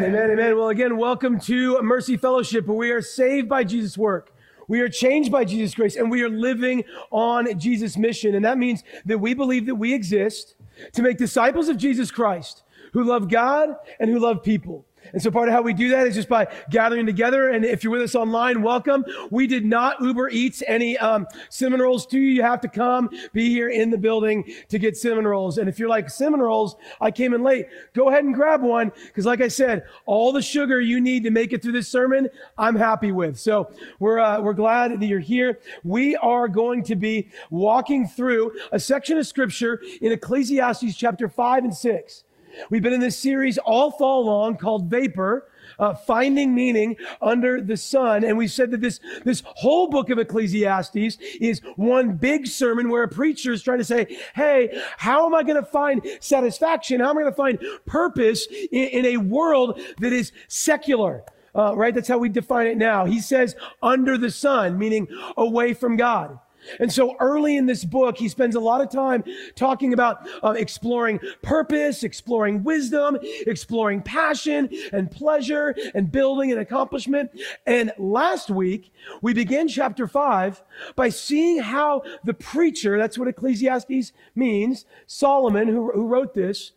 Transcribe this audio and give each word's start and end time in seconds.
Amen, 0.00 0.30
amen. 0.30 0.56
Well, 0.56 0.68
again, 0.68 0.96
welcome 0.96 1.40
to 1.40 1.82
Mercy 1.82 2.16
Fellowship, 2.16 2.68
where 2.68 2.76
we 2.76 2.92
are 2.92 3.02
saved 3.02 3.48
by 3.48 3.64
Jesus' 3.64 3.98
work. 3.98 4.32
We 4.68 4.80
are 4.80 4.88
changed 4.88 5.32
by 5.32 5.44
Jesus' 5.44 5.74
grace, 5.74 5.96
and 5.96 6.08
we 6.08 6.22
are 6.22 6.28
living 6.28 6.84
on 7.10 7.58
Jesus' 7.58 7.96
mission. 7.96 8.36
And 8.36 8.44
that 8.44 8.58
means 8.58 8.84
that 9.06 9.18
we 9.18 9.34
believe 9.34 9.66
that 9.66 9.74
we 9.74 9.92
exist 9.92 10.54
to 10.92 11.02
make 11.02 11.18
disciples 11.18 11.68
of 11.68 11.78
Jesus 11.78 12.12
Christ 12.12 12.62
who 12.92 13.02
love 13.02 13.28
God 13.28 13.70
and 13.98 14.08
who 14.08 14.20
love 14.20 14.44
people. 14.44 14.86
And 15.12 15.22
so 15.22 15.30
part 15.30 15.48
of 15.48 15.54
how 15.54 15.62
we 15.62 15.72
do 15.72 15.88
that 15.90 16.06
is 16.06 16.14
just 16.14 16.28
by 16.28 16.48
gathering 16.70 17.06
together. 17.06 17.50
And 17.50 17.64
if 17.64 17.82
you're 17.82 17.92
with 17.92 18.02
us 18.02 18.14
online, 18.14 18.62
welcome. 18.62 19.04
We 19.30 19.46
did 19.46 19.64
not 19.64 20.00
Uber 20.00 20.28
Eats 20.30 20.62
any 20.66 20.98
um, 20.98 21.26
cinnamon 21.50 21.80
rolls 21.80 22.06
to 22.06 22.18
you. 22.18 22.30
You 22.30 22.42
have 22.42 22.60
to 22.62 22.68
come 22.68 23.10
be 23.32 23.48
here 23.48 23.68
in 23.68 23.90
the 23.90 23.98
building 23.98 24.52
to 24.68 24.78
get 24.78 24.96
cinnamon 24.96 25.26
rolls. 25.26 25.58
And 25.58 25.68
if 25.68 25.78
you're 25.78 25.88
like 25.88 26.10
cinnamon 26.10 26.40
rolls, 26.40 26.76
I 27.00 27.10
came 27.10 27.34
in 27.34 27.42
late. 27.42 27.66
Go 27.94 28.08
ahead 28.08 28.24
and 28.24 28.34
grab 28.34 28.62
one 28.62 28.92
because, 29.06 29.26
like 29.26 29.40
I 29.40 29.48
said, 29.48 29.84
all 30.06 30.32
the 30.32 30.42
sugar 30.42 30.80
you 30.80 31.00
need 31.00 31.24
to 31.24 31.30
make 31.30 31.52
it 31.52 31.62
through 31.62 31.72
this 31.72 31.88
sermon, 31.88 32.28
I'm 32.56 32.76
happy 32.76 33.12
with. 33.12 33.38
So 33.38 33.70
we're 33.98 34.18
uh, 34.18 34.40
we're 34.40 34.54
glad 34.54 35.00
that 35.00 35.06
you're 35.06 35.18
here. 35.20 35.60
We 35.84 36.16
are 36.16 36.48
going 36.48 36.82
to 36.84 36.96
be 36.96 37.30
walking 37.50 38.06
through 38.06 38.52
a 38.72 38.78
section 38.78 39.18
of 39.18 39.26
scripture 39.26 39.80
in 40.00 40.12
Ecclesiastes 40.12 40.96
chapter 40.96 41.28
five 41.28 41.64
and 41.64 41.74
six. 41.74 42.24
We've 42.70 42.82
been 42.82 42.92
in 42.92 43.00
this 43.00 43.18
series 43.18 43.58
all 43.58 43.90
fall 43.90 44.26
long 44.26 44.56
called 44.56 44.90
Vapor, 44.90 45.48
uh, 45.78 45.94
Finding 45.94 46.54
Meaning 46.54 46.96
Under 47.20 47.60
the 47.60 47.76
Sun. 47.76 48.24
And 48.24 48.36
we 48.36 48.48
said 48.48 48.70
that 48.72 48.80
this, 48.80 49.00
this 49.24 49.42
whole 49.44 49.88
book 49.88 50.10
of 50.10 50.18
Ecclesiastes 50.18 51.18
is 51.40 51.60
one 51.76 52.16
big 52.16 52.46
sermon 52.46 52.88
where 52.88 53.02
a 53.02 53.08
preacher 53.08 53.52
is 53.52 53.62
trying 53.62 53.78
to 53.78 53.84
say, 53.84 54.18
hey, 54.34 54.82
how 54.96 55.26
am 55.26 55.34
I 55.34 55.42
going 55.42 55.62
to 55.62 55.68
find 55.68 56.06
satisfaction? 56.20 57.00
How 57.00 57.10
am 57.10 57.18
I 57.18 57.22
going 57.22 57.32
to 57.32 57.36
find 57.36 57.58
purpose 57.86 58.46
in, 58.72 58.88
in, 58.88 59.06
a 59.06 59.16
world 59.16 59.80
that 59.98 60.12
is 60.12 60.32
secular? 60.48 61.24
Uh, 61.54 61.74
right? 61.74 61.94
That's 61.94 62.08
how 62.08 62.18
we 62.18 62.28
define 62.28 62.66
it 62.66 62.76
now. 62.76 63.04
He 63.04 63.20
says 63.20 63.56
under 63.82 64.18
the 64.18 64.30
sun, 64.30 64.78
meaning 64.78 65.08
away 65.36 65.74
from 65.74 65.96
God. 65.96 66.38
And 66.80 66.92
so 66.92 67.16
early 67.20 67.56
in 67.56 67.66
this 67.66 67.84
book, 67.84 68.18
he 68.18 68.28
spends 68.28 68.54
a 68.54 68.60
lot 68.60 68.80
of 68.80 68.90
time 68.90 69.24
talking 69.54 69.92
about 69.92 70.28
uh, 70.42 70.50
exploring 70.50 71.20
purpose, 71.42 72.02
exploring 72.02 72.62
wisdom, 72.64 73.18
exploring 73.46 74.02
passion 74.02 74.68
and 74.92 75.10
pleasure 75.10 75.74
and 75.94 76.10
building 76.10 76.50
and 76.52 76.60
accomplishment. 76.60 77.30
And 77.66 77.92
last 77.98 78.50
week, 78.50 78.92
we 79.22 79.34
began 79.34 79.68
chapter 79.68 80.06
five 80.06 80.62
by 80.96 81.08
seeing 81.08 81.60
how 81.60 82.02
the 82.24 82.34
preacher, 82.34 82.98
that's 82.98 83.18
what 83.18 83.28
Ecclesiastes 83.28 84.12
means, 84.34 84.84
Solomon, 85.06 85.68
who, 85.68 85.90
who 85.92 86.06
wrote 86.06 86.34
this, 86.34 86.72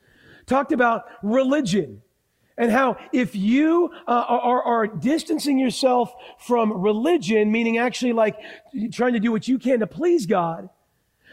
talked 0.46 0.72
about 0.72 1.06
religion 1.24 2.02
and 2.58 2.72
how 2.72 2.98
if 3.12 3.36
you 3.36 3.92
uh, 4.08 4.26
are, 4.28 4.64
are 4.64 4.88
distancing 4.88 5.58
yourself 5.58 6.14
from 6.40 6.82
religion, 6.82 7.52
meaning 7.52 7.78
actually 7.78 8.14
like 8.14 8.38
trying 8.92 9.14
to 9.14 9.20
do 9.20 9.32
what 9.32 9.48
you 9.48 9.58
can 9.58 9.80
to 9.80 9.88
please 9.88 10.26
God, 10.26 10.70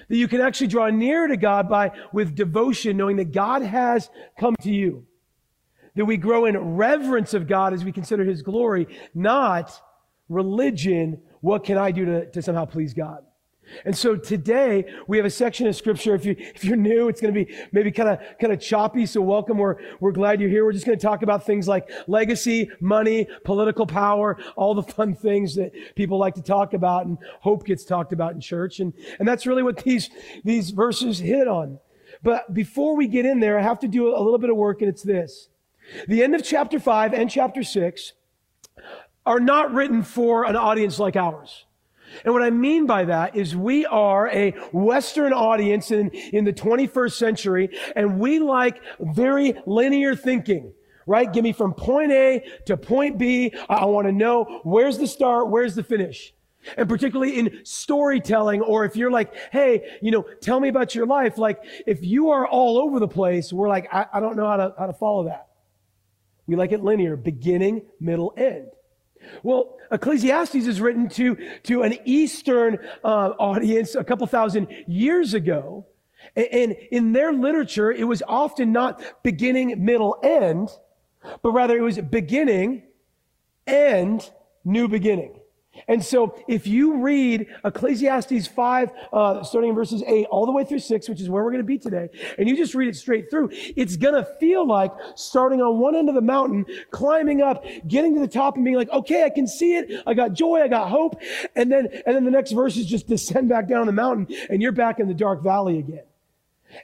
that 0.09 0.17
you 0.17 0.29
can 0.29 0.41
actually 0.41 0.69
draw 0.69 0.89
near 0.89 1.27
to 1.27 1.37
God 1.37 1.69
by 1.69 1.93
with 2.13 2.35
devotion, 2.35 2.97
knowing 2.97 3.17
that 3.17 3.33
God 3.33 3.63
has 3.63 4.11
come 4.39 4.55
to 4.63 4.71
you. 4.71 5.07
That 5.97 6.05
we 6.05 6.17
grow 6.17 6.45
in 6.45 6.77
reverence 6.77 7.35
of 7.35 7.47
God 7.49 7.75
as 7.75 7.85
we 7.85 7.93
consider 7.93 8.25
His 8.25 8.43
glory, 8.43 8.87
not 9.15 9.73
religion. 10.29 11.21
What 11.41 11.65
can 11.65 11.77
I 11.77 11.91
do 11.91 12.05
to, 12.05 12.31
to 12.31 12.43
somehow 12.43 12.65
please 12.65 12.95
God? 12.95 13.25
And 13.85 13.97
so 13.97 14.17
today 14.17 14.85
we 15.07 15.17
have 15.17 15.27
a 15.27 15.31
section 15.31 15.67
of 15.67 15.77
scripture. 15.77 16.15
If 16.15 16.25
you 16.25 16.37
if 16.39 16.65
you're 16.65 16.77
new, 16.77 17.09
it's 17.09 17.21
going 17.21 17.35
to 17.35 17.45
be 17.45 17.55
maybe 17.73 17.91
kind 17.91 18.09
of 18.09 18.21
kind 18.41 18.53
of 18.53 18.61
choppy. 18.61 19.07
So 19.07 19.21
welcome. 19.21 19.59
We're 19.59 19.77
we're 20.01 20.13
glad 20.13 20.41
you're 20.41 20.51
here. 20.51 20.65
We're 20.65 20.73
just 20.73 20.87
going 20.87 20.99
to 20.99 21.03
talk 21.03 21.23
about 21.23 21.45
things 21.45 21.69
like 21.69 21.91
legacy, 22.07 22.71
money, 22.81 23.27
political 23.45 23.87
power, 23.87 24.39
all 24.57 24.75
the 24.75 24.83
fun 24.95 25.15
things 25.15 25.55
that 25.57 25.73
people 25.95 26.19
like 26.19 26.35
to 26.35 26.43
talk 26.43 26.75
about, 26.75 27.07
and 27.07 27.19
hope 27.41 27.65
gets 27.65 27.85
talked 27.85 28.13
about 28.13 28.35
in 28.35 28.41
church. 28.41 28.81
And 28.81 28.93
and 29.19 29.27
that's 29.27 29.47
really 29.47 29.63
what 29.63 29.79
these 29.79 30.11
these 30.45 30.71
verses 30.71 31.19
hit 31.19 31.49
on. 31.49 31.79
But 32.23 32.53
before 32.53 32.97
we 32.97 33.07
get 33.07 33.27
in 33.27 33.41
there, 33.41 33.59
I 33.59 33.63
have 33.63 33.79
to 33.81 33.89
do 33.89 34.09
a 34.09 34.21
little 34.23 34.39
bit 34.39 34.51
of 34.51 34.57
work, 34.57 34.81
and 34.81 34.89
it's 34.89 35.03
this: 35.03 35.49
the 36.07 36.23
end 36.23 36.35
of 36.35 36.43
chapter 36.43 36.81
five 36.81 37.15
and 37.15 37.31
chapter 37.31 37.63
six 37.63 38.15
are 39.27 39.41
not 39.41 39.73
written 39.75 40.03
for 40.03 40.45
an 40.45 40.57
audience 40.57 40.99
like 40.99 41.15
ours. 41.15 41.67
And 42.25 42.35
what 42.35 42.43
I 42.43 42.51
mean 42.51 42.87
by 42.87 43.05
that 43.05 43.37
is 43.37 43.55
we 43.55 43.87
are 43.87 44.29
a 44.29 44.51
Western 44.73 45.33
audience 45.33 45.91
in, 45.91 46.11
in 46.11 46.45
the 46.45 46.53
21st 46.53 47.13
century, 47.13 47.79
and 47.95 48.19
we 48.19 48.39
like 48.39 48.81
very 49.01 49.55
linear 49.67 50.15
thinking 50.15 50.73
right? 51.09 51.33
Give 51.33 51.43
me 51.43 51.53
from 51.53 51.73
point 51.73 52.13
A 52.13 52.45
to 52.67 52.77
point 52.77 53.17
B. 53.17 53.55
I 53.69 53.87
want 53.87 54.07
to 54.07 54.13
know 54.13 54.61
where's 54.63 54.99
the 54.99 55.07
start, 55.07 55.49
where's 55.49 55.75
the 55.75 55.83
finish. 55.83 56.35
And 56.77 56.89
particularly 56.89 57.39
in 57.39 57.61
storytelling, 57.65 58.61
or 58.61 58.85
if 58.85 58.95
you're 58.95 59.11
like, 59.11 59.35
hey, 59.51 59.99
you 60.03 60.11
know, 60.11 60.23
tell 60.43 60.61
me 60.61 60.69
about 60.69 60.95
your 60.95 61.07
life. 61.07 61.39
Like, 61.39 61.61
if 61.87 62.03
you 62.03 62.31
are 62.31 62.47
all 62.47 62.79
over 62.79 62.99
the 62.99 63.09
place, 63.09 63.53
we're 63.53 63.69
like, 63.69 63.89
I, 63.93 64.07
I 64.13 64.21
don't 64.21 64.37
know 64.37 64.47
how 64.47 64.57
to, 64.57 64.75
how 64.79 64.87
to 64.87 64.93
follow 64.93 65.25
that. 65.25 65.49
We 66.47 66.57
like 66.57 66.73
it 66.73 66.83
linear, 66.83 67.17
beginning, 67.17 67.87
middle, 68.01 68.35
end. 68.37 68.71
Well, 69.43 69.77
Ecclesiastes 69.91 70.55
is 70.55 70.81
written 70.81 71.09
to, 71.11 71.37
to 71.65 71.83
an 71.83 71.95
Eastern 72.05 72.79
uh, 73.05 73.31
audience 73.39 73.95
a 73.95 74.05
couple 74.05 74.27
thousand 74.27 74.69
years 74.87 75.35
ago. 75.35 75.87
And 76.37 76.73
in 76.91 77.13
their 77.13 77.33
literature, 77.33 77.91
it 77.91 78.05
was 78.05 78.23
often 78.27 78.73
not 78.73 79.03
beginning, 79.23 79.85
middle, 79.85 80.19
end, 80.23 80.69
but 81.43 81.53
rather 81.53 81.77
it 81.77 81.81
was 81.81 81.99
beginning, 81.99 82.83
end, 83.67 84.31
new 84.65 84.89
beginning. 84.89 85.41
And 85.87 86.05
so 86.05 86.35
if 86.49 86.67
you 86.67 86.99
read 86.99 87.47
Ecclesiastes 87.65 88.47
5, 88.47 88.93
uh, 89.13 89.43
starting 89.43 89.71
in 89.71 89.77
verses 89.77 90.03
8 90.07 90.27
all 90.27 90.47
the 90.47 90.53
way 90.53 90.65
through 90.65 90.81
6, 90.81 91.09
which 91.09 91.21
is 91.21 91.31
where 91.31 91.45
we're 91.45 91.51
going 91.51 91.63
to 91.63 91.67
be 91.67 91.79
today, 91.79 92.09
and 92.39 92.49
you 92.49 92.57
just 92.57 92.75
read 92.75 92.89
it 92.89 92.97
straight 92.97 93.31
through, 93.31 93.51
it's 93.53 93.97
going 93.97 94.15
to 94.15 94.25
feel 94.41 94.67
like 94.67 94.93
starting 95.15 95.61
on 95.61 95.79
one 95.79 95.95
end 95.95 96.09
of 96.09 96.15
the 96.15 96.21
mountain, 96.21 96.67
climbing 96.91 97.43
up, 97.43 97.65
getting 97.87 98.15
to 98.15 98.21
the 98.21 98.29
top 98.29 98.57
and 98.57 98.65
being 98.65 98.77
like, 98.77 98.91
okay, 98.91 99.25
I 99.25 99.31
can 99.31 99.47
see 99.47 99.77
it. 99.77 100.03
I 100.07 100.15
got 100.15 100.33
joy. 100.33 100.61
I 100.63 100.69
got 100.69 100.89
hope. 100.89 101.21
And 101.55 101.71
then, 101.71 101.89
and 102.07 102.17
then 102.17 102.25
the 102.25 102.31
next 102.31 102.53
verses 102.53 102.87
just 102.87 103.07
descend 103.07 103.49
back 103.49 103.69
down 103.69 103.87
the 103.87 103.93
mountain 103.93 104.35
and 104.51 104.63
you're 104.63 104.73
back 104.73 104.99
in 104.99 105.09
the 105.09 105.15
dark 105.15 105.43
valley 105.43 105.79
again. 105.79 106.05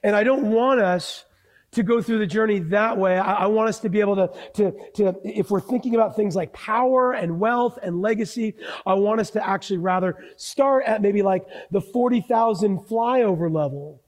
And 0.03 0.17
I 0.17 0.25
don't 0.25 0.51
want 0.51 0.81
us 0.81 1.25
to 1.75 1.83
go 1.83 2.01
through 2.01 2.19
the 2.19 2.27
journey 2.27 2.59
that 2.59 2.97
way. 2.97 3.19
I, 3.19 3.35
I, 3.35 3.47
want 3.47 3.69
us 3.69 3.79
to 3.81 3.89
be 3.89 4.01
able 4.01 4.17
to, 4.17 4.31
to, 4.55 4.73
to, 4.95 5.21
if 5.25 5.51
we're 5.51 5.61
thinking 5.61 5.95
about 5.95 6.17
things 6.17 6.35
like 6.35 6.53
power 6.53 7.13
and 7.13 7.39
wealth 7.39 7.79
and 7.83 8.01
legacy, 8.01 8.55
I 8.87 8.95
want 8.95 9.21
us 9.21 9.31
to 9.31 9.47
actually 9.47 9.79
rather 9.79 10.17
start 10.37 10.85
at 10.87 11.03
maybe 11.03 11.23
like 11.23 11.47
the 11.71 11.81
40,000 11.81 12.81
flyover 12.81 13.53
level. 13.53 14.03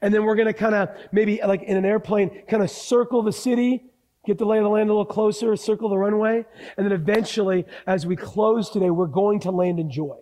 And 0.00 0.14
then 0.14 0.24
we're 0.24 0.36
going 0.36 0.46
to 0.46 0.54
kind 0.54 0.74
of 0.74 0.90
maybe 1.10 1.40
like 1.44 1.62
in 1.62 1.76
an 1.76 1.84
airplane, 1.84 2.42
kind 2.46 2.62
of 2.62 2.70
circle 2.70 3.22
the 3.22 3.32
city, 3.32 3.84
get 4.24 4.38
the 4.38 4.46
lay 4.46 4.58
of 4.58 4.64
the 4.64 4.70
land 4.70 4.88
a 4.88 4.92
little 4.92 5.04
closer, 5.04 5.56
circle 5.56 5.88
the 5.88 5.98
runway. 5.98 6.44
And 6.76 6.86
then 6.86 6.92
eventually, 6.92 7.66
as 7.86 8.06
we 8.06 8.16
close 8.16 8.70
today, 8.70 8.90
we're 8.90 9.06
going 9.06 9.40
to 9.40 9.50
land 9.50 9.80
in 9.80 9.90
joy. 9.90 10.16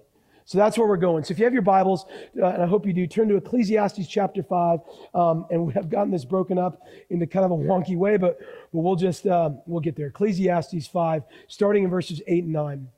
So 0.51 0.59
that's 0.59 0.77
where 0.77 0.89
we're 0.89 0.97
going. 0.97 1.23
So 1.23 1.31
if 1.31 1.39
you 1.39 1.45
have 1.45 1.53
your 1.53 1.63
Bibles, 1.63 2.07
uh, 2.37 2.47
and 2.47 2.61
I 2.61 2.67
hope 2.67 2.85
you 2.85 2.93
do, 2.93 3.07
turn 3.07 3.29
to 3.29 3.37
Ecclesiastes 3.37 4.09
chapter 4.09 4.43
5. 4.43 4.81
Um, 5.15 5.47
and 5.49 5.65
we 5.65 5.73
have 5.75 5.89
gotten 5.89 6.11
this 6.11 6.25
broken 6.25 6.59
up 6.59 6.83
into 7.09 7.25
kind 7.29 7.45
of 7.45 7.53
a 7.53 7.55
wonky 7.55 7.97
way, 7.97 8.17
but, 8.17 8.41
but 8.41 8.81
we'll 8.81 8.97
just, 8.97 9.29
uh, 9.29 9.51
we'll 9.67 9.81
get 9.81 9.95
there. 9.95 10.09
Ecclesiastes 10.09 10.89
5, 10.89 11.23
starting 11.47 11.85
in 11.85 11.91
verses 11.91 12.21
8 12.27 12.43
and 12.43 12.53
9, 12.53 12.89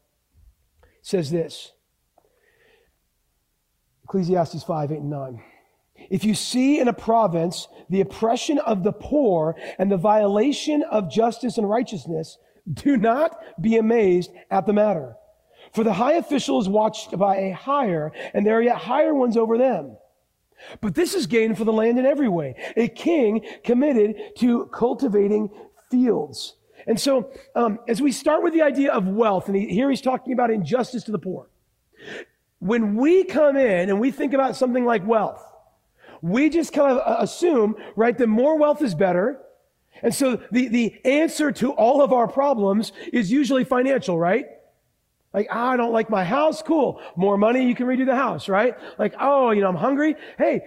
says 1.03 1.31
this. 1.31 1.73
Ecclesiastes 4.05 4.63
5, 4.63 4.91
8 4.91 4.99
and 5.01 5.11
9. 5.11 5.43
If 6.09 6.25
you 6.25 6.35
see 6.35 6.81
in 6.81 6.89
a 6.89 6.95
province 6.95 7.69
the 7.91 8.01
oppression 8.01 8.61
of 8.61 8.83
the 8.83 8.93
poor 8.93 9.57
and 9.79 9.93
the 9.93 9.99
violation 9.99 10.85
of 10.85 11.11
justice 11.11 11.59
and 11.59 11.69
righteousness, 11.69 12.39
do 12.73 12.97
not 12.97 13.37
be 13.61 13.77
amazed 13.77 14.31
at 14.51 14.65
the 14.65 14.73
matter 14.73 15.17
for 15.73 15.85
the 15.85 15.93
high 15.93 16.15
official 16.15 16.61
is 16.61 16.69
watched 16.69 17.17
by 17.17 17.37
a 17.37 17.53
higher, 17.53 18.13
and 18.35 18.47
there 18.47 18.57
are 18.59 18.63
yet 18.63 18.77
higher 18.77 19.15
ones 19.15 19.37
over 19.37 19.59
them. 19.59 19.97
But 20.81 20.95
this 20.95 21.15
is 21.15 21.27
gain 21.27 21.55
for 21.55 21.65
the 21.65 21.73
land 21.73 21.99
in 21.99 22.07
every 22.07 22.29
way. 22.29 22.55
A 22.77 22.89
king 22.89 23.45
committed 23.65 24.17
to 24.39 24.67
cultivating 24.67 25.51
fields. 25.91 26.55
And 26.87 26.99
so, 26.99 27.31
um, 27.55 27.79
as 27.89 28.03
we 28.03 28.13
start 28.13 28.43
with 28.43 28.53
the 28.53 28.63
idea 28.63 28.93
of 28.93 29.07
wealth, 29.07 29.49
and 29.49 29.57
he, 29.57 29.67
here 29.67 29.89
he's 29.89 30.01
talking 30.01 30.33
about 30.33 30.51
injustice 30.51 31.05
to 31.05 31.13
the 31.13 31.19
poor. 31.19 31.49
When 32.59 32.97
we 32.97 33.25
come 33.25 33.57
in 33.57 33.89
and 33.89 34.01
we 34.01 34.11
think 34.11 34.35
about 34.35 34.57
something 34.57 34.85
like 34.85 35.07
wealth, 35.07 35.45
we 36.21 36.49
just 36.49 36.73
kind 36.73 36.93
of 36.93 36.99
uh, 36.99 37.23
assume, 37.23 37.77
right, 37.97 38.17
that 38.17 38.27
more 38.29 38.57
wealth 38.57 38.83
is 38.83 38.95
better. 38.95 39.41
And 40.03 40.15
so 40.15 40.41
the, 40.51 40.69
the 40.69 41.01
answer 41.05 41.53
to 41.53 41.73
all 41.73 42.03
of 42.03 42.13
our 42.13 42.29
problems 42.29 42.93
is 43.13 43.31
usually 43.31 43.65
financial, 43.65 44.19
right? 44.19 44.47
Like, 45.33 45.49
oh, 45.51 45.59
I 45.59 45.77
don't 45.79 45.93
like 45.93 46.11
my 46.11 46.25
house. 46.25 46.63
Cool. 46.63 47.01
More 47.17 47.39
money, 47.39 47.67
you 47.67 47.75
can 47.75 47.87
redo 47.87 48.05
the 48.05 48.15
house, 48.15 48.49
right? 48.49 48.77
Like, 48.99 49.15
oh, 49.19 49.51
you 49.51 49.63
know, 49.63 49.69
I'm 49.69 49.77
hungry. 49.77 50.15
Hey, 50.37 50.61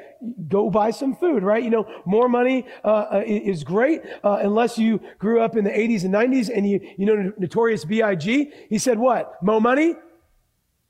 go 0.48 0.72
buy 0.72 0.90
some 0.90 1.16
food, 1.16 1.44
right? 1.44 1.64
You 1.64 1.70
know, 1.70 2.02
more 2.06 2.28
money 2.28 2.66
uh, 2.84 3.06
uh 3.14 3.24
is 3.26 3.64
great 3.64 4.02
uh, 4.24 4.40
unless 4.42 4.80
you 4.80 5.00
grew 5.20 5.40
up 5.42 5.56
in 5.56 5.64
the 5.64 5.70
80s 5.70 6.04
and 6.04 6.14
90s 6.14 6.50
and 6.56 6.68
you, 6.68 6.80
you 6.98 7.06
know, 7.06 7.32
Notorious 7.38 7.86
B.I.G. 7.86 8.52
He 8.70 8.78
said 8.80 8.98
what? 8.98 9.42
More 9.44 9.62
money? 9.62 9.96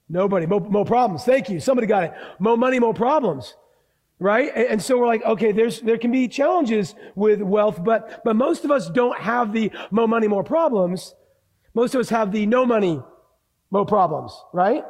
Nobody. 0.07 0.45
More, 0.45 0.61
more 0.61 0.85
problems. 0.85 1.25
Thank 1.25 1.49
you. 1.49 1.59
Somebody 1.59 1.87
got 1.87 2.03
it. 2.05 2.13
More 2.39 2.57
money, 2.57 2.79
more 2.79 2.93
problems. 2.93 3.55
Right? 4.19 4.51
And, 4.55 4.67
and 4.67 4.81
so 4.81 4.97
we're 4.97 5.07
like, 5.07 5.25
okay, 5.25 5.51
there's, 5.51 5.81
there 5.81 5.97
can 5.97 6.11
be 6.11 6.29
challenges 6.29 6.95
with 7.15 7.41
wealth, 7.41 7.83
but, 7.83 8.23
but 8.23 8.37
most 8.37 8.63
of 8.63 8.71
us 8.71 8.89
don't 8.89 9.19
have 9.19 9.51
the 9.51 9.71
more 9.91 10.07
money, 10.07 10.29
more 10.29 10.45
problems. 10.45 11.13
Most 11.73 11.93
of 11.93 11.99
us 11.99 12.07
have 12.09 12.31
the 12.31 12.45
no 12.45 12.65
money, 12.65 13.01
more 13.71 13.85
problems, 13.85 14.37
right? 14.53 14.83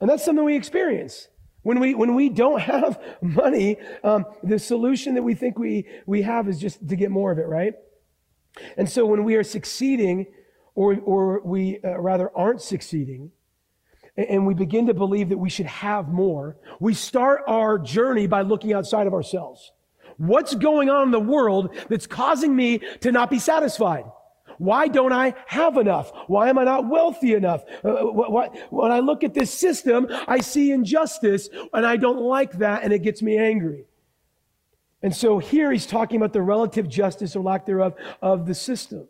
And 0.00 0.08
that's 0.08 0.24
something 0.24 0.44
we 0.44 0.56
experience. 0.56 1.28
When 1.62 1.78
we, 1.78 1.94
when 1.94 2.14
we 2.14 2.28
don't 2.28 2.60
have 2.74 3.02
money, 3.20 3.76
um, 4.02 4.24
the 4.42 4.58
solution 4.58 5.14
that 5.14 5.22
we 5.22 5.34
think 5.34 5.58
we, 5.58 5.86
we 6.06 6.22
have 6.22 6.48
is 6.48 6.58
just 6.58 6.86
to 6.88 6.96
get 6.96 7.10
more 7.10 7.32
of 7.32 7.38
it, 7.38 7.46
right? 7.46 7.74
And 8.76 8.88
so 8.88 9.06
when 9.06 9.24
we 9.24 9.36
are 9.36 9.44
succeeding, 9.44 10.26
or, 10.74 10.96
or 11.04 11.40
we 11.40 11.80
uh, 11.84 11.98
rather 11.98 12.30
aren't 12.36 12.62
succeeding, 12.62 13.30
and 14.16 14.46
we 14.46 14.54
begin 14.54 14.86
to 14.86 14.94
believe 14.94 15.28
that 15.28 15.38
we 15.38 15.50
should 15.50 15.66
have 15.66 16.08
more, 16.08 16.56
we 16.80 16.94
start 16.94 17.42
our 17.46 17.78
journey 17.78 18.26
by 18.26 18.42
looking 18.42 18.72
outside 18.72 19.06
of 19.06 19.14
ourselves. 19.14 19.72
What's 20.16 20.54
going 20.54 20.90
on 20.90 21.04
in 21.04 21.10
the 21.12 21.20
world 21.20 21.74
that's 21.88 22.06
causing 22.06 22.54
me 22.54 22.80
to 23.00 23.12
not 23.12 23.30
be 23.30 23.38
satisfied? 23.38 24.04
Why 24.60 24.88
don't 24.88 25.14
I 25.14 25.32
have 25.46 25.78
enough? 25.78 26.12
Why 26.26 26.50
am 26.50 26.58
I 26.58 26.64
not 26.64 26.86
wealthy 26.86 27.32
enough? 27.32 27.64
Uh, 27.82 27.92
when 28.68 28.92
I 28.92 28.98
look 28.98 29.24
at 29.24 29.32
this 29.32 29.50
system, 29.50 30.06
I 30.28 30.40
see 30.40 30.70
injustice 30.70 31.48
and 31.72 31.86
I 31.86 31.96
don't 31.96 32.20
like 32.20 32.58
that 32.58 32.82
and 32.82 32.92
it 32.92 32.98
gets 32.98 33.22
me 33.22 33.38
angry. 33.38 33.86
And 35.02 35.16
so 35.16 35.38
here 35.38 35.72
he's 35.72 35.86
talking 35.86 36.18
about 36.18 36.34
the 36.34 36.42
relative 36.42 36.90
justice 36.90 37.34
or 37.34 37.42
lack 37.42 37.64
thereof 37.64 37.94
of 38.20 38.46
the 38.46 38.54
system. 38.54 39.08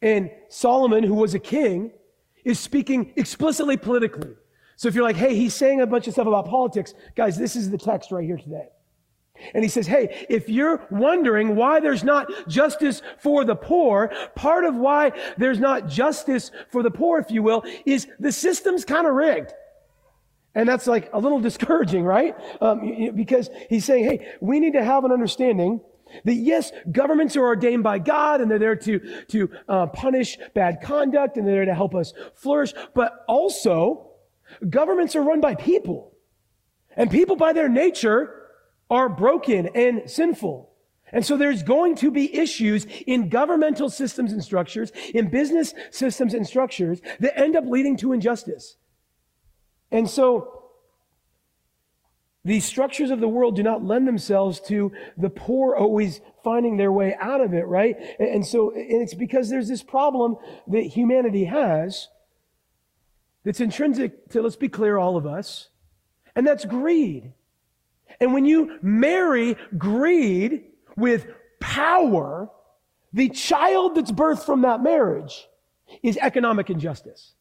And 0.00 0.30
Solomon, 0.48 1.04
who 1.04 1.16
was 1.16 1.34
a 1.34 1.38
king, 1.38 1.92
is 2.46 2.58
speaking 2.58 3.12
explicitly 3.16 3.76
politically. 3.76 4.36
So 4.76 4.88
if 4.88 4.94
you're 4.94 5.04
like, 5.04 5.16
hey, 5.16 5.34
he's 5.36 5.52
saying 5.52 5.82
a 5.82 5.86
bunch 5.86 6.06
of 6.06 6.14
stuff 6.14 6.26
about 6.26 6.46
politics, 6.46 6.94
guys, 7.14 7.36
this 7.36 7.56
is 7.56 7.68
the 7.68 7.76
text 7.76 8.10
right 8.10 8.24
here 8.24 8.38
today. 8.38 8.68
And 9.52 9.62
he 9.62 9.68
says, 9.68 9.86
Hey, 9.86 10.26
if 10.28 10.48
you're 10.48 10.86
wondering 10.90 11.56
why 11.56 11.80
there's 11.80 12.04
not 12.04 12.48
justice 12.48 13.02
for 13.18 13.44
the 13.44 13.56
poor, 13.56 14.12
part 14.34 14.64
of 14.64 14.74
why 14.74 15.12
there's 15.36 15.58
not 15.58 15.88
justice 15.88 16.50
for 16.70 16.82
the 16.82 16.90
poor, 16.90 17.18
if 17.18 17.30
you 17.30 17.42
will, 17.42 17.64
is 17.84 18.06
the 18.18 18.32
system's 18.32 18.84
kind 18.84 19.06
of 19.06 19.14
rigged. 19.14 19.52
And 20.54 20.68
that's 20.68 20.86
like 20.86 21.10
a 21.12 21.18
little 21.18 21.40
discouraging, 21.48 22.04
right? 22.04 22.36
Um, 22.60 23.14
because 23.14 23.50
he's 23.68 23.84
saying, 23.84 24.04
Hey, 24.04 24.34
we 24.40 24.60
need 24.60 24.72
to 24.74 24.84
have 24.84 25.04
an 25.04 25.12
understanding 25.12 25.80
that 26.24 26.34
yes, 26.34 26.70
governments 26.92 27.36
are 27.36 27.44
ordained 27.44 27.82
by 27.82 27.98
God 27.98 28.40
and 28.40 28.50
they're 28.50 28.58
there 28.58 28.76
to, 28.76 29.24
to 29.28 29.50
uh, 29.68 29.86
punish 29.88 30.38
bad 30.54 30.80
conduct 30.80 31.36
and 31.36 31.46
they're 31.46 31.56
there 31.56 31.64
to 31.64 31.74
help 31.74 31.94
us 31.94 32.12
flourish. 32.34 32.72
But 32.94 33.24
also, 33.26 34.10
governments 34.68 35.16
are 35.16 35.22
run 35.22 35.40
by 35.40 35.54
people. 35.54 36.12
And 36.96 37.10
people 37.10 37.36
by 37.36 37.52
their 37.52 37.68
nature 37.68 38.43
are 38.90 39.08
broken 39.08 39.68
and 39.74 40.10
sinful. 40.10 40.70
And 41.12 41.24
so 41.24 41.36
there's 41.36 41.62
going 41.62 41.94
to 41.96 42.10
be 42.10 42.34
issues 42.36 42.86
in 43.06 43.28
governmental 43.28 43.88
systems 43.88 44.32
and 44.32 44.42
structures, 44.42 44.90
in 45.14 45.30
business 45.30 45.72
systems 45.90 46.34
and 46.34 46.46
structures 46.46 47.00
that 47.20 47.38
end 47.38 47.56
up 47.56 47.64
leading 47.66 47.96
to 47.98 48.12
injustice. 48.12 48.76
And 49.92 50.10
so 50.10 50.64
these 52.44 52.64
structures 52.64 53.10
of 53.10 53.20
the 53.20 53.28
world 53.28 53.56
do 53.56 53.62
not 53.62 53.84
lend 53.84 54.06
themselves 54.06 54.60
to 54.62 54.92
the 55.16 55.30
poor 55.30 55.74
always 55.76 56.20
finding 56.42 56.76
their 56.76 56.92
way 56.92 57.14
out 57.18 57.40
of 57.40 57.54
it, 57.54 57.66
right? 57.66 57.96
And 58.18 58.44
so 58.44 58.70
and 58.72 59.00
it's 59.00 59.14
because 59.14 59.48
there's 59.48 59.68
this 59.68 59.82
problem 59.82 60.36
that 60.66 60.82
humanity 60.82 61.44
has 61.44 62.08
that's 63.44 63.60
intrinsic 63.60 64.30
to, 64.30 64.42
let's 64.42 64.56
be 64.56 64.68
clear, 64.68 64.98
all 64.98 65.16
of 65.16 65.26
us, 65.26 65.68
and 66.34 66.46
that's 66.46 66.64
greed. 66.64 67.32
And 68.20 68.32
when 68.32 68.44
you 68.44 68.78
marry 68.82 69.56
greed 69.76 70.64
with 70.96 71.26
power, 71.60 72.50
the 73.12 73.28
child 73.28 73.94
that's 73.94 74.12
birthed 74.12 74.44
from 74.44 74.62
that 74.62 74.82
marriage 74.82 75.46
is 76.02 76.18
economic 76.18 76.70
injustice. 76.70 77.34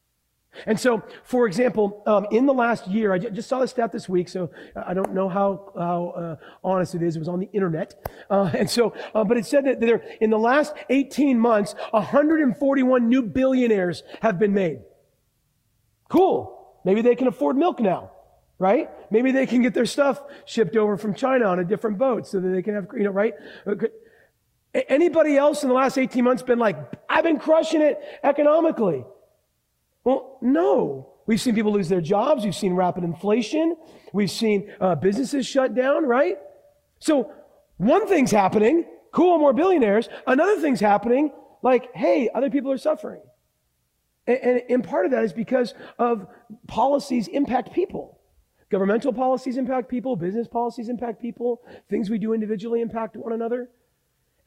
And 0.68 0.80
so, 0.80 1.02
for 1.24 1.48
example, 1.48 2.04
um, 2.06 2.28
in 2.32 2.46
the 2.46 2.54
last 2.54 2.88
year, 2.88 3.12
I 3.12 3.18
just 3.18 3.50
saw 3.50 3.60
this 3.60 3.72
stat 3.72 3.92
this 3.92 4.08
week, 4.08 4.30
so 4.30 4.52
I 4.76 4.94
don't 4.94 5.14
know 5.14 5.28
how, 5.28 5.72
how 5.76 6.08
uh, 6.10 6.36
honest 6.64 6.94
it 6.94 7.02
is. 7.02 7.16
It 7.16 7.20
was 7.20 7.28
on 7.28 7.40
the 7.40 7.50
internet. 7.54 8.08
Uh, 8.30 8.52
and 8.54 8.70
so, 8.70 8.94
uh, 9.16 9.24
but 9.24 9.38
it 9.38 9.48
said 9.48 9.66
that 9.66 9.80
there, 9.80 10.04
in 10.22 10.30
the 10.30 10.38
last 10.38 10.76
18 10.90 11.40
months, 11.40 11.74
141 11.90 13.10
new 13.10 13.24
billionaires 13.24 14.04
have 14.22 14.38
been 14.38 14.54
made. 14.54 14.82
Cool. 16.08 16.80
Maybe 16.86 17.02
they 17.02 17.16
can 17.16 17.28
afford 17.28 17.58
milk 17.58 17.80
now 17.80 18.13
right? 18.60 18.90
Maybe 19.12 19.32
they 19.32 19.46
can 19.46 19.62
get 19.62 19.74
their 19.74 19.86
stuff 19.86 20.22
shipped 20.46 20.76
over 20.76 20.98
from 20.98 21.14
China 21.14 21.46
on 21.46 21.60
a 21.60 21.64
different 21.64 21.98
boat 21.98 22.28
so 22.28 22.40
that 22.40 22.48
they 22.48 22.62
can 22.62 22.76
have, 22.76 22.88
you 22.96 23.04
know, 23.04 23.12
right? 23.12 23.34
Anybody 24.74 25.38
else 25.38 25.64
in 25.64 25.70
the 25.70 25.76
last 25.76 25.98
18 25.98 26.24
months 26.24 26.44
been 26.44 26.60
like, 26.60 26.78
I've 27.10 27.24
been 27.24 27.40
crushing 27.40 27.82
it 27.82 28.00
economically? 28.24 29.06
Well, 30.04 30.38
no. 30.42 31.10
We've 31.26 31.40
seen 31.40 31.56
people 31.56 31.72
lose 31.72 31.90
their 31.90 32.02
jobs. 32.02 32.44
We've 32.44 32.56
seen 32.56 32.74
rapid 32.74 33.04
inflation. 33.04 33.76
We've 34.12 34.32
seen 34.32 34.72
uh, 34.82 34.96
businesses 34.96 35.46
shut 35.46 35.74
down, 35.74 36.06
right? 36.06 36.38
So 37.00 37.32
one 37.78 38.08
thing's 38.08 38.32
happening, 38.32 38.86
cool, 39.12 39.38
more 39.40 39.54
billionaires. 39.54 40.10
Another 40.28 40.60
thing's 40.60 40.80
happening, 40.80 41.32
like, 41.62 41.94
hey, 41.96 42.30
other 42.34 42.50
people 42.50 42.72
are 42.72 42.78
suffering. 42.78 43.22
And, 44.28 44.38
and, 44.38 44.62
and 44.70 44.84
part 44.84 45.06
of 45.06 45.12
that 45.12 45.24
is 45.24 45.34
because 45.34 45.74
of 45.98 46.28
policies 46.68 47.28
impact 47.28 47.74
people. 47.74 48.13
Governmental 48.74 49.14
policies 49.14 49.58
impact 49.58 49.88
people, 49.88 50.16
business 50.16 50.48
policies 50.48 50.90
impact 50.90 51.22
people, 51.22 51.62
things 51.92 52.10
we 52.10 52.18
do 52.18 52.34
individually 52.34 52.82
impact 52.82 53.16
one 53.16 53.32
another. 53.32 53.70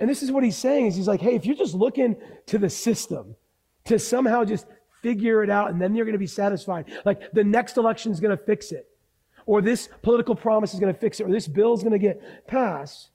And 0.01 0.11
this 0.11 0.21
is 0.21 0.33
what 0.33 0.43
he's 0.43 0.57
saying 0.57 0.87
is 0.87 0.97
he's 0.97 1.07
like, 1.07 1.21
hey, 1.21 1.37
if 1.37 1.47
you're 1.47 1.55
just 1.55 1.75
looking 1.75 2.17
to 2.47 2.59
the 2.59 2.69
system 2.69 3.37
to 3.85 4.01
somehow 4.01 4.43
just 4.43 4.67
figure 5.01 5.45
it 5.45 5.49
out 5.49 5.71
and 5.71 5.81
then 5.81 5.95
you're 5.95 6.05
going 6.05 6.15
to 6.15 6.19
be 6.19 6.27
satisfied, 6.27 6.87
like 7.05 7.33
the 7.35 7.45
next 7.45 7.77
election 7.77 8.11
is 8.11 8.19
going 8.19 8.37
to 8.37 8.45
fix 8.45 8.73
it, 8.73 8.89
or 9.47 9.63
this 9.63 9.89
political 10.03 10.35
promise 10.35 10.75
is 10.75 10.81
going 10.81 10.93
to 10.93 10.99
fix 10.99 11.21
it, 11.21 11.23
or 11.23 11.31
this 11.31 11.47
bill 11.47 11.73
is 11.73 11.85
going 11.85 11.93
to 11.93 11.99
get 12.01 12.49
passed. 12.49 13.11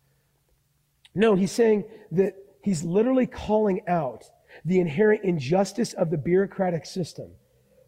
No, 1.14 1.36
he's 1.36 1.52
saying 1.52 1.84
that 2.14 2.36
he's 2.64 2.86
literally 2.86 3.28
calling 3.28 3.82
out 3.86 4.24
the 4.64 4.80
inherent 4.80 5.26
injustice 5.26 5.92
of 5.92 6.10
the 6.10 6.18
bureaucratic 6.18 6.86
system. 6.86 7.32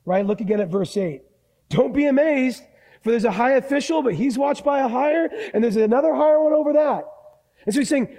Right? 0.03 0.25
Look 0.25 0.41
again 0.41 0.59
at 0.59 0.67
verse 0.67 0.97
8. 0.97 1.21
Don't 1.69 1.93
be 1.93 2.07
amazed 2.07 2.63
for 3.03 3.11
there's 3.11 3.25
a 3.25 3.31
high 3.31 3.53
official, 3.53 4.01
but 4.01 4.13
he's 4.13 4.37
watched 4.37 4.63
by 4.63 4.79
a 4.79 4.87
higher, 4.87 5.29
and 5.53 5.63
there's 5.63 5.75
another 5.75 6.13
higher 6.15 6.41
one 6.41 6.53
over 6.53 6.73
that. 6.73 7.05
And 7.65 7.73
so 7.73 7.81
he's 7.81 7.89
saying, 7.89 8.15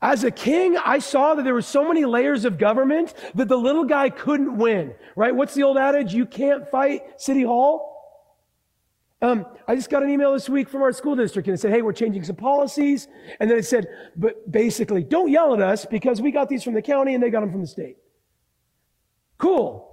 as 0.00 0.24
a 0.24 0.30
king, 0.30 0.76
I 0.76 1.00
saw 1.00 1.34
that 1.34 1.42
there 1.42 1.54
were 1.54 1.62
so 1.62 1.86
many 1.86 2.04
layers 2.04 2.44
of 2.44 2.56
government 2.56 3.14
that 3.34 3.48
the 3.48 3.56
little 3.56 3.84
guy 3.84 4.10
couldn't 4.10 4.56
win, 4.56 4.94
right? 5.16 5.34
What's 5.34 5.54
the 5.54 5.64
old 5.64 5.76
adage? 5.76 6.14
You 6.14 6.24
can't 6.24 6.70
fight 6.70 7.20
City 7.20 7.42
Hall. 7.42 7.96
Um, 9.20 9.46
I 9.66 9.74
just 9.74 9.90
got 9.90 10.04
an 10.04 10.10
email 10.10 10.32
this 10.32 10.48
week 10.48 10.68
from 10.68 10.82
our 10.82 10.92
school 10.92 11.16
district 11.16 11.48
and 11.48 11.56
it 11.56 11.60
said, 11.60 11.72
hey, 11.72 11.82
we're 11.82 11.92
changing 11.92 12.22
some 12.22 12.36
policies. 12.36 13.08
And 13.40 13.50
then 13.50 13.58
it 13.58 13.66
said, 13.66 13.88
but 14.14 14.50
basically, 14.50 15.02
don't 15.02 15.28
yell 15.28 15.52
at 15.54 15.60
us 15.60 15.84
because 15.84 16.22
we 16.22 16.30
got 16.30 16.48
these 16.48 16.62
from 16.62 16.74
the 16.74 16.82
county 16.82 17.14
and 17.14 17.22
they 17.22 17.30
got 17.30 17.40
them 17.40 17.50
from 17.50 17.62
the 17.62 17.66
state. 17.66 17.96
Cool. 19.36 19.87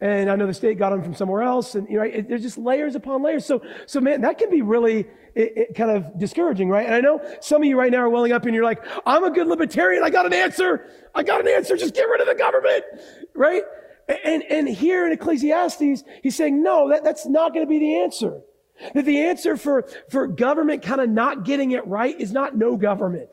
And 0.00 0.30
I 0.30 0.36
know 0.36 0.46
the 0.46 0.54
state 0.54 0.78
got 0.78 0.90
them 0.90 1.02
from 1.02 1.14
somewhere 1.14 1.42
else. 1.42 1.74
And, 1.74 1.88
you 1.88 1.96
know, 1.96 2.04
it, 2.04 2.28
there's 2.28 2.42
just 2.42 2.56
layers 2.56 2.94
upon 2.94 3.22
layers. 3.22 3.44
So, 3.44 3.62
so 3.86 4.00
man, 4.00 4.20
that 4.20 4.38
can 4.38 4.48
be 4.48 4.62
really 4.62 5.06
it, 5.34 5.52
it 5.56 5.74
kind 5.74 5.90
of 5.90 6.18
discouraging, 6.18 6.68
right? 6.68 6.86
And 6.86 6.94
I 6.94 7.00
know 7.00 7.20
some 7.40 7.62
of 7.62 7.68
you 7.68 7.76
right 7.76 7.90
now 7.90 7.98
are 7.98 8.08
welling 8.08 8.32
up 8.32 8.44
and 8.44 8.54
you're 8.54 8.64
like, 8.64 8.84
I'm 9.04 9.24
a 9.24 9.30
good 9.30 9.48
libertarian. 9.48 10.04
I 10.04 10.10
got 10.10 10.24
an 10.24 10.32
answer. 10.32 10.86
I 11.14 11.24
got 11.24 11.40
an 11.40 11.48
answer. 11.48 11.76
Just 11.76 11.94
get 11.94 12.04
rid 12.04 12.20
of 12.20 12.28
the 12.28 12.34
government, 12.36 12.84
right? 13.34 13.62
And, 14.24 14.42
and 14.44 14.68
here 14.68 15.04
in 15.04 15.12
Ecclesiastes, 15.12 16.04
he's 16.22 16.36
saying, 16.36 16.62
no, 16.62 16.88
that, 16.90 17.02
that's 17.02 17.26
not 17.26 17.52
going 17.52 17.66
to 17.66 17.68
be 17.68 17.78
the 17.78 18.00
answer. 18.00 18.40
That 18.94 19.04
the 19.04 19.18
answer 19.22 19.56
for, 19.56 19.88
for 20.10 20.28
government 20.28 20.82
kind 20.82 21.00
of 21.00 21.10
not 21.10 21.44
getting 21.44 21.72
it 21.72 21.86
right 21.86 22.18
is 22.18 22.32
not 22.32 22.56
no 22.56 22.76
government. 22.76 23.30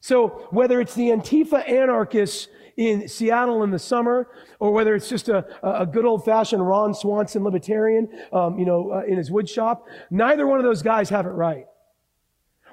So 0.00 0.46
whether 0.50 0.80
it's 0.80 0.94
the 0.94 1.08
Antifa 1.08 1.68
anarchists 1.68 2.48
in 2.78 3.08
Seattle 3.08 3.64
in 3.64 3.72
the 3.72 3.78
summer, 3.78 4.28
or 4.60 4.70
whether 4.70 4.94
it's 4.94 5.08
just 5.08 5.28
a, 5.28 5.44
a 5.62 5.84
good 5.84 6.04
old 6.04 6.24
fashioned 6.24 6.66
Ron 6.66 6.94
Swanson 6.94 7.42
libertarian, 7.42 8.08
um, 8.32 8.56
you 8.56 8.64
know, 8.64 8.92
uh, 8.92 9.02
in 9.02 9.18
his 9.18 9.32
wood 9.32 9.48
shop, 9.48 9.86
neither 10.10 10.46
one 10.46 10.58
of 10.58 10.64
those 10.64 10.80
guys 10.80 11.10
have 11.10 11.26
it 11.26 11.30
right. 11.30 11.66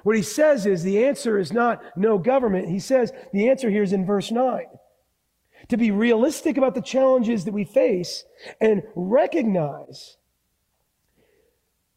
What 0.04 0.14
he 0.14 0.22
says 0.22 0.64
is 0.64 0.84
the 0.84 1.04
answer 1.04 1.36
is 1.38 1.52
not 1.52 1.82
no 1.96 2.18
government. 2.18 2.68
He 2.68 2.78
says 2.78 3.12
the 3.32 3.48
answer 3.48 3.68
here 3.68 3.82
is 3.82 3.92
in 3.92 4.06
verse 4.06 4.30
9. 4.30 4.66
to 5.68 5.76
be 5.76 5.90
realistic 5.90 6.56
about 6.56 6.76
the 6.76 6.82
challenges 6.82 7.44
that 7.44 7.52
we 7.52 7.64
face 7.64 8.24
and 8.60 8.84
recognize 8.94 10.18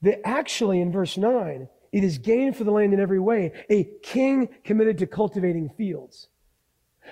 that 0.01 0.25
actually 0.25 0.81
in 0.81 0.91
verse 0.91 1.15
9, 1.15 1.69
it 1.91 2.03
is 2.03 2.17
gain 2.17 2.53
for 2.53 2.63
the 2.63 2.71
land 2.71 2.93
in 2.93 2.99
every 2.99 3.19
way, 3.19 3.51
a 3.69 3.83
king 4.01 4.49
committed 4.63 4.97
to 4.97 5.05
cultivating 5.05 5.69
fields. 5.77 6.29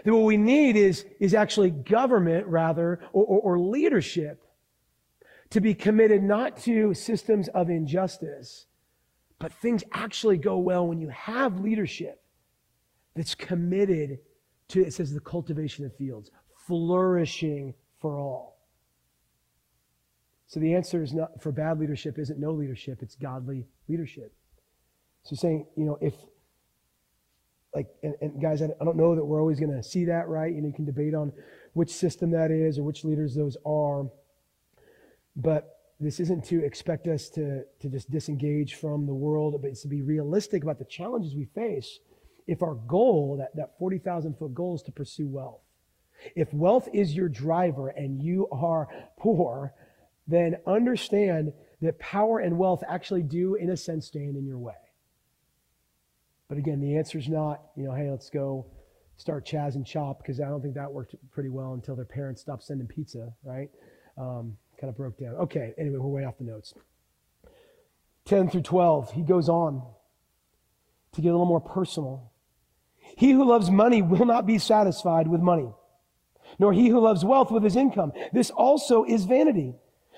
That 0.03 0.13
what 0.13 0.23
we 0.23 0.37
need 0.37 0.75
is, 0.75 1.05
is 1.19 1.33
actually 1.33 1.71
government, 1.71 2.47
rather, 2.47 2.99
or, 3.13 3.25
or, 3.25 3.39
or 3.39 3.59
leadership 3.59 4.43
to 5.49 5.61
be 5.61 5.73
committed 5.73 6.23
not 6.23 6.57
to 6.57 6.93
systems 6.93 7.47
of 7.49 7.69
injustice, 7.69 8.65
but 9.39 9.51
things 9.51 9.83
actually 9.93 10.37
go 10.37 10.57
well 10.57 10.87
when 10.87 10.99
you 10.99 11.09
have 11.09 11.59
leadership 11.59 12.21
that's 13.15 13.35
committed 13.35 14.19
to, 14.69 14.83
it 14.83 14.93
says, 14.93 15.13
the 15.13 15.19
cultivation 15.19 15.85
of 15.85 15.95
fields, 15.95 16.31
flourishing 16.65 17.73
for 17.99 18.19
all. 18.19 18.57
So 20.47 20.59
the 20.59 20.73
answer 20.75 21.03
is 21.03 21.13
not 21.13 21.41
for 21.41 21.51
bad 21.51 21.79
leadership 21.79 22.17
isn't 22.17 22.39
no 22.39 22.51
leadership, 22.51 22.99
it's 23.01 23.15
godly 23.15 23.67
leadership. 23.87 24.33
So 25.23 25.35
saying, 25.35 25.67
you 25.75 25.83
know, 25.83 25.97
if 26.01 26.13
like 27.77 27.87
and, 28.01 28.15
and 28.21 28.41
guys, 28.41 28.63
I, 28.63 28.69
don't 28.83 28.97
know 28.97 29.13
that 29.13 29.23
we're 29.23 29.39
always 29.39 29.59
going 29.59 29.71
to 29.71 29.83
see 29.83 30.05
that, 30.05 30.27
right? 30.27 30.51
You 30.51 30.61
know, 30.61 30.67
you 30.67 30.73
can 30.73 30.85
debate 30.85 31.13
on 31.13 31.31
which 31.73 31.91
system 31.91 32.31
that 32.31 32.49
is 32.49 32.79
or 32.79 32.83
which 32.83 33.03
leaders 33.03 33.35
those 33.35 33.55
are. 33.65 34.07
But 35.35 35.77
this 35.99 36.19
isn't 36.19 36.43
to 36.45 36.65
expect 36.65 37.07
us 37.07 37.29
to, 37.29 37.63
to 37.79 37.89
just 37.89 38.09
disengage 38.09 38.75
from 38.75 39.05
the 39.05 39.13
world, 39.13 39.61
but 39.61 39.69
it's 39.69 39.83
to 39.83 39.87
be 39.87 40.01
realistic 40.01 40.63
about 40.63 40.79
the 40.79 40.85
challenges 40.85 41.35
we 41.35 41.45
face 41.45 41.99
if 42.47 42.63
our 42.63 42.73
goal, 42.73 43.37
that, 43.37 43.55
that 43.55 43.77
40,000 43.77 44.35
foot 44.37 44.55
goal, 44.55 44.75
is 44.75 44.81
to 44.83 44.91
pursue 44.91 45.27
wealth. 45.27 45.61
If 46.35 46.51
wealth 46.53 46.87
is 46.93 47.13
your 47.13 47.29
driver 47.29 47.89
and 47.89 48.23
you 48.23 48.47
are 48.51 48.87
poor, 49.19 49.73
then 50.27 50.55
understand 50.65 51.53
that 51.81 51.99
power 51.99 52.39
and 52.39 52.57
wealth 52.57 52.83
actually 52.87 53.21
do, 53.21 53.53
in 53.55 53.69
a 53.69 53.77
sense, 53.77 54.07
stand 54.07 54.35
in 54.35 54.47
your 54.47 54.57
way. 54.57 54.73
But 56.49 56.57
again, 56.57 56.79
the 56.79 56.97
answer 56.97 57.17
is 57.17 57.27
not, 57.27 57.61
you 57.75 57.83
know, 57.83 57.93
hey, 57.93 58.09
let's 58.09 58.29
go 58.29 58.65
start 59.17 59.45
Chaz 59.45 59.75
and 59.75 59.85
Chop, 59.85 60.19
because 60.19 60.39
I 60.39 60.47
don't 60.47 60.61
think 60.61 60.75
that 60.75 60.91
worked 60.91 61.15
pretty 61.31 61.49
well 61.49 61.73
until 61.73 61.95
their 61.95 62.05
parents 62.05 62.41
stopped 62.41 62.63
sending 62.63 62.87
pizza, 62.87 63.33
right? 63.43 63.69
Um, 64.17 64.55
kind 64.79 64.89
of 64.89 64.95
broke 64.95 65.17
down. 65.17 65.35
Okay, 65.35 65.73
anyway, 65.77 65.97
we're 65.97 66.07
way 66.07 66.23
off 66.23 66.37
the 66.37 66.43
notes. 66.43 66.73
10 68.25 68.49
through 68.49 68.61
12, 68.61 69.13
he 69.13 69.23
goes 69.23 69.49
on 69.49 69.81
to 71.13 71.21
get 71.21 71.29
a 71.29 71.31
little 71.31 71.45
more 71.45 71.61
personal. 71.61 72.31
He 73.17 73.31
who 73.31 73.43
loves 73.43 73.71
money 73.71 74.01
will 74.01 74.25
not 74.25 74.45
be 74.45 74.57
satisfied 74.57 75.27
with 75.27 75.41
money, 75.41 75.71
nor 76.59 76.73
he 76.73 76.89
who 76.89 76.99
loves 76.99 77.25
wealth 77.25 77.51
with 77.51 77.63
his 77.63 77.75
income. 77.75 78.11
This 78.33 78.51
also 78.51 79.03
is 79.03 79.25
vanity. 79.25 79.75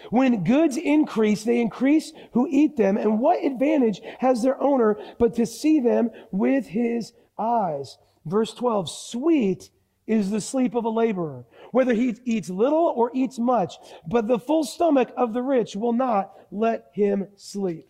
When 0.09 0.43
goods 0.43 0.77
increase, 0.77 1.43
they 1.43 1.59
increase 1.59 2.13
who 2.33 2.47
eat 2.49 2.77
them. 2.77 2.97
And 2.97 3.19
what 3.19 3.43
advantage 3.43 4.01
has 4.19 4.41
their 4.41 4.61
owner 4.61 4.97
but 5.17 5.35
to 5.35 5.45
see 5.45 5.79
them 5.79 6.09
with 6.31 6.67
his 6.67 7.13
eyes? 7.37 7.97
Verse 8.25 8.53
12 8.53 8.89
Sweet 8.89 9.69
is 10.07 10.31
the 10.31 10.41
sleep 10.41 10.73
of 10.73 10.85
a 10.85 10.89
laborer, 10.89 11.45
whether 11.71 11.93
he 11.93 12.15
eats 12.25 12.49
little 12.49 12.93
or 12.95 13.11
eats 13.13 13.37
much, 13.37 13.75
but 14.07 14.27
the 14.27 14.39
full 14.39 14.63
stomach 14.63 15.11
of 15.15 15.33
the 15.33 15.41
rich 15.41 15.75
will 15.75 15.93
not 15.93 16.33
let 16.51 16.87
him 16.93 17.27
sleep. 17.35 17.87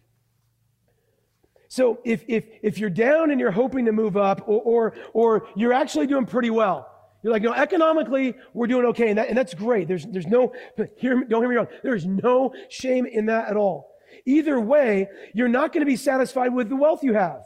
So 1.69 1.99
if, 2.03 2.25
if, 2.27 2.45
if 2.61 2.77
you're 2.79 2.89
down 2.89 3.31
and 3.31 3.39
you're 3.39 3.51
hoping 3.51 3.85
to 3.85 3.91
move 3.91 4.17
up, 4.17 4.43
or, 4.47 4.61
or, 4.61 4.93
or 5.13 5.47
you're 5.55 5.71
actually 5.71 6.07
doing 6.07 6.25
pretty 6.25 6.49
well, 6.49 6.98
you're 7.21 7.33
like, 7.33 7.41
no, 7.41 7.53
economically, 7.53 8.33
we're 8.53 8.67
doing 8.67 8.85
okay. 8.87 9.09
And, 9.09 9.17
that, 9.17 9.27
and 9.27 9.37
that's 9.37 9.53
great. 9.53 9.87
There's, 9.87 10.05
there's 10.05 10.27
no, 10.27 10.53
hear, 10.97 11.23
don't 11.25 11.41
hear 11.41 11.49
me 11.49 11.55
wrong. 11.55 11.67
There's 11.83 12.05
no 12.05 12.53
shame 12.69 13.05
in 13.05 13.25
that 13.25 13.49
at 13.49 13.57
all. 13.57 13.91
Either 14.25 14.59
way, 14.59 15.07
you're 15.33 15.49
not 15.49 15.73
going 15.73 15.81
to 15.81 15.89
be 15.89 15.95
satisfied 15.95 16.53
with 16.53 16.69
the 16.69 16.75
wealth 16.75 17.03
you 17.03 17.13
have. 17.13 17.41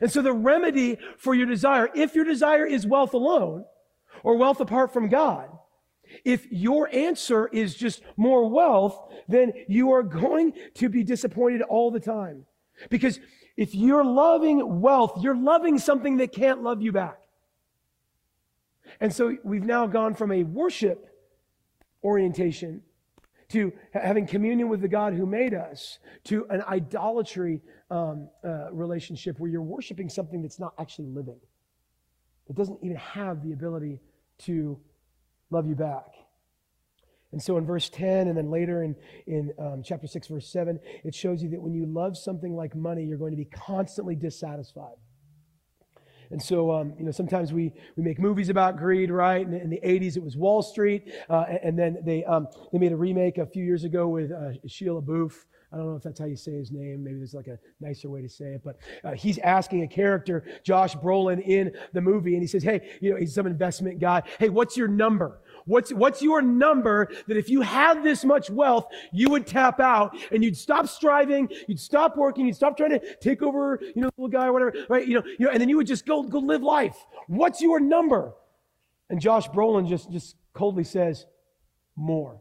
And 0.00 0.10
so 0.10 0.22
the 0.22 0.32
remedy 0.32 0.98
for 1.18 1.34
your 1.34 1.46
desire, 1.46 1.90
if 1.94 2.14
your 2.14 2.24
desire 2.24 2.64
is 2.64 2.86
wealth 2.86 3.14
alone 3.14 3.64
or 4.22 4.36
wealth 4.36 4.60
apart 4.60 4.92
from 4.92 5.08
God, 5.08 5.48
if 6.24 6.50
your 6.50 6.88
answer 6.94 7.48
is 7.48 7.74
just 7.74 8.02
more 8.16 8.48
wealth, 8.48 8.98
then 9.28 9.52
you 9.68 9.92
are 9.92 10.02
going 10.02 10.52
to 10.74 10.88
be 10.88 11.04
disappointed 11.04 11.62
all 11.62 11.90
the 11.90 12.00
time. 12.00 12.44
Because 12.90 13.20
if 13.56 13.74
you're 13.74 14.04
loving 14.04 14.80
wealth, 14.80 15.22
you're 15.22 15.36
loving 15.36 15.78
something 15.78 16.18
that 16.18 16.32
can't 16.32 16.62
love 16.62 16.82
you 16.82 16.92
back. 16.92 17.18
And 19.00 19.12
so 19.12 19.36
we've 19.44 19.64
now 19.64 19.86
gone 19.86 20.14
from 20.14 20.32
a 20.32 20.42
worship 20.42 21.08
orientation 22.04 22.82
to 23.50 23.72
having 23.92 24.26
communion 24.26 24.68
with 24.68 24.80
the 24.80 24.88
God 24.88 25.12
who 25.12 25.26
made 25.26 25.52
us 25.52 25.98
to 26.24 26.46
an 26.48 26.62
idolatry 26.62 27.60
um, 27.90 28.28
uh, 28.42 28.72
relationship 28.72 29.38
where 29.38 29.50
you're 29.50 29.60
worshiping 29.62 30.08
something 30.08 30.40
that's 30.40 30.58
not 30.58 30.72
actually 30.78 31.08
living. 31.08 31.38
It 32.48 32.56
doesn't 32.56 32.78
even 32.82 32.96
have 32.96 33.42
the 33.42 33.52
ability 33.52 34.00
to 34.44 34.80
love 35.50 35.66
you 35.66 35.74
back. 35.74 36.06
And 37.32 37.42
so 37.42 37.56
in 37.56 37.66
verse 37.66 37.88
10 37.88 38.28
and 38.28 38.36
then 38.36 38.50
later 38.50 38.82
in, 38.82 38.94
in 39.26 39.52
um, 39.58 39.82
chapter 39.84 40.06
6, 40.06 40.28
verse 40.28 40.48
7, 40.48 40.78
it 41.04 41.14
shows 41.14 41.42
you 41.42 41.48
that 41.50 41.60
when 41.60 41.74
you 41.74 41.86
love 41.86 42.16
something 42.16 42.54
like 42.54 42.74
money, 42.74 43.04
you're 43.04 43.18
going 43.18 43.32
to 43.32 43.36
be 43.36 43.46
constantly 43.46 44.14
dissatisfied. 44.14 44.96
And 46.32 46.42
so, 46.42 46.72
um, 46.72 46.94
you 46.98 47.04
know, 47.04 47.10
sometimes 47.10 47.52
we, 47.52 47.72
we 47.96 48.02
make 48.02 48.18
movies 48.18 48.48
about 48.48 48.78
greed, 48.78 49.10
right? 49.10 49.46
In, 49.46 49.52
in 49.52 49.70
the 49.70 49.80
80s, 49.84 50.16
it 50.16 50.22
was 50.22 50.36
Wall 50.36 50.62
Street. 50.62 51.12
Uh, 51.28 51.44
and, 51.48 51.58
and, 51.62 51.78
then 51.78 51.98
they, 52.04 52.24
um, 52.24 52.48
they 52.72 52.78
made 52.78 52.92
a 52.92 52.96
remake 52.96 53.36
a 53.38 53.46
few 53.46 53.62
years 53.62 53.84
ago 53.84 54.08
with 54.08 54.32
uh, 54.32 54.52
Shia 54.66 55.00
LaBeouf. 55.02 55.44
I 55.72 55.76
don't 55.76 55.86
know 55.86 55.96
if 55.96 56.02
that's 56.02 56.18
how 56.18 56.26
you 56.26 56.36
say 56.36 56.52
his 56.52 56.70
name. 56.70 57.04
Maybe 57.04 57.16
there's 57.16 57.34
like 57.34 57.46
a 57.46 57.58
nicer 57.80 58.10
way 58.10 58.22
to 58.22 58.28
say 58.28 58.54
it. 58.54 58.62
But 58.64 58.78
uh, 59.04 59.12
he's 59.12 59.38
asking 59.38 59.82
a 59.82 59.88
character, 59.88 60.44
Josh 60.64 60.94
Brolin, 60.96 61.42
in 61.46 61.72
the 61.92 62.00
movie, 62.00 62.34
and 62.34 62.42
he 62.42 62.46
says, 62.46 62.62
Hey, 62.62 62.80
you 63.00 63.10
know, 63.10 63.16
he's 63.16 63.34
some 63.34 63.46
investment 63.46 63.98
guy. 63.98 64.22
Hey, 64.38 64.48
what's 64.50 64.76
your 64.76 64.88
number? 64.88 65.40
What's, 65.64 65.92
what's 65.92 66.22
your 66.22 66.42
number 66.42 67.08
that 67.26 67.36
if 67.36 67.48
you 67.48 67.60
had 67.60 68.02
this 68.02 68.24
much 68.24 68.50
wealth, 68.50 68.86
you 69.12 69.30
would 69.30 69.46
tap 69.46 69.80
out 69.80 70.16
and 70.30 70.42
you'd 70.42 70.56
stop 70.56 70.88
striving, 70.88 71.48
you'd 71.68 71.80
stop 71.80 72.16
working, 72.16 72.46
you'd 72.46 72.56
stop 72.56 72.76
trying 72.76 72.90
to 72.90 73.16
take 73.16 73.42
over, 73.42 73.78
you 73.94 74.02
know, 74.02 74.08
the 74.16 74.22
little 74.22 74.28
guy 74.28 74.46
or 74.46 74.52
whatever, 74.52 74.74
right? 74.88 75.06
You 75.06 75.20
know, 75.20 75.24
you 75.38 75.46
know, 75.46 75.52
and 75.52 75.60
then 75.60 75.68
you 75.68 75.76
would 75.76 75.86
just 75.86 76.06
go, 76.06 76.22
go 76.22 76.38
live 76.38 76.62
life. 76.62 76.96
What's 77.26 77.60
your 77.60 77.80
number? 77.80 78.34
And 79.10 79.20
Josh 79.20 79.48
Brolin 79.48 79.88
just, 79.88 80.10
just 80.10 80.36
coldly 80.54 80.84
says, 80.84 81.26
more. 81.96 82.40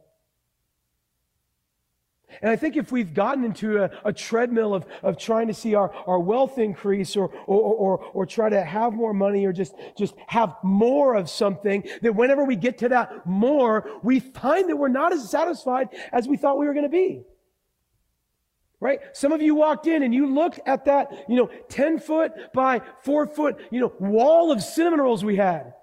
And 2.42 2.50
I 2.50 2.56
think 2.56 2.78
if 2.78 2.92
we've 2.92 3.14
gotten 3.14 3.44
into 3.44 3.84
a, 3.84 3.92
a, 4.06 4.14
treadmill 4.14 4.74
of, 4.74 4.86
of 5.04 5.18
trying 5.18 5.48
to 5.48 5.54
see 5.54 5.76
our, 5.76 5.94
our 6.08 6.20
wealth 6.20 6.58
increase 6.58 7.16
or, 7.16 7.32
or, 7.48 7.60
or, 7.62 7.98
or 8.14 8.26
try 8.26 8.50
to 8.50 8.64
have 8.64 8.94
more 8.94 9.14
money 9.14 9.46
or 9.46 9.54
just, 9.54 9.74
just 9.98 10.16
have 10.28 10.56
more 10.64 11.16
of 11.16 11.30
something, 11.30 11.84
that 12.02 12.16
whenever 12.16 12.44
we 12.44 12.56
get 12.56 12.78
to 12.80 12.90
that 12.90 13.26
more, 13.26 13.90
we 14.04 14.20
find 14.20 14.70
that 14.70 14.76
we're 14.76 14.88
not 14.88 15.14
as 15.14 15.30
satisfied 15.30 15.90
as 16.12 16.28
we 16.28 16.38
thought 16.38 16.58
we 16.58 16.66
were 16.66 16.74
going 16.74 16.86
to 16.86 16.90
be. 16.90 17.24
Right? 18.80 19.00
Some 19.14 19.32
of 19.32 19.42
you 19.42 19.54
walked 19.54 19.86
in 19.86 20.02
and 20.02 20.14
you 20.14 20.34
looked 20.34 20.60
at 20.66 20.86
that, 20.86 21.26
you 21.30 21.36
know, 21.36 21.52
10 21.70 22.00
foot 22.00 22.32
by 22.54 22.82
4 23.04 23.28
foot, 23.28 23.60
you 23.70 23.80
know, 23.80 23.94
wall 24.00 24.52
of 24.52 24.62
cinnamon 24.62 25.00
rolls 25.00 25.24
we 25.24 25.36
had. 25.36 25.74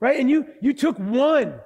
Right? 0.00 0.18
And 0.18 0.30
you, 0.30 0.46
you 0.60 0.72
took 0.72 0.98
one 0.98 1.60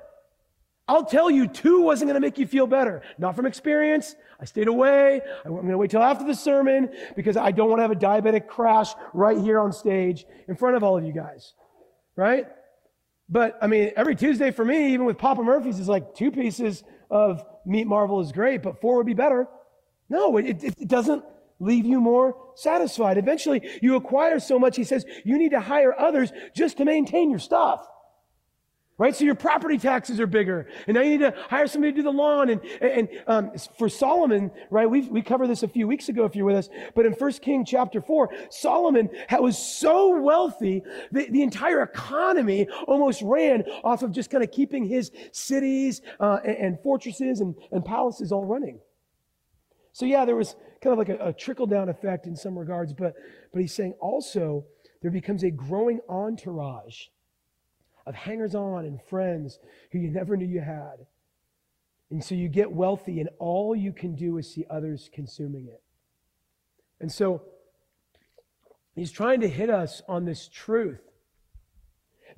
I'll 0.88 1.04
tell 1.04 1.28
you, 1.28 1.48
two 1.48 1.82
wasn't 1.82 2.08
going 2.08 2.20
to 2.20 2.24
make 2.24 2.38
you 2.38 2.46
feel 2.46 2.68
better. 2.68 3.02
Not 3.18 3.34
from 3.34 3.44
experience. 3.44 4.14
I 4.40 4.44
stayed 4.44 4.68
away. 4.68 5.20
I'm 5.44 5.50
going 5.50 5.68
to 5.68 5.78
wait 5.78 5.90
till 5.90 6.02
after 6.02 6.24
the 6.24 6.34
sermon 6.34 6.90
because 7.16 7.36
I 7.36 7.50
don't 7.50 7.68
want 7.68 7.80
to 7.80 7.82
have 7.82 7.90
a 7.90 7.96
diabetic 7.96 8.46
crash 8.46 8.92
right 9.12 9.36
here 9.36 9.58
on 9.58 9.72
stage 9.72 10.26
in 10.46 10.54
front 10.54 10.76
of 10.76 10.84
all 10.84 10.96
of 10.96 11.04
you 11.04 11.12
guys. 11.12 11.54
Right? 12.14 12.46
But 13.28 13.58
I 13.60 13.66
mean, 13.66 13.90
every 13.96 14.14
Tuesday 14.14 14.52
for 14.52 14.64
me, 14.64 14.94
even 14.94 15.06
with 15.06 15.18
Papa 15.18 15.42
Murphy's, 15.42 15.80
is 15.80 15.88
like 15.88 16.14
two 16.14 16.30
pieces 16.30 16.84
of 17.10 17.44
meat 17.64 17.88
marvel 17.88 18.20
is 18.20 18.30
great, 18.30 18.62
but 18.62 18.80
four 18.80 18.96
would 18.98 19.06
be 19.06 19.14
better. 19.14 19.48
No, 20.08 20.36
it, 20.36 20.62
it, 20.62 20.74
it 20.78 20.88
doesn't 20.88 21.24
leave 21.58 21.84
you 21.84 22.00
more 22.00 22.36
satisfied. 22.54 23.18
Eventually, 23.18 23.68
you 23.82 23.96
acquire 23.96 24.38
so 24.38 24.56
much, 24.56 24.76
he 24.76 24.84
says, 24.84 25.04
you 25.24 25.36
need 25.36 25.50
to 25.50 25.60
hire 25.60 25.98
others 25.98 26.30
just 26.54 26.76
to 26.76 26.84
maintain 26.84 27.28
your 27.28 27.40
stuff 27.40 27.84
right? 28.98 29.14
So 29.14 29.24
your 29.24 29.34
property 29.34 29.76
taxes 29.76 30.20
are 30.20 30.26
bigger, 30.26 30.68
and 30.86 30.94
now 30.94 31.02
you 31.02 31.10
need 31.10 31.20
to 31.20 31.34
hire 31.48 31.66
somebody 31.66 31.92
to 31.92 31.96
do 31.96 32.02
the 32.02 32.10
lawn. 32.10 32.50
And, 32.50 32.60
and 32.80 33.08
um, 33.26 33.52
for 33.78 33.88
Solomon, 33.88 34.50
right? 34.70 34.88
We 34.88 35.02
we 35.02 35.22
covered 35.22 35.48
this 35.48 35.62
a 35.62 35.68
few 35.68 35.86
weeks 35.86 36.08
ago 36.08 36.24
if 36.24 36.34
you're 36.34 36.46
with 36.46 36.56
us. 36.56 36.68
But 36.94 37.06
in 37.06 37.14
First 37.14 37.42
King 37.42 37.64
chapter 37.64 38.00
four, 38.00 38.30
Solomon 38.50 39.10
was 39.32 39.58
so 39.58 40.18
wealthy 40.20 40.82
that 41.12 41.30
the 41.30 41.42
entire 41.42 41.82
economy 41.82 42.68
almost 42.86 43.22
ran 43.22 43.64
off 43.84 44.02
of 44.02 44.12
just 44.12 44.30
kind 44.30 44.42
of 44.42 44.50
keeping 44.50 44.84
his 44.84 45.10
cities 45.32 46.00
uh, 46.20 46.38
and, 46.44 46.56
and, 46.56 46.80
fortresses 46.82 47.40
and, 47.40 47.54
and 47.72 47.84
palaces 47.84 48.32
all 48.32 48.44
running. 48.44 48.80
So 49.92 50.06
yeah, 50.06 50.24
there 50.24 50.36
was 50.36 50.56
kind 50.82 50.92
of 50.92 50.98
like 50.98 51.08
a, 51.08 51.28
a 51.28 51.32
trickle 51.32 51.66
down 51.66 51.88
effect 51.88 52.26
in 52.26 52.36
some 52.36 52.58
regards, 52.58 52.92
but 52.92 53.14
but 53.52 53.60
he's 53.60 53.74
saying 53.74 53.94
also 54.00 54.64
there 55.02 55.10
becomes 55.10 55.44
a 55.44 55.50
growing 55.50 56.00
entourage 56.08 57.06
of 58.06 58.14
hangers 58.14 58.54
on 58.54 58.84
and 58.84 59.00
friends 59.02 59.58
who 59.90 59.98
you 59.98 60.10
never 60.10 60.36
knew 60.36 60.46
you 60.46 60.60
had. 60.60 61.06
And 62.10 62.22
so 62.22 62.34
you 62.34 62.48
get 62.48 62.70
wealthy, 62.70 63.20
and 63.20 63.28
all 63.38 63.74
you 63.74 63.92
can 63.92 64.14
do 64.14 64.38
is 64.38 64.52
see 64.52 64.64
others 64.70 65.10
consuming 65.12 65.66
it. 65.66 65.82
And 67.00 67.10
so 67.10 67.42
he's 68.94 69.10
trying 69.10 69.40
to 69.40 69.48
hit 69.48 69.70
us 69.70 70.02
on 70.08 70.24
this 70.24 70.48
truth 70.48 71.00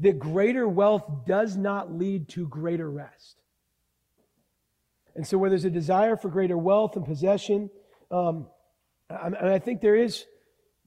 that 0.01 0.19
greater 0.19 0.67
wealth 0.67 1.27
does 1.27 1.57
not 1.57 1.93
lead 1.93 2.29
to 2.31 2.47
greater 2.49 2.91
rest. 2.91 3.37
And 5.15 5.27
so, 5.27 5.37
where 5.37 5.51
there's 5.51 5.65
a 5.65 5.71
desire 5.71 6.17
for 6.17 6.29
greater 6.29 6.57
wealth 6.57 6.95
and 6.97 7.05
possession, 7.05 7.71
um, 8.11 8.47
I, 9.11 9.55
I 9.55 9.59
think 9.59 9.81
there 9.81 9.97
is 9.97 10.25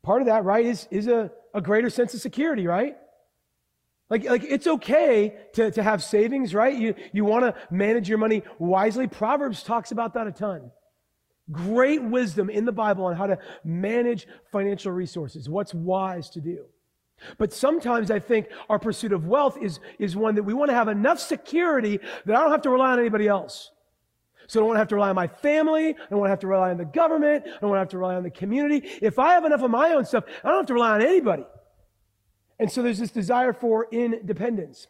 part 0.03 0.21
of 0.21 0.27
that, 0.27 0.45
right, 0.45 0.65
is, 0.65 0.88
is 0.89 1.07
a, 1.07 1.31
a 1.53 1.61
greater 1.61 1.89
sense 1.89 2.13
of 2.13 2.21
security, 2.21 2.65
right? 2.65 2.95
Like, 4.12 4.25
like 4.25 4.44
it's 4.44 4.68
okay 4.68 5.34
to, 5.53 5.72
to 5.72 5.82
have 5.82 6.03
savings, 6.03 6.53
right? 6.53 6.77
You, 6.77 6.96
you 7.13 7.24
want 7.24 7.46
to 7.46 7.56
manage 7.74 8.10
your 8.10 8.18
money 8.18 8.44
wisely. 8.60 9.08
Proverbs 9.08 9.63
talks 9.63 9.94
about 9.94 10.15
that 10.15 10.27
a 10.27 10.34
ton. 10.34 10.70
Great 11.50 12.03
wisdom 12.03 12.50
in 12.50 12.65
the 12.65 12.74
Bible 12.74 13.06
on 13.06 13.15
how 13.15 13.27
to 13.27 13.39
manage 13.63 14.27
financial 14.51 14.91
resources, 14.91 15.50
what's 15.50 15.74
wise 15.74 16.30
to 16.32 16.41
do. 16.41 16.65
But 17.38 17.53
sometimes 17.53 18.12
I 18.12 18.20
think 18.20 18.48
our 18.70 18.80
pursuit 18.80 19.13
of 19.13 19.27
wealth 19.27 19.58
is, 19.62 19.80
is 19.98 20.13
one 20.13 20.36
that 20.36 20.44
we 20.44 20.53
want 20.53 20.72
to 20.72 20.75
have 20.75 20.89
enough 20.89 21.20
security 21.20 22.00
that 22.25 22.36
I 22.36 22.41
don't 22.41 22.51
have 22.51 22.63
to 22.63 22.70
rely 22.70 22.91
on 22.91 23.00
anybody 23.00 23.30
else. 23.30 23.72
So 24.48 24.60
I 24.60 24.62
don't 24.62 24.68
want 24.68 24.75
to 24.75 24.80
have 24.80 24.88
to 24.89 24.96
rely 24.96 25.10
on 25.10 25.15
my 25.15 25.27
family. 25.27 25.89
I 25.89 26.10
don't 26.10 26.20
want 26.20 26.27
to 26.27 26.32
have 26.32 26.39
to 26.39 26.48
rely 26.48 26.72
on 26.72 26.77
the 26.77 26.84
government. 26.84 27.46
I 27.46 27.60
don't 27.62 27.70
want 27.70 27.77
to 27.77 27.84
have 27.84 27.89
to 27.89 27.98
rely 27.98 28.15
on 28.15 28.24
the 28.24 28.30
community. 28.30 28.89
If 29.01 29.20
I 29.20 29.34
have 29.36 29.46
enough 29.46 29.62
of 29.62 29.72
my 29.72 29.94
own 29.94 30.03
stuff, 30.03 30.25
I 30.44 30.50
don't 30.50 30.58
have 30.58 30.65
to 30.65 30.74
rely 30.74 30.96
on 30.96 31.01
anybody. 31.01 31.46
And 32.62 32.72
so 32.72 32.84
there's 32.84 33.00
this 33.00 33.10
desire 33.10 33.53
for 33.53 33.88
independence. 33.91 34.86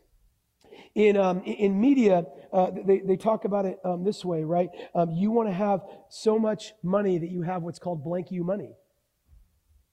In, 0.94 1.16
um, 1.16 1.42
in 1.44 1.80
media, 1.80 2.26
uh, 2.52 2.70
they, 2.86 3.00
they 3.00 3.16
talk 3.16 3.46
about 3.46 3.66
it 3.66 3.80
um, 3.86 4.04
this 4.04 4.26
way, 4.26 4.44
right? 4.44 4.68
Um, 4.94 5.12
you 5.12 5.32
want 5.32 5.48
to 5.48 5.54
have 5.54 5.80
so 6.10 6.38
much 6.38 6.74
money 6.84 7.18
that 7.18 7.32
you 7.32 7.44
have 7.44 7.64
what's 7.64 7.80
called 7.80 8.04
blank 8.04 8.30
you 8.30 8.44
money, 8.44 8.74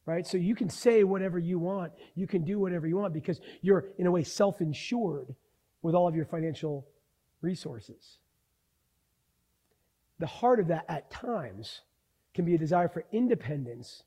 right? 0.06 0.26
So 0.26 0.38
you 0.38 0.56
can 0.56 0.68
say 0.68 1.04
whatever 1.04 1.38
you 1.38 1.60
want, 1.60 1.92
you 2.16 2.26
can 2.26 2.44
do 2.44 2.58
whatever 2.58 2.88
you 2.88 2.96
want 2.96 3.14
because 3.14 3.40
you're, 3.62 3.84
in 3.96 4.08
a 4.08 4.10
way, 4.10 4.24
self 4.24 4.60
insured 4.60 5.36
with 5.80 5.94
all 5.94 6.08
of 6.08 6.16
your 6.16 6.26
financial 6.26 6.84
resources. 7.42 8.18
The 10.18 10.26
heart 10.26 10.58
of 10.58 10.66
that 10.66 10.84
at 10.88 11.12
times 11.12 11.82
can 12.34 12.44
be 12.44 12.56
a 12.56 12.58
desire 12.58 12.88
for 12.88 13.04
independence, 13.12 14.02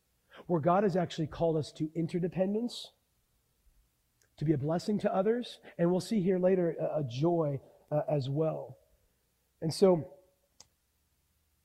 where 0.48 0.60
God 0.60 0.84
has 0.84 0.98
actually 0.98 1.28
called 1.28 1.56
us 1.56 1.72
to 1.78 1.90
interdependence 1.96 2.92
to 4.41 4.45
be 4.45 4.53
a 4.53 4.57
blessing 4.57 4.98
to 4.98 5.15
others. 5.15 5.60
And 5.77 5.91
we'll 5.91 6.00
see 6.01 6.19
here 6.19 6.39
later 6.39 6.75
a, 6.79 7.03
joy 7.03 7.60
uh, 7.91 8.01
as 8.10 8.27
well. 8.27 8.75
And 9.62 9.71
so 9.71 10.07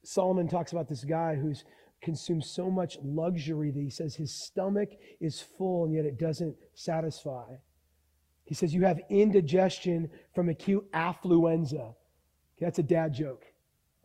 Solomon 0.05 0.47
talks 0.47 0.73
about 0.73 0.87
this 0.87 1.03
guy 1.03 1.37
who's 1.37 1.65
consumed 2.03 2.45
so 2.45 2.71
much 2.71 2.99
luxury 3.03 3.71
that 3.71 3.81
he 3.81 3.89
says 3.89 4.15
his 4.15 4.31
stomach 4.31 4.91
is 5.23 5.41
full 5.41 5.87
and 5.87 5.95
yet 5.95 6.05
it 6.05 6.19
doesn't 6.19 6.55
satisfy. 6.75 7.47
He 8.45 8.55
says 8.55 8.75
you 8.75 8.85
have 8.85 9.01
indigestion 9.09 10.11
from 10.35 10.51
acute 10.51 10.87
affluenza. 10.93 11.81
Okay, 11.81 11.95
that's 12.61 12.79
a 12.79 12.83
dad 12.83 13.15
joke. 13.15 13.45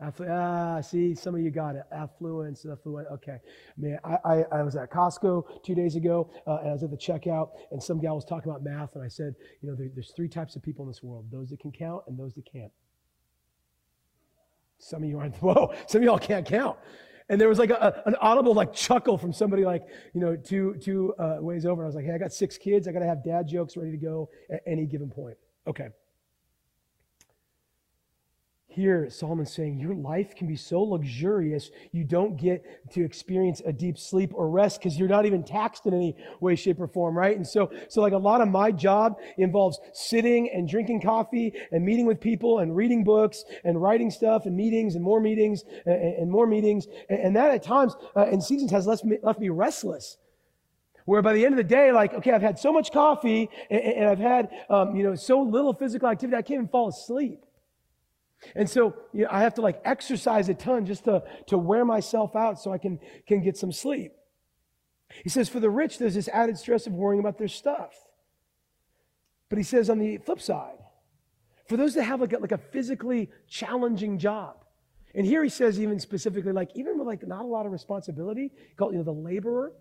Afflu- 0.02 0.30
ah, 0.32 0.82
see, 0.82 1.14
some 1.14 1.36
of 1.36 1.42
you 1.42 1.52
got 1.52 1.76
it. 1.76 1.84
Affluence, 1.92 2.66
affluent. 2.66 3.08
Okay. 3.12 3.38
Man, 3.78 4.00
I, 4.04 4.18
I, 4.26 4.44
I 4.52 4.64
was 4.64 4.76
at 4.76 4.92
Costco 4.92 5.64
two 5.64 5.76
days 5.76 5.96
ago, 5.96 6.32
uh, 6.48 6.58
and 6.62 6.70
I 6.70 6.74
was 6.74 6.82
at 6.84 6.90
the 6.90 6.98
checkout, 6.98 7.52
and 7.72 7.82
some 7.82 8.00
gal 8.00 8.16
was 8.16 8.26
talking 8.26 8.50
about 8.50 8.64
math, 8.64 8.96
and 8.96 9.04
I 9.04 9.08
said, 9.08 9.36
you 9.62 9.70
know, 9.70 9.76
there, 9.76 9.90
there's 9.94 10.12
three 10.16 10.28
types 10.28 10.56
of 10.56 10.64
people 10.64 10.86
in 10.86 10.90
this 10.90 11.04
world 11.04 11.26
those 11.32 11.50
that 11.50 11.60
can 11.60 11.72
count 11.72 12.04
and 12.08 12.18
those 12.18 12.34
that 12.34 12.46
can't. 12.52 12.72
Some 14.80 15.04
of 15.04 15.10
you 15.10 15.20
aren't, 15.20 15.36
whoa, 15.42 15.74
some 15.86 16.02
of 16.02 16.06
y'all 16.06 16.20
can't 16.20 16.48
count. 16.48 16.78
And 17.30 17.40
there 17.40 17.48
was 17.48 17.60
like 17.60 17.70
a, 17.70 18.02
an 18.08 18.16
audible 18.20 18.54
like 18.54 18.74
chuckle 18.74 19.18
from 19.18 19.32
somebody 19.32 19.64
like, 19.64 19.84
you 20.14 20.20
know, 20.20 20.36
two, 20.36 20.76
two 20.82 21.14
uh, 21.18 21.38
ways 21.40 21.66
over. 21.66 21.82
And 21.82 21.86
I 21.86 21.88
was 21.88 21.96
like, 21.96 22.06
hey, 22.06 22.14
I 22.14 22.18
got 22.18 22.34
six 22.34 22.58
kids. 22.58 22.88
I 22.88 22.92
got 22.92 23.00
to 23.00 23.06
have 23.06 23.24
dad 23.24 23.48
jokes 23.48 23.78
ready 23.78 23.92
to 23.92 23.98
go 23.98 24.30
at 24.52 24.62
any 24.68 24.86
given 24.86 25.10
point. 25.10 25.38
Okay. 25.66 25.88
Here, 28.74 29.10
Solomon's 29.10 29.54
saying 29.54 29.80
your 29.80 29.94
life 29.94 30.34
can 30.34 30.48
be 30.48 30.56
so 30.56 30.82
luxurious 30.82 31.72
you 31.92 32.06
don't 32.06 32.38
get 32.38 32.90
to 32.94 33.04
experience 33.04 33.62
a 33.66 33.74
deep 33.74 33.98
sleep 33.98 34.32
or 34.34 34.50
rest 34.50 34.80
because 34.80 34.98
you're 34.98 35.10
not 35.10 35.26
even 35.26 35.44
taxed 35.44 35.88
in 35.88 35.94
any 35.94 36.16
way, 36.40 36.56
shape, 36.56 36.80
or 36.80 36.88
form, 36.88 37.18
right? 37.18 37.36
And 37.36 37.46
so, 37.46 37.70
so 37.90 38.00
like 38.00 38.14
a 38.14 38.18
lot 38.18 38.40
of 38.40 38.48
my 38.48 38.72
job 38.72 39.18
involves 39.38 39.78
sitting 39.92 40.50
and 40.52 40.70
drinking 40.70 41.02
coffee 41.02 41.52
and 41.74 41.84
meeting 41.84 42.06
with 42.06 42.22
people 42.22 42.60
and 42.60 42.74
reading 42.74 43.04
books 43.04 43.44
and 43.66 43.82
writing 43.82 44.10
stuff 44.10 44.46
and 44.46 44.56
meetings 44.56 44.96
and 44.96 45.04
more 45.04 45.20
meetings 45.20 45.66
and, 45.86 46.02
and 46.02 46.32
more 46.32 46.48
meetings. 46.48 46.88
And, 47.10 47.20
and, 47.20 47.36
that 47.36 47.52
at 47.52 47.64
times 47.64 47.98
uh, 48.16 48.40
seasons 48.40 48.72
has 48.72 48.88
left 48.88 49.04
me, 49.04 49.18
left 49.22 49.42
me 49.42 49.50
restless 49.50 50.18
where 51.04 51.22
by 51.22 51.34
the 51.34 51.44
end 51.44 51.54
of 51.54 51.58
the 51.58 51.64
day, 51.66 51.92
like, 51.92 52.14
okay, 52.14 52.32
I've 52.32 52.42
had 52.42 52.58
so 52.58 52.72
much 52.72 52.94
coffee 52.94 53.50
and, 53.70 53.82
and 53.82 54.08
I've 54.08 54.20
had, 54.20 54.50
um, 54.70 54.96
you 54.96 55.04
know, 55.04 55.16
so 55.16 55.42
little 55.42 55.74
physical 55.74 56.08
activity, 56.08 56.38
I 56.38 56.42
can't 56.42 56.60
even 56.60 56.68
fall 56.70 56.88
asleep. 56.88 57.44
And 58.56 58.70
so 58.70 58.96
you 59.14 59.24
know, 59.24 59.30
I 59.32 59.42
have 59.42 59.56
to 59.56 59.62
like 59.62 59.82
exercise 59.86 60.50
a 60.50 60.54
ton 60.54 60.86
just 60.86 61.06
to, 61.06 61.24
to 61.48 61.58
wear 61.58 61.86
myself 61.86 62.36
out 62.36 62.60
so 62.60 62.72
I 62.74 62.78
can, 62.78 63.00
can 63.28 63.42
get 63.42 63.58
some 63.58 63.72
sleep. 63.72 64.14
He 65.24 65.30
says, 65.30 65.50
for 65.50 65.60
the 65.60 65.70
rich, 65.70 65.98
there's 65.98 66.16
this 66.16 66.28
added 66.30 66.58
stress 66.58 66.88
of 66.88 66.94
worrying 66.94 67.20
about 67.20 67.38
their 67.38 67.48
stuff. 67.48 67.94
But 69.50 69.58
he 69.58 69.64
says 69.64 69.90
on 69.90 70.00
the 70.00 70.18
flip 70.18 70.42
side, 70.42 70.78
for 71.68 71.78
those 71.78 71.94
that 71.96 72.04
have 72.04 72.22
like 72.22 72.34
a, 72.34 72.38
like 72.38 72.52
a 72.52 72.58
physically 72.58 73.30
challenging 73.48 74.18
job, 74.18 74.56
and 75.14 75.26
here 75.26 75.44
he 75.44 75.50
says 75.50 75.80
even 75.80 76.00
specifically, 76.00 76.54
like 76.54 76.70
even 76.76 76.98
with 76.98 77.08
like 77.08 77.28
not 77.28 77.44
a 77.44 77.48
lot 77.48 77.66
of 77.66 77.72
responsibility, 77.72 78.52
called 78.78 78.94
you 78.94 78.98
know 78.98 79.04
the 79.04 79.12
laborer. 79.12 79.74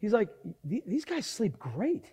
He's 0.00 0.12
like, 0.12 0.28
these 0.64 1.04
guys 1.04 1.26
sleep 1.26 1.58
great. 1.58 2.12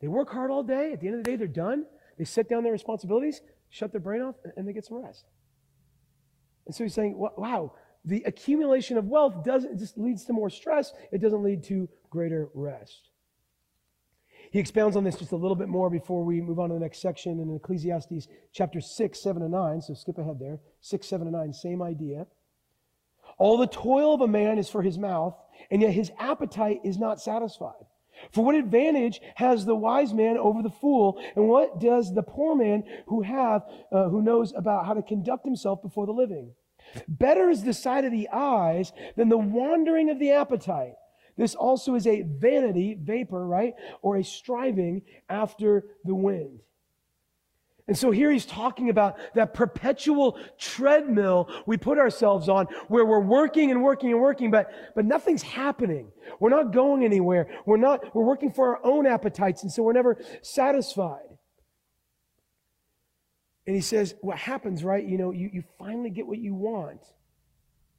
They 0.00 0.08
work 0.08 0.30
hard 0.30 0.50
all 0.50 0.62
day. 0.62 0.92
At 0.92 1.00
the 1.00 1.06
end 1.06 1.16
of 1.16 1.24
the 1.24 1.30
day, 1.30 1.36
they're 1.36 1.46
done. 1.46 1.86
They 2.18 2.24
set 2.24 2.48
down 2.48 2.62
their 2.62 2.72
responsibilities 2.72 3.40
shut 3.70 3.92
their 3.92 4.00
brain 4.00 4.22
off, 4.22 4.36
and 4.56 4.66
they 4.66 4.72
get 4.72 4.84
some 4.84 5.02
rest. 5.02 5.24
And 6.66 6.74
so 6.74 6.84
he's 6.84 6.94
saying, 6.94 7.16
wow, 7.16 7.72
the 8.04 8.22
accumulation 8.26 8.96
of 8.96 9.06
wealth 9.06 9.44
doesn't 9.44 9.78
just 9.78 9.98
leads 9.98 10.24
to 10.24 10.32
more 10.32 10.50
stress, 10.50 10.92
it 11.12 11.20
doesn't 11.20 11.42
lead 11.42 11.64
to 11.64 11.88
greater 12.10 12.48
rest. 12.54 13.10
He 14.50 14.60
expounds 14.60 14.96
on 14.96 15.04
this 15.04 15.16
just 15.16 15.32
a 15.32 15.36
little 15.36 15.56
bit 15.56 15.68
more 15.68 15.90
before 15.90 16.24
we 16.24 16.40
move 16.40 16.60
on 16.60 16.68
to 16.68 16.74
the 16.74 16.80
next 16.80 17.02
section 17.02 17.40
in 17.40 17.54
Ecclesiastes 17.56 18.28
chapter 18.52 18.80
6, 18.80 19.20
7, 19.20 19.42
and 19.42 19.50
9. 19.50 19.82
So 19.82 19.94
skip 19.94 20.18
ahead 20.18 20.38
there. 20.38 20.60
6, 20.80 21.06
7, 21.06 21.26
and 21.26 21.36
9, 21.36 21.52
same 21.52 21.82
idea. 21.82 22.26
All 23.38 23.58
the 23.58 23.66
toil 23.66 24.14
of 24.14 24.20
a 24.20 24.28
man 24.28 24.58
is 24.58 24.68
for 24.68 24.82
his 24.82 24.98
mouth, 24.98 25.36
and 25.70 25.82
yet 25.82 25.92
his 25.92 26.10
appetite 26.18 26.80
is 26.84 26.96
not 26.96 27.20
satisfied. 27.20 27.84
For 28.32 28.44
what 28.44 28.54
advantage 28.54 29.20
has 29.36 29.64
the 29.64 29.74
wise 29.74 30.12
man 30.12 30.36
over 30.36 30.62
the 30.62 30.70
fool, 30.70 31.20
and 31.34 31.48
what 31.48 31.80
does 31.80 32.14
the 32.14 32.22
poor 32.22 32.54
man 32.54 32.84
who 33.06 33.22
have 33.22 33.62
uh, 33.92 34.08
who 34.08 34.22
knows 34.22 34.52
about 34.54 34.86
how 34.86 34.94
to 34.94 35.02
conduct 35.02 35.44
himself 35.44 35.82
before 35.82 36.06
the 36.06 36.12
living? 36.12 36.52
Better 37.08 37.50
is 37.50 37.64
the 37.64 37.74
sight 37.74 38.04
of 38.04 38.12
the 38.12 38.28
eyes 38.32 38.92
than 39.16 39.28
the 39.28 39.38
wandering 39.38 40.10
of 40.10 40.18
the 40.18 40.32
appetite. 40.32 40.94
This 41.36 41.54
also 41.54 41.94
is 41.94 42.06
a 42.06 42.22
vanity, 42.22 42.96
vapor, 42.98 43.46
right? 43.46 43.74
Or 44.02 44.16
a 44.16 44.24
striving 44.24 45.02
after 45.28 45.84
the 46.04 46.14
wind. 46.14 46.60
And 47.88 47.96
so 47.96 48.10
here 48.10 48.32
he's 48.32 48.46
talking 48.46 48.90
about 48.90 49.16
that 49.34 49.54
perpetual 49.54 50.38
treadmill 50.58 51.48
we 51.66 51.76
put 51.76 51.98
ourselves 51.98 52.48
on 52.48 52.66
where 52.88 53.04
we're 53.04 53.20
working 53.20 53.70
and 53.70 53.82
working 53.82 54.10
and 54.10 54.20
working, 54.20 54.50
but, 54.50 54.70
but 54.96 55.04
nothing's 55.04 55.42
happening. 55.42 56.10
We're 56.40 56.50
not 56.50 56.72
going 56.72 57.04
anywhere. 57.04 57.48
We're 57.64 57.76
not, 57.76 58.14
we're 58.14 58.24
working 58.24 58.50
for 58.50 58.76
our 58.76 58.84
own 58.84 59.06
appetites, 59.06 59.62
and 59.62 59.70
so 59.70 59.84
we're 59.84 59.92
never 59.92 60.18
satisfied. 60.42 61.20
And 63.68 63.76
he 63.76 63.82
says, 63.82 64.16
what 64.20 64.38
happens, 64.38 64.82
right? 64.82 65.04
You 65.04 65.18
know, 65.18 65.30
you, 65.30 65.50
you 65.52 65.62
finally 65.78 66.10
get 66.10 66.26
what 66.26 66.38
you 66.38 66.54
want. 66.54 67.02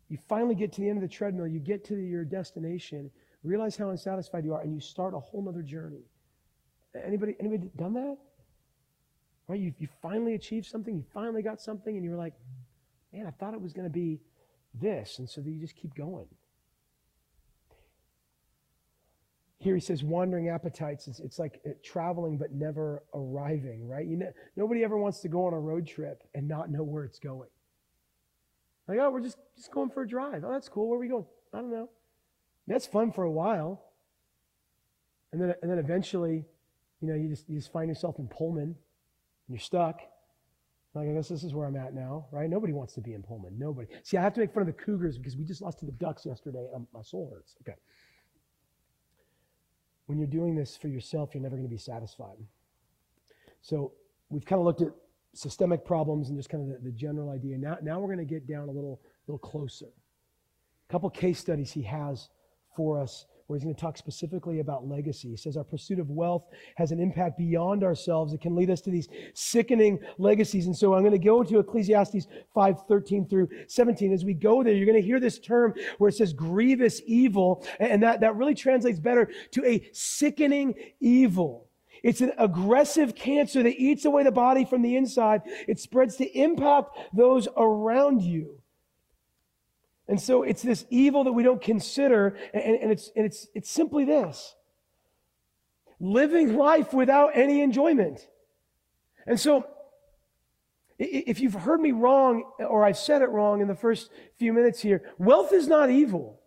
You 0.10 0.17
finally 0.28 0.56
get 0.56 0.73
to 0.73 0.82
the 0.82 0.89
end 0.89 0.97
of 0.97 1.10
the 1.10 1.13
treadmill, 1.13 1.47
you 1.47 1.60
get 1.60 1.86
to 1.86 1.95
your 1.95 2.26
destination, 2.26 3.10
realize 3.43 3.78
how 3.78 3.89
unsatisfied 3.89 4.43
you 4.43 4.54
are, 4.54 4.62
and 4.62 4.73
you 4.73 4.82
start 4.82 5.13
a 5.13 5.19
whole 5.19 5.47
other 5.47 5.62
journey. 5.62 6.04
Anybody, 7.06 7.36
anybody 7.39 7.69
done 7.78 7.93
that? 7.93 8.17
Right? 9.48 9.60
You, 9.60 9.74
you 9.78 9.88
finally 10.02 10.36
achieved 10.36 10.66
something, 10.66 10.96
you 10.96 11.06
finally 11.14 11.42
got 11.42 11.62
something, 11.62 11.96
and 11.96 12.04
you 12.04 12.12
were 12.12 12.18
like, 12.18 12.34
man, 13.14 13.26
I 13.26 13.32
thought 13.32 13.54
it 13.54 13.62
was 13.62 13.74
going 13.74 13.88
to 13.88 13.94
be 13.94 14.20
this. 14.74 15.20
And 15.20 15.30
so 15.30 15.42
you 15.42 15.60
just 15.60 15.76
keep 15.76 15.96
going. 15.96 16.28
Here 19.60 19.74
he 19.74 19.82
says 19.82 20.04
wandering 20.04 20.50
appetites. 20.50 21.08
It's, 21.08 21.20
it's 21.20 21.40
like 21.40 21.60
uh, 21.66 21.72
traveling 21.84 22.38
but 22.38 22.52
never 22.52 23.04
arriving, 23.14 23.88
right? 23.88 24.06
You 24.06 24.18
know, 24.18 24.32
nobody 24.56 24.84
ever 24.84 24.98
wants 24.98 25.20
to 25.22 25.30
go 25.30 25.48
on 25.48 25.54
a 25.54 25.60
road 25.60 25.88
trip 25.88 26.24
and 26.36 26.48
not 26.48 26.70
know 26.70 26.84
where 26.84 27.04
it's 27.04 27.20
going. 27.20 27.50
Like, 28.88 29.00
oh, 29.00 29.10
we're 29.10 29.22
just, 29.22 29.38
just 29.56 29.72
going 29.72 29.90
for 29.90 30.04
a 30.04 30.08
drive. 30.08 30.44
Oh, 30.46 30.52
that's 30.52 30.70
cool. 30.70 30.88
Where 30.88 30.98
are 30.98 31.02
we 31.02 31.08
going? 31.08 31.26
I 31.54 31.58
don't 31.58 31.72
know. 31.72 31.90
That's 32.68 32.86
fun 32.86 33.12
for 33.12 33.24
a 33.24 33.32
while. 33.32 33.84
And 35.32 35.42
then, 35.42 35.56
and 35.62 35.72
then 35.72 35.80
eventually 35.80 36.46
you 37.02 37.08
know, 37.08 37.16
you 37.16 37.30
just, 37.30 37.48
you 37.50 37.58
just 37.58 37.72
find 37.72 37.90
yourself 37.90 38.18
in 38.20 38.28
Pullman 38.28 38.76
and 39.48 39.56
you're 39.56 39.60
stuck. 39.60 40.02
Like, 40.94 41.10
I 41.10 41.14
guess 41.14 41.28
this 41.28 41.44
is 41.44 41.54
where 41.54 41.68
I'm 41.68 41.76
at 41.76 41.94
now, 41.94 42.28
right? 42.32 42.50
Nobody 42.50 42.74
wants 42.74 42.94
to 42.94 43.02
be 43.02 43.14
in 43.14 43.22
Pullman. 43.22 43.58
Nobody. 43.58 43.88
See, 44.04 44.18
I 44.18 44.22
have 44.22 44.34
to 44.34 44.40
make 44.40 44.54
fun 44.54 44.62
of 44.62 44.68
the 44.68 44.74
Cougars 44.74 45.18
because 45.18 45.38
we 45.38 45.44
just 45.44 45.62
lost 45.62 45.80
to 45.80 45.86
the 45.86 45.92
Ducks 45.92 46.26
yesterday 46.26 46.68
and 46.74 46.88
my 46.94 47.02
soul 47.02 47.30
hurts. 47.32 47.56
Okay. 47.62 47.78
When 50.08 50.18
you're 50.18 50.28
doing 50.28 50.56
this 50.56 50.76
for 50.76 50.88
yourself, 50.88 51.32
you're 51.34 51.44
never 51.44 51.56
going 51.56 51.68
to 51.68 51.74
be 51.74 51.78
satisfied. 51.78 52.38
So 53.62 53.94
we've 54.30 54.46
kind 54.46 54.60
of 54.60 54.66
looked 54.66 54.82
at 54.82 54.90
systemic 55.36 55.86
problems 55.86 56.30
and 56.30 56.38
just 56.38 56.50
kind 56.50 56.64
of 56.64 56.82
the, 56.82 56.90
the 56.90 56.96
general 56.96 57.30
idea. 57.30 57.58
Now, 57.58 57.78
now 57.84 58.00
we're 58.00 58.14
going 58.14 58.26
to 58.26 58.34
get 58.34 58.48
down 58.48 58.70
a 58.70 58.72
little, 58.72 59.02
little 59.28 59.40
closer. 59.40 59.86
A 60.90 60.92
couple 60.92 61.10
case 61.10 61.38
studies 61.38 61.72
he 61.72 61.84
has 61.84 62.30
for 62.76 63.00
us 63.00 63.26
where 63.48 63.58
he's 63.58 63.64
going 63.64 63.76
to 63.76 63.82
talk 63.82 63.98
specifically 63.98 64.60
about 64.60 64.88
legacy. 64.88 65.30
He 65.30 65.38
says 65.38 65.56
our 65.56 65.64
pursuit 65.64 66.00
of 66.00 66.10
wealth 66.10 66.44
has 66.76 66.92
an 66.92 67.00
impact 67.00 67.38
beyond 67.38 67.84
ourselves. 67.84 68.34
It 68.34 68.42
can 68.42 68.56
lead 68.56 68.70
us 68.70 68.82
to 68.82 68.92
these 68.92 69.08
sickening 69.34 70.00
legacies. 70.18 70.66
And 70.66 70.76
so 70.76 70.94
I'm 70.94 71.02
going 71.02 71.14
to 71.14 71.18
go 71.18 71.44
to 71.44 71.60
Ecclesiastes 71.60 72.28
5, 72.54 72.76
13 72.88 73.28
through 73.28 73.48
17. 73.68 74.12
As 74.12 74.26
we 74.26 74.34
go 74.34 74.64
there, 74.64 74.74
you're 74.74 74.86
going 74.86 75.02
to 75.02 75.06
hear 75.06 75.22
this 75.22 75.40
term 75.40 75.74
where 75.98 76.10
it 76.10 76.16
says 76.16 76.34
grievous 76.34 77.02
evil. 77.06 77.66
And 77.80 78.04
that, 78.04 78.20
that 78.20 78.36
really 78.36 78.56
translates 78.56 79.00
better 79.00 79.30
to 79.52 79.66
a 79.66 79.90
sickening 79.94 80.76
evil. 81.00 81.68
It's 82.04 82.22
an 82.22 82.34
aggressive 82.38 83.16
cancer 83.16 83.64
that 83.64 83.80
eats 83.80 84.06
away 84.06 84.24
the 84.24 84.32
body 84.32 84.66
from 84.66 84.82
the 84.82 84.98
inside. 84.98 85.42
It 85.68 85.80
spreads 85.80 86.18
to 86.18 86.26
impact 86.38 86.98
those 87.14 87.48
around 87.56 88.22
you. 88.22 88.62
And 90.08 90.20
so 90.22 90.43
it's 90.43 90.62
this 90.62 90.86
evil 90.89 91.26
that 91.26 91.34
we 91.34 91.43
don't 91.43 91.62
consider, 91.62 92.38
and, 92.54 92.63
and, 92.63 92.91
it's, 92.91 93.12
and 93.15 93.26
it's, 93.26 93.48
it's 93.54 93.70
simply 93.70 94.06
this 94.06 94.56
living 96.00 96.56
life 96.56 96.93
without 96.93 97.32
any 97.36 97.62
enjoyment. 97.62 98.28
And 99.26 99.39
so, 99.39 99.65
if 101.00 101.39
you've 101.39 101.54
heard 101.54 101.80
me 101.80 101.91
wrong 101.91 102.43
or 102.60 102.84
I've 102.84 102.98
said 102.98 103.22
it 103.22 103.30
wrong 103.30 103.62
in 103.62 103.67
the 103.67 103.76
first 103.76 104.10
few 104.38 104.52
minutes 104.54 104.82
here, 104.82 105.04
wealth 105.20 105.54
is 105.54 105.67
not 105.67 105.89
evil. 105.89 106.39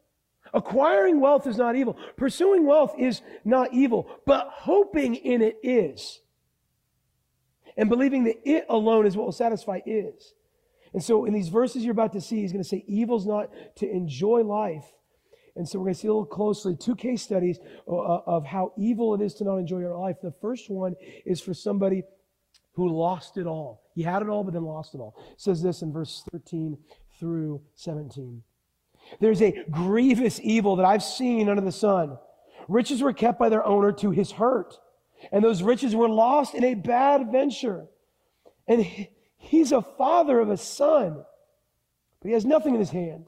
Acquiring 0.52 1.20
wealth 1.20 1.46
is 1.46 1.56
not 1.56 1.76
evil. 1.76 1.96
Pursuing 2.16 2.66
wealth 2.66 2.94
is 2.98 3.22
not 3.44 3.72
evil, 3.72 4.08
but 4.26 4.48
hoping 4.50 5.14
in 5.14 5.42
it 5.42 5.58
is. 5.62 6.20
And 7.76 7.88
believing 7.88 8.24
that 8.24 8.36
it 8.44 8.66
alone 8.68 9.06
is 9.06 9.16
what 9.16 9.24
will 9.24 9.32
satisfy 9.32 9.80
is. 9.86 10.34
And 10.92 11.02
so 11.02 11.24
in 11.24 11.32
these 11.32 11.48
verses 11.48 11.84
you're 11.84 11.92
about 11.92 12.12
to 12.12 12.20
see, 12.20 12.40
he's 12.40 12.52
going 12.52 12.62
to 12.62 12.68
say 12.68 12.84
evil's 12.86 13.26
not 13.26 13.50
to 13.76 13.90
enjoy 13.90 14.42
life. 14.42 14.84
And 15.56 15.68
so 15.68 15.78
we're 15.78 15.86
going 15.86 15.94
to 15.94 16.00
see 16.00 16.08
a 16.08 16.12
little 16.12 16.26
closely 16.26 16.76
two 16.76 16.94
case 16.94 17.22
studies 17.22 17.58
uh, 17.86 17.96
uh, 17.96 18.22
of 18.26 18.44
how 18.44 18.72
evil 18.78 19.14
it 19.14 19.20
is 19.20 19.34
to 19.34 19.44
not 19.44 19.56
enjoy 19.56 19.78
your 19.78 19.96
life. 19.96 20.16
The 20.22 20.34
first 20.40 20.70
one 20.70 20.94
is 21.26 21.40
for 21.40 21.54
somebody 21.54 22.02
who 22.72 22.88
lost 22.88 23.36
it 23.36 23.46
all. 23.46 23.82
He 23.94 24.02
had 24.02 24.22
it 24.22 24.28
all, 24.28 24.44
but 24.44 24.54
then 24.54 24.64
lost 24.64 24.94
it 24.94 24.98
all. 24.98 25.14
It 25.32 25.40
says 25.40 25.62
this 25.62 25.82
in 25.82 25.92
verse 25.92 26.24
13 26.32 26.78
through 27.18 27.60
17. 27.74 28.42
There's 29.20 29.42
a 29.42 29.64
grievous 29.70 30.40
evil 30.42 30.76
that 30.76 30.86
I've 30.86 31.02
seen 31.02 31.48
under 31.48 31.62
the 31.62 31.72
sun. 31.72 32.16
Riches 32.68 33.02
were 33.02 33.12
kept 33.12 33.38
by 33.38 33.48
their 33.48 33.66
owner 33.66 33.92
to 33.92 34.10
his 34.10 34.30
hurt, 34.32 34.74
and 35.32 35.44
those 35.44 35.62
riches 35.62 35.94
were 35.94 36.08
lost 36.08 36.54
in 36.54 36.64
a 36.64 36.74
bad 36.74 37.32
venture. 37.32 37.86
And 38.68 38.86
He's 39.40 39.72
a 39.72 39.82
father 39.82 40.38
of 40.38 40.50
a 40.50 40.56
son, 40.56 41.24
but 42.20 42.28
he 42.28 42.34
has 42.34 42.44
nothing 42.44 42.74
in 42.74 42.80
his 42.80 42.90
hand. 42.90 43.26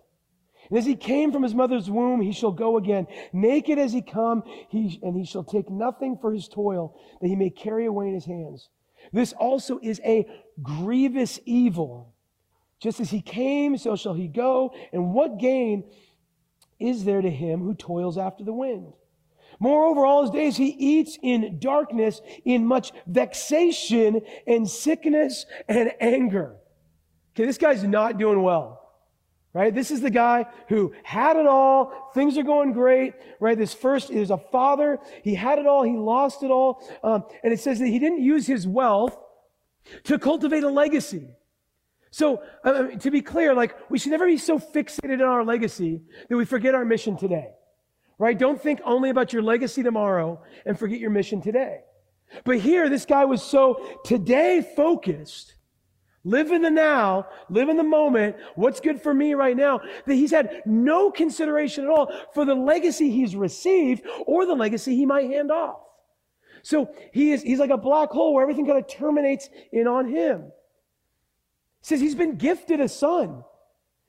And 0.68 0.79
as 0.79 0.85
he 0.85 0.94
came 0.94 1.33
from 1.33 1.42
his 1.42 1.55
mother's 1.55 1.90
womb, 1.90 2.20
he 2.20 2.33
shall 2.33 2.53
go 2.53 2.77
again. 2.77 3.07
Naked 3.33 3.79
as 3.79 3.92
he 3.92 4.03
come, 4.03 4.42
he, 4.68 5.01
and 5.03 5.16
he 5.16 5.25
shall 5.25 5.42
take 5.42 5.70
nothing 5.70 6.18
for 6.18 6.33
his 6.33 6.48
toil 6.48 6.94
that 7.20 7.29
he 7.29 7.35
may 7.35 7.51
carry 7.51 7.87
away 7.87 8.09
in 8.09 8.14
his 8.14 8.27
hands. 8.27 8.68
This 9.12 9.33
also 9.33 9.81
is 9.83 10.01
a 10.05 10.29
grievous 10.62 11.40
evil. 11.46 12.14
Just 12.79 13.01
as 13.01 13.11
he 13.11 13.22
came, 13.22 13.77
so 13.79 13.96
shall 13.96 14.14
he 14.14 14.29
go. 14.29 14.75
And 14.92 15.14
what 15.14 15.38
gain 15.38 15.90
is 16.79 17.05
there 17.05 17.22
to 17.22 17.31
him 17.31 17.61
who 17.61 17.75
toils 17.75 18.18
after 18.18 18.44
the 18.44 18.53
wind? 18.53 18.92
Moreover, 19.62 20.05
all 20.05 20.22
his 20.22 20.33
days 20.33 20.57
he 20.57 20.70
eats 20.70 21.16
in 21.22 21.61
darkness, 21.61 22.20
in 22.44 22.66
much 22.66 22.90
vexation 23.07 24.22
and 24.44 24.68
sickness 24.68 25.46
and 25.68 25.92
anger. 26.01 26.57
Okay, 27.33 27.46
this 27.46 27.59
guy's 27.59 27.85
not 27.85 28.18
doing 28.18 28.42
well. 28.42 28.81
Right? 29.55 29.72
This 29.72 29.92
is 29.92 30.01
the 30.01 30.11
guy 30.11 30.46
who 30.68 30.92
had 31.05 31.37
it 31.37 31.46
all. 31.46 32.11
Things 32.12 32.37
are 32.38 32.42
going 32.42 32.72
great. 32.72 33.14
Right? 33.38 33.57
This 33.57 33.72
first 33.72 34.11
is 34.11 34.31
a 34.31 34.37
father. 34.37 34.98
He 35.22 35.37
had 35.37 35.61
it 35.61 35.66
all. 35.68 35.85
He 35.85 35.96
lost 35.96 36.42
it 36.42 36.51
all. 36.51 36.83
Um, 37.05 37.22
and 37.44 37.53
it 37.53 37.61
says 37.61 37.79
that 37.79 37.87
he 37.87 38.01
didn't 38.01 38.20
use 38.20 38.48
his 38.48 38.66
wealth 38.66 39.16
to 40.05 40.18
cultivate 40.18 40.64
a 40.64 40.70
legacy. 40.70 41.29
So, 42.11 42.42
uh, 42.64 42.88
to 42.88 43.12
be 43.12 43.22
clear, 43.22 43.55
like, 43.55 43.77
we 43.88 44.01
should 44.01 44.11
never 44.11 44.27
be 44.27 44.38
so 44.38 44.59
fixated 44.59 45.20
on 45.20 45.29
our 45.29 45.44
legacy 45.44 46.03
that 46.29 46.37
we 46.37 46.46
forget 46.46 46.75
our 46.75 46.85
mission 46.85 47.16
today 47.16 47.53
right? 48.18 48.38
Don't 48.38 48.61
think 48.61 48.81
only 48.85 49.11
about 49.11 49.33
your 49.33 49.42
legacy 49.42 49.83
tomorrow 49.83 50.40
and 50.64 50.79
forget 50.79 50.98
your 50.98 51.11
mission 51.11 51.40
today. 51.40 51.81
But 52.44 52.59
here, 52.59 52.88
this 52.88 53.05
guy 53.05 53.25
was 53.25 53.42
so 53.42 54.01
today 54.05 54.66
focused. 54.77 55.55
Live 56.25 56.53
in 56.53 56.62
the 56.62 56.70
now, 56.70 57.27
live 57.51 57.68
in 57.68 57.77
the 57.77 57.83
moment, 57.83 58.37
what's 58.55 58.79
good 58.79 59.03
for 59.03 59.12
me 59.12 59.35
right 59.35 59.57
now, 59.57 59.81
that 60.07 60.14
he's 60.14 60.31
had 60.31 60.62
no 60.64 61.11
consideration 61.11 61.85
at 61.85 61.90
all 61.90 62.12
for 62.33 62.44
the 62.44 62.55
legacy 62.55 63.11
he's 63.11 63.35
received 63.35 64.07
or 64.25 64.46
the 64.46 64.55
legacy 64.55 64.94
he 64.94 65.05
might 65.05 65.29
hand 65.29 65.51
off. 65.51 65.81
So 66.62 66.94
he 67.12 67.33
is, 67.33 67.42
he's 67.42 67.59
like 67.59 67.70
a 67.70 67.77
black 67.77 68.11
hole 68.11 68.35
where 68.35 68.42
everything 68.42 68.66
kind 68.66 68.79
of 68.79 68.88
terminates 68.88 69.48
in 69.72 69.88
on 69.88 70.09
him. 70.09 70.53
Says 71.81 72.01
he's 72.01 72.14
been 72.14 72.37
gifted 72.37 72.81
a 72.81 72.88
son. 72.88 73.42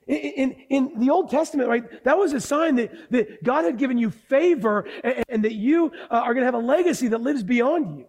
In, 0.08 0.52
in, 0.70 1.00
the 1.00 1.10
Old 1.10 1.30
Testament, 1.30 1.70
right, 1.70 2.04
that 2.04 2.18
was 2.18 2.34
a 2.34 2.42
sign 2.42 2.76
that, 2.76 2.92
that 3.12 3.44
God 3.44 3.64
had 3.64 3.78
given 3.78 3.98
you 3.98 4.10
favor 4.10 4.86
and, 5.04 5.24
and 5.30 5.44
that 5.46 5.54
you 5.54 5.92
uh, 6.12 6.16
are 6.16 6.34
going 6.34 6.42
to 6.42 6.46
have 6.46 6.54
a 6.54 6.66
legacy 6.66 7.08
that 7.10 7.22
lives 7.22 7.44
beyond 7.44 7.98
you. 8.00 8.06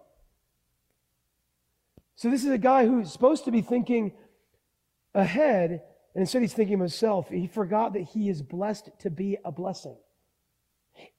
So, 2.17 2.31
this 2.31 2.45
is 2.45 2.51
a 2.51 2.59
guy 2.59 2.87
who's 2.87 3.13
supposed 3.13 3.45
to 3.45 3.53
be 3.53 3.61
thinking 3.61 4.13
ahead, 5.15 5.71
and 6.15 6.23
instead 6.23 6.43
he's 6.43 6.55
thinking 6.55 6.75
of 6.75 6.81
himself. 6.81 7.29
He 7.29 7.47
forgot 7.47 7.93
that 7.93 8.03
he 8.03 8.29
is 8.29 8.43
blessed 8.43 8.91
to 9.01 9.11
be 9.11 9.39
a 9.45 9.53
blessing. 9.53 9.97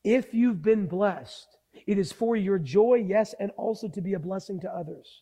If 0.04 0.34
you've 0.34 0.62
been 0.62 0.88
blessed, 0.88 1.58
it 1.86 1.98
is 1.98 2.12
for 2.12 2.36
your 2.36 2.60
joy, 2.60 2.96
yes, 2.96 3.34
and 3.40 3.52
also 3.52 3.88
to 3.90 4.02
be 4.02 4.14
a 4.14 4.20
blessing 4.20 4.60
to 4.62 4.74
others. 4.74 5.22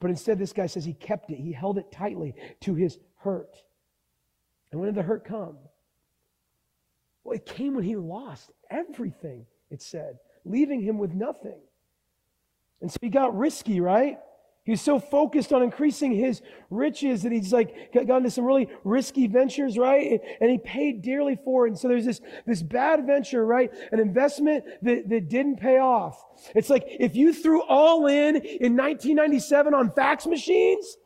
But 0.00 0.10
instead, 0.10 0.38
this 0.38 0.52
guy 0.52 0.66
says 0.66 0.84
he 0.84 0.94
kept 0.94 1.30
it, 1.30 1.38
he 1.38 1.52
held 1.52 1.78
it 1.78 1.90
tightly 1.90 2.34
to 2.60 2.74
his 2.74 2.98
hurt. 3.16 3.62
And 4.76 4.82
when 4.82 4.92
did 4.92 5.02
the 5.02 5.08
hurt 5.08 5.24
come? 5.24 5.56
Well, 7.24 7.34
it 7.34 7.46
came 7.46 7.76
when 7.76 7.84
he 7.84 7.96
lost 7.96 8.50
everything, 8.70 9.46
it 9.70 9.80
said, 9.80 10.18
leaving 10.44 10.82
him 10.82 10.98
with 10.98 11.14
nothing. 11.14 11.58
And 12.82 12.92
so 12.92 12.98
he 13.00 13.08
got 13.08 13.34
risky, 13.34 13.80
right? 13.80 14.18
He 14.64 14.72
was 14.72 14.82
so 14.82 15.00
focused 15.00 15.54
on 15.54 15.62
increasing 15.62 16.12
his 16.12 16.42
riches 16.68 17.22
that 17.22 17.32
he's 17.32 17.54
like 17.54 17.90
got 17.94 18.18
into 18.18 18.30
some 18.30 18.44
really 18.44 18.68
risky 18.84 19.26
ventures, 19.28 19.78
right? 19.78 20.20
And 20.42 20.50
he 20.50 20.58
paid 20.58 21.00
dearly 21.00 21.38
for 21.42 21.66
it. 21.66 21.70
And 21.70 21.78
so 21.78 21.88
there's 21.88 22.04
this, 22.04 22.20
this 22.44 22.62
bad 22.62 23.06
venture, 23.06 23.46
right? 23.46 23.72
An 23.92 23.98
investment 23.98 24.62
that, 24.82 25.08
that 25.08 25.30
didn't 25.30 25.56
pay 25.56 25.78
off. 25.78 26.22
It's 26.54 26.68
like 26.68 26.84
if 26.86 27.16
you 27.16 27.32
threw 27.32 27.62
all 27.62 28.08
in 28.08 28.36
in 28.36 28.76
1997 28.76 29.72
on 29.72 29.90
fax 29.92 30.26
machines, 30.26 30.98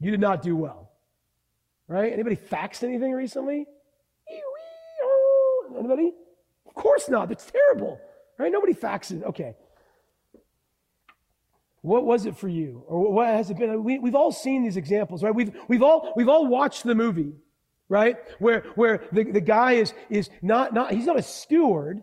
you 0.00 0.10
did 0.10 0.18
not 0.18 0.42
do 0.42 0.56
well. 0.56 0.85
Right? 1.88 2.12
Anybody 2.12 2.36
faxed 2.36 2.82
anything 2.82 3.12
recently? 3.12 3.66
Anybody? 5.78 6.12
Of 6.66 6.74
course 6.74 7.08
not. 7.08 7.28
That's 7.28 7.50
terrible. 7.50 8.00
Right? 8.38 8.50
Nobody 8.50 8.74
faxes. 8.74 9.22
Okay. 9.22 9.54
What 11.82 12.04
was 12.04 12.26
it 12.26 12.36
for 12.36 12.48
you? 12.48 12.82
Or 12.88 13.12
what 13.12 13.28
has 13.28 13.50
it 13.50 13.58
been? 13.58 13.84
We, 13.84 13.98
we've 14.00 14.16
all 14.16 14.32
seen 14.32 14.64
these 14.64 14.76
examples, 14.76 15.22
right? 15.22 15.34
We've, 15.34 15.54
we've, 15.68 15.82
all, 15.82 16.12
we've 16.16 16.28
all 16.28 16.46
watched 16.46 16.82
the 16.82 16.96
movie, 16.96 17.34
right? 17.88 18.16
Where, 18.40 18.64
where 18.74 19.04
the, 19.12 19.22
the 19.24 19.40
guy 19.40 19.74
is, 19.74 19.94
is 20.10 20.28
not, 20.42 20.74
not, 20.74 20.92
he's 20.92 21.06
not 21.06 21.18
a 21.18 21.22
steward 21.22 22.02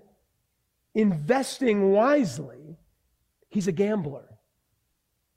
investing 0.96 1.91
wisely. 1.91 2.78
He's 3.50 3.67
a 3.67 3.74
gambler. 3.74 4.33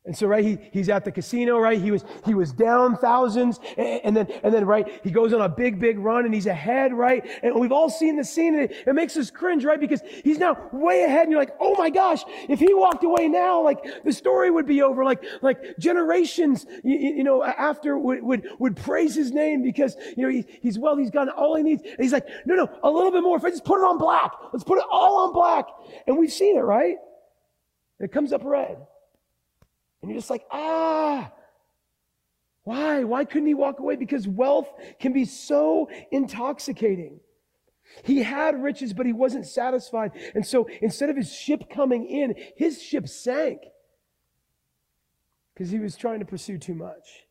And 0.07 0.17
so, 0.17 0.29
right, 0.29 0.45
he, 0.45 0.59
he's 0.71 0.89
at 0.89 1.05
the 1.05 1.11
casino, 1.11 1.59
right? 1.59 1.81
He 1.81 1.91
was, 1.91 2.05
he 2.25 2.33
was 2.33 2.53
down 2.53 2.97
thousands. 2.97 3.59
And, 3.77 4.01
and, 4.05 4.17
then, 4.17 4.29
and 4.45 4.55
then, 4.55 4.65
right, 4.65 5.01
he 5.03 5.11
goes 5.11 5.33
on 5.33 5.43
a 5.43 5.49
big, 5.49 5.81
big 5.81 5.99
run 5.99 6.25
and 6.25 6.33
he's 6.33 6.47
ahead, 6.47 6.95
right? 6.95 7.29
And 7.43 7.59
we've 7.59 7.73
all 7.73 7.91
seen 7.91 8.17
the 8.17 8.23
scene 8.23 8.55
and 8.55 8.71
it, 8.71 8.85
it 8.87 8.95
makes 8.95 9.17
us 9.17 9.33
cringe, 9.33 9.65
right? 9.65 9.81
Because 9.81 10.01
he's 10.23 10.39
now 10.39 10.57
way 10.73 11.03
ahead 11.03 11.23
and 11.23 11.33
you're 11.33 11.41
like, 11.41 11.57
oh 11.59 11.75
my 11.77 11.91
gosh, 11.91 12.23
if 12.49 12.61
he 12.61 12.73
walked 12.73 13.03
away 13.03 13.27
now, 13.27 13.61
like 13.63 14.05
the 14.05 14.13
story 14.13 14.49
would 14.49 14.67
be 14.67 14.81
over. 14.81 15.05
Like, 15.05 15.25
like 15.43 15.77
generations, 15.79 16.67
you, 16.85 16.97
you 16.97 17.25
know, 17.25 17.43
after 17.43 17.99
would, 17.99 18.23
would, 18.23 18.49
would 18.61 18.77
praise 18.77 19.15
his 19.17 19.33
name 19.33 19.65
because, 19.65 19.97
you 20.17 20.23
know, 20.23 20.29
he, 20.29 20.47
he's 20.63 20.79
well, 20.79 20.97
he's 20.97 21.11
got 21.11 21.29
all 21.31 21.57
he 21.57 21.65
needs. 21.65 21.83
And 21.83 21.97
he's 21.99 22.13
like, 22.13 22.29
no, 22.45 22.55
no, 22.55 22.71
a 22.85 22.91
little 22.91 23.11
bit 23.11 23.25
more. 23.25 23.37
If 23.39 23.45
I 23.45 23.51
just 23.51 23.65
put 23.65 23.81
it 23.81 23.85
on 23.85 23.99
black, 23.99 24.31
let's 24.53 24.65
put 24.65 24.79
it 24.79 24.85
all 24.89 25.27
on 25.27 25.33
black. 25.33 25.67
And 26.07 26.17
we've 26.17 26.33
seen 26.33 26.57
it, 26.57 26.63
right? 26.63 26.97
And 27.99 28.09
it 28.09 28.13
comes 28.13 28.33
up 28.33 28.43
red. 28.45 28.77
And 30.07 30.13
you're 30.13 30.21
just 30.21 30.31
like, 30.31 30.47
ah, 30.53 31.33
why? 32.63 33.03
Why 33.03 33.25
couldn't 33.25 33.49
he 33.49 33.55
walk 33.55 33.81
away? 33.81 33.97
Because 33.97 34.29
wealth 34.29 34.69
can 35.01 35.13
be 35.13 35.25
so 35.25 35.91
intoxicating. 36.13 37.19
He 38.05 38.23
had 38.23 38.63
riches, 38.63 38.93
but 38.93 39.07
he 39.07 39.13
wasn't 39.13 39.49
satisfied. 39.49 40.13
And 40.37 40.47
so 40.47 40.69
instead 40.81 41.11
of 41.11 41.17
his 41.17 41.35
ship 41.35 41.69
coming 41.69 42.07
in, 42.07 42.37
his 42.57 42.81
ship 42.81 43.09
sank 43.09 43.63
because 45.53 45.73
he 45.73 45.81
was 45.81 45.97
trying 45.97 46.21
to 46.21 46.25
pursue 46.25 46.57
too 46.57 46.75
much. 46.75 47.27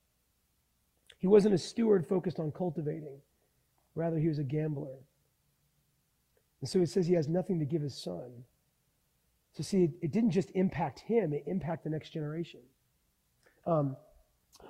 He 1.18 1.28
wasn't 1.28 1.56
a 1.56 1.58
steward 1.58 2.06
focused 2.06 2.42
on 2.42 2.52
cultivating, 2.52 3.22
rather, 3.96 4.18
he 4.18 4.28
was 4.28 4.40
a 4.40 4.44
gambler. 4.44 4.98
And 6.60 6.70
so 6.70 6.82
he 6.82 6.86
says 6.88 7.08
he 7.08 7.14
has 7.14 7.30
nothing 7.30 7.58
to 7.60 7.66
give 7.66 7.82
his 7.82 7.96
son. 7.96 8.44
So, 9.56 9.64
see, 9.64 9.90
it 10.02 10.12
didn't 10.12 10.32
just 10.32 10.52
impact 10.54 11.00
him, 11.00 11.34
it 11.34 11.44
impacted 11.48 11.92
the 11.92 11.96
next 11.96 12.10
generation. 12.10 12.60
Um, 13.66 13.96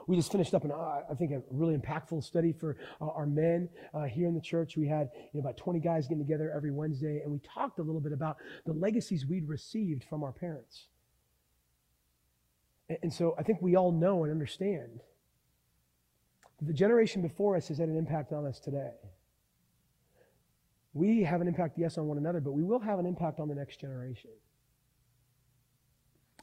we 0.07 0.15
just 0.15 0.31
finished 0.31 0.53
up 0.53 0.63
an, 0.63 0.71
uh, 0.71 1.01
I 1.09 1.15
think, 1.15 1.31
a 1.31 1.41
really 1.49 1.75
impactful 1.75 2.23
study 2.23 2.53
for 2.53 2.77
uh, 3.01 3.07
our 3.07 3.25
men 3.25 3.69
uh, 3.93 4.03
here 4.03 4.27
in 4.27 4.35
the 4.35 4.41
church. 4.41 4.77
We 4.77 4.87
had 4.87 5.09
you 5.15 5.29
know, 5.33 5.39
about 5.39 5.57
20 5.57 5.79
guys 5.79 6.07
getting 6.07 6.23
together 6.23 6.51
every 6.55 6.71
Wednesday, 6.71 7.21
and 7.23 7.31
we 7.31 7.39
talked 7.39 7.79
a 7.79 7.81
little 7.81 8.01
bit 8.01 8.11
about 8.11 8.37
the 8.65 8.73
legacies 8.73 9.25
we'd 9.25 9.47
received 9.47 10.03
from 10.03 10.23
our 10.23 10.31
parents. 10.31 10.85
And, 12.89 12.99
and 13.03 13.13
so 13.13 13.35
I 13.39 13.43
think 13.43 13.61
we 13.61 13.75
all 13.75 13.91
know 13.91 14.23
and 14.23 14.31
understand 14.31 15.01
that 16.59 16.65
the 16.65 16.73
generation 16.73 17.23
before 17.23 17.55
us 17.55 17.67
has 17.69 17.79
had 17.79 17.89
an 17.89 17.97
impact 17.97 18.31
on 18.33 18.45
us 18.45 18.59
today. 18.59 18.93
We 20.93 21.23
have 21.23 21.41
an 21.41 21.47
impact, 21.47 21.77
yes, 21.77 21.97
on 21.97 22.05
one 22.05 22.19
another, 22.19 22.39
but 22.39 22.51
we 22.51 22.63
will 22.63 22.79
have 22.79 22.99
an 22.99 23.05
impact 23.07 23.39
on 23.39 23.47
the 23.47 23.55
next 23.55 23.81
generation. 23.81 24.31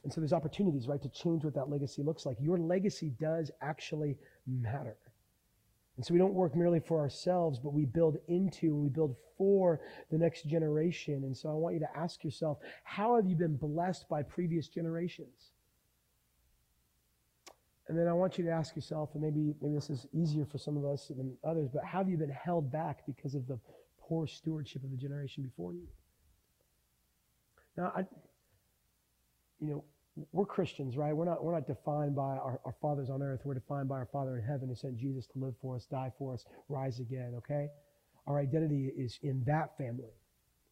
And 0.03 0.11
so 0.11 0.19
there's 0.19 0.33
opportunities, 0.33 0.87
right, 0.87 1.01
to 1.01 1.09
change 1.09 1.45
what 1.45 1.53
that 1.55 1.69
legacy 1.69 2.03
looks 2.03 2.25
like. 2.25 2.37
Your 2.41 2.57
legacy 2.57 3.13
does 3.19 3.51
actually 3.61 4.17
matter. 4.45 4.97
And 5.95 6.05
so 6.05 6.13
we 6.13 6.19
don't 6.19 6.33
work 6.33 6.55
merely 6.55 6.79
for 6.79 6.99
ourselves, 6.99 7.59
but 7.59 7.73
we 7.73 7.85
build 7.85 8.17
into 8.27 8.67
and 8.67 8.81
we 8.81 8.89
build 8.89 9.15
for 9.37 9.79
the 10.11 10.17
next 10.17 10.47
generation. 10.47 11.23
And 11.23 11.37
so 11.37 11.49
I 11.49 11.53
want 11.53 11.75
you 11.75 11.79
to 11.81 11.97
ask 11.97 12.23
yourself, 12.23 12.57
how 12.83 13.15
have 13.15 13.27
you 13.27 13.35
been 13.35 13.55
blessed 13.55 14.09
by 14.09 14.23
previous 14.23 14.67
generations? 14.67 15.51
And 17.87 17.97
then 17.97 18.07
I 18.07 18.13
want 18.13 18.37
you 18.37 18.45
to 18.45 18.51
ask 18.51 18.75
yourself, 18.75 19.09
and 19.13 19.21
maybe, 19.21 19.53
maybe 19.61 19.75
this 19.75 19.89
is 19.89 20.07
easier 20.13 20.45
for 20.45 20.57
some 20.57 20.77
of 20.77 20.85
us 20.85 21.09
than 21.09 21.37
others, 21.43 21.69
but 21.71 21.83
have 21.83 22.09
you 22.09 22.17
been 22.17 22.29
held 22.29 22.71
back 22.71 23.05
because 23.05 23.35
of 23.35 23.45
the 23.47 23.59
poor 23.99 24.25
stewardship 24.25 24.83
of 24.83 24.91
the 24.91 24.97
generation 24.97 25.43
before 25.43 25.73
you? 25.73 25.87
Now, 27.77 27.91
I, 27.95 28.05
you 29.59 29.69
know, 29.69 29.83
we're 30.31 30.45
Christians, 30.45 30.95
right? 30.95 31.15
We're 31.15 31.25
not, 31.25 31.43
we're 31.43 31.53
not 31.53 31.65
defined 31.65 32.15
by 32.15 32.37
our, 32.37 32.59
our 32.65 32.75
fathers 32.81 33.09
on 33.09 33.23
earth. 33.23 33.41
We're 33.43 33.55
defined 33.55 33.89
by 33.89 33.95
our 33.95 34.05
Father 34.11 34.37
in 34.37 34.43
heaven 34.43 34.69
who 34.69 34.75
sent 34.75 34.97
Jesus 34.97 35.25
to 35.27 35.39
live 35.39 35.55
for 35.61 35.75
us, 35.75 35.85
die 35.85 36.11
for 36.17 36.33
us, 36.33 36.45
rise 36.69 36.99
again, 36.99 37.33
okay? 37.37 37.69
Our 38.27 38.39
identity 38.39 38.91
is 38.95 39.19
in 39.23 39.43
that 39.45 39.75
family, 39.77 40.13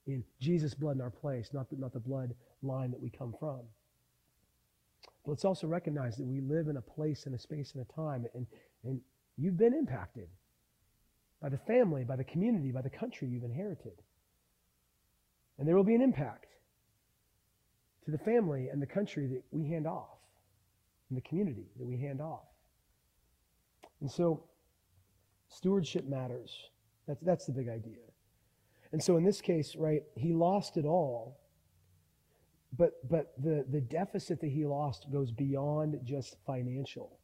in 0.06 0.24
Jesus' 0.40 0.76
blood 0.76 0.96
in 0.96 1.02
our 1.02 1.10
place, 1.10 1.50
not 1.54 1.70
the, 1.70 1.76
not 1.78 1.92
the 1.92 2.00
blood 2.00 2.36
line 2.62 2.92
that 2.92 3.02
we 3.02 3.10
come 3.10 3.34
from. 3.40 3.62
But 5.26 5.32
let's 5.32 5.46
also 5.46 5.68
recognize 5.68 6.18
that 6.18 6.26
we 6.26 6.42
live 6.42 6.68
in 6.68 6.78
a 6.78 6.82
place 6.82 7.26
and 7.26 7.34
a 7.34 7.40
space 7.40 7.74
and 7.74 7.84
a 7.84 7.94
time, 7.94 8.26
and, 8.36 8.46
and 8.84 9.02
you've 9.38 9.58
been 9.58 9.74
impacted 9.74 10.28
by 11.42 11.50
the 11.50 11.58
family, 11.58 12.04
by 12.04 12.16
the 12.16 12.24
community, 12.24 12.72
by 12.72 12.82
the 12.82 12.90
country 12.90 13.28
you've 13.28 13.44
inherited. 13.44 14.04
And 15.58 15.68
there 15.68 15.76
will 15.76 15.84
be 15.84 15.96
an 15.96 16.02
impact 16.02 16.46
to 18.06 18.12
the 18.12 18.18
family 18.18 18.70
and 18.70 18.82
the 18.82 18.88
country 18.88 19.28
that 19.28 19.44
we 19.52 19.68
hand 19.68 19.88
off, 19.88 20.18
and 21.10 21.18
the 21.18 21.22
community 21.22 21.68
that 21.78 21.86
we 21.86 21.98
hand 21.98 22.22
off. 22.22 22.48
And 24.00 24.10
so, 24.10 24.44
stewardship 25.50 26.08
matters. 26.08 26.70
That's, 27.08 27.22
that's 27.22 27.46
the 27.46 27.52
big 27.52 27.70
idea. 27.70 28.00
And 28.92 29.02
so, 29.02 29.18
in 29.18 29.24
this 29.24 29.42
case, 29.42 29.76
right, 29.76 30.04
he 30.16 30.34
lost 30.34 30.78
it 30.78 30.86
all. 30.86 31.40
But, 32.78 32.94
but 33.10 33.34
the, 33.38 33.66
the 33.70 33.82
deficit 33.82 34.40
that 34.42 34.50
he 34.50 34.66
lost 34.66 35.12
goes 35.12 35.30
beyond 35.32 36.00
just 36.06 36.38
financial. 36.46 37.20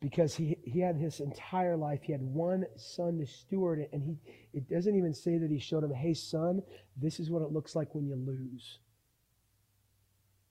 Because 0.00 0.34
he, 0.34 0.56
he 0.64 0.80
had 0.80 0.96
his 0.96 1.20
entire 1.20 1.76
life, 1.76 2.00
he 2.02 2.12
had 2.12 2.22
one 2.22 2.64
son 2.76 3.18
to 3.18 3.26
steward, 3.26 3.86
and 3.92 4.02
he, 4.02 4.16
it 4.52 4.68
doesn't 4.68 4.96
even 4.96 5.14
say 5.14 5.38
that 5.38 5.50
he 5.50 5.58
showed 5.58 5.84
him, 5.84 5.92
hey, 5.92 6.14
son, 6.14 6.62
this 6.96 7.20
is 7.20 7.30
what 7.30 7.42
it 7.42 7.52
looks 7.52 7.76
like 7.76 7.94
when 7.94 8.06
you 8.06 8.16
lose. 8.16 8.78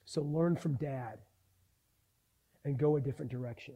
So 0.09 0.23
learn 0.23 0.55
from 0.55 0.73
dad 0.77 1.19
and 2.65 2.79
go 2.79 2.95
a 2.95 2.99
different 2.99 3.29
direction. 3.29 3.75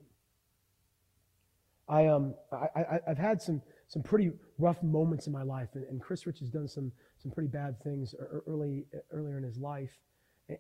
I, 1.88 2.08
um, 2.08 2.34
I, 2.52 2.68
I, 2.76 3.00
have 3.06 3.20
had 3.20 3.40
some, 3.40 3.62
some 3.88 4.02
pretty 4.02 4.32
rough 4.58 4.82
moments 4.82 5.28
in 5.28 5.34
my 5.34 5.44
life, 5.44 5.70
and, 5.76 5.84
and 5.84 6.02
Chris 6.02 6.26
Rich 6.26 6.40
has 6.40 6.50
done 6.50 6.68
some, 6.68 6.92
some 7.22 7.32
pretty 7.32 7.50
bad 7.50 7.80
things 7.84 8.16
early, 8.48 8.84
earlier 9.12 9.38
in 9.38 9.44
his 9.44 9.60
life. 9.60 9.92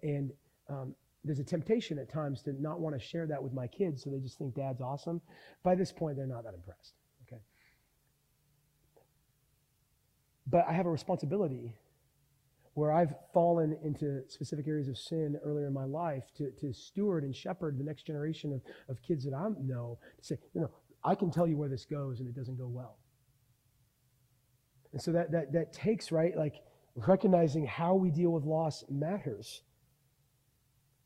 And 0.03 0.31
um, 0.69 0.93
there's 1.23 1.39
a 1.39 1.43
temptation 1.43 1.97
at 1.97 2.07
times 2.07 2.43
to 2.43 2.53
not 2.61 2.79
want 2.79 2.93
to 2.93 3.03
share 3.03 3.25
that 3.25 3.41
with 3.41 3.53
my 3.53 3.65
kids, 3.65 4.03
so 4.03 4.11
they 4.11 4.19
just 4.19 4.37
think 4.37 4.53
dad's 4.53 4.79
awesome. 4.79 5.21
By 5.63 5.73
this 5.73 5.91
point, 5.91 6.17
they're 6.17 6.27
not 6.27 6.43
that 6.43 6.53
impressed. 6.53 6.93
Okay. 7.27 7.41
But 10.45 10.67
I 10.69 10.73
have 10.73 10.85
a 10.85 10.91
responsibility 10.91 11.73
where 12.73 12.91
I've 12.91 13.13
fallen 13.33 13.77
into 13.83 14.21
specific 14.27 14.67
areas 14.67 14.87
of 14.87 14.97
sin 14.97 15.37
earlier 15.43 15.67
in 15.67 15.73
my 15.73 15.85
life 15.85 16.23
to, 16.37 16.51
to 16.59 16.73
steward 16.73 17.23
and 17.23 17.35
shepherd 17.35 17.77
the 17.77 17.83
next 17.83 18.07
generation 18.07 18.51
of, 18.53 18.61
of 18.89 19.01
kids 19.01 19.25
that 19.25 19.33
I 19.33 19.47
know 19.61 19.99
to 20.17 20.25
say, 20.25 20.37
you 20.53 20.61
know, 20.61 20.71
I 21.03 21.15
can 21.15 21.31
tell 21.31 21.45
you 21.45 21.57
where 21.57 21.69
this 21.69 21.85
goes 21.85 22.19
and 22.19 22.27
it 22.27 22.35
doesn't 22.35 22.57
go 22.57 22.67
well. 22.67 22.97
And 24.91 25.01
so 25.01 25.11
that, 25.11 25.31
that, 25.31 25.53
that 25.53 25.73
takes, 25.73 26.11
right, 26.11 26.35
like 26.35 26.55
recognizing 26.95 27.65
how 27.65 27.95
we 27.95 28.09
deal 28.09 28.31
with 28.31 28.43
loss 28.43 28.83
matters. 28.89 29.61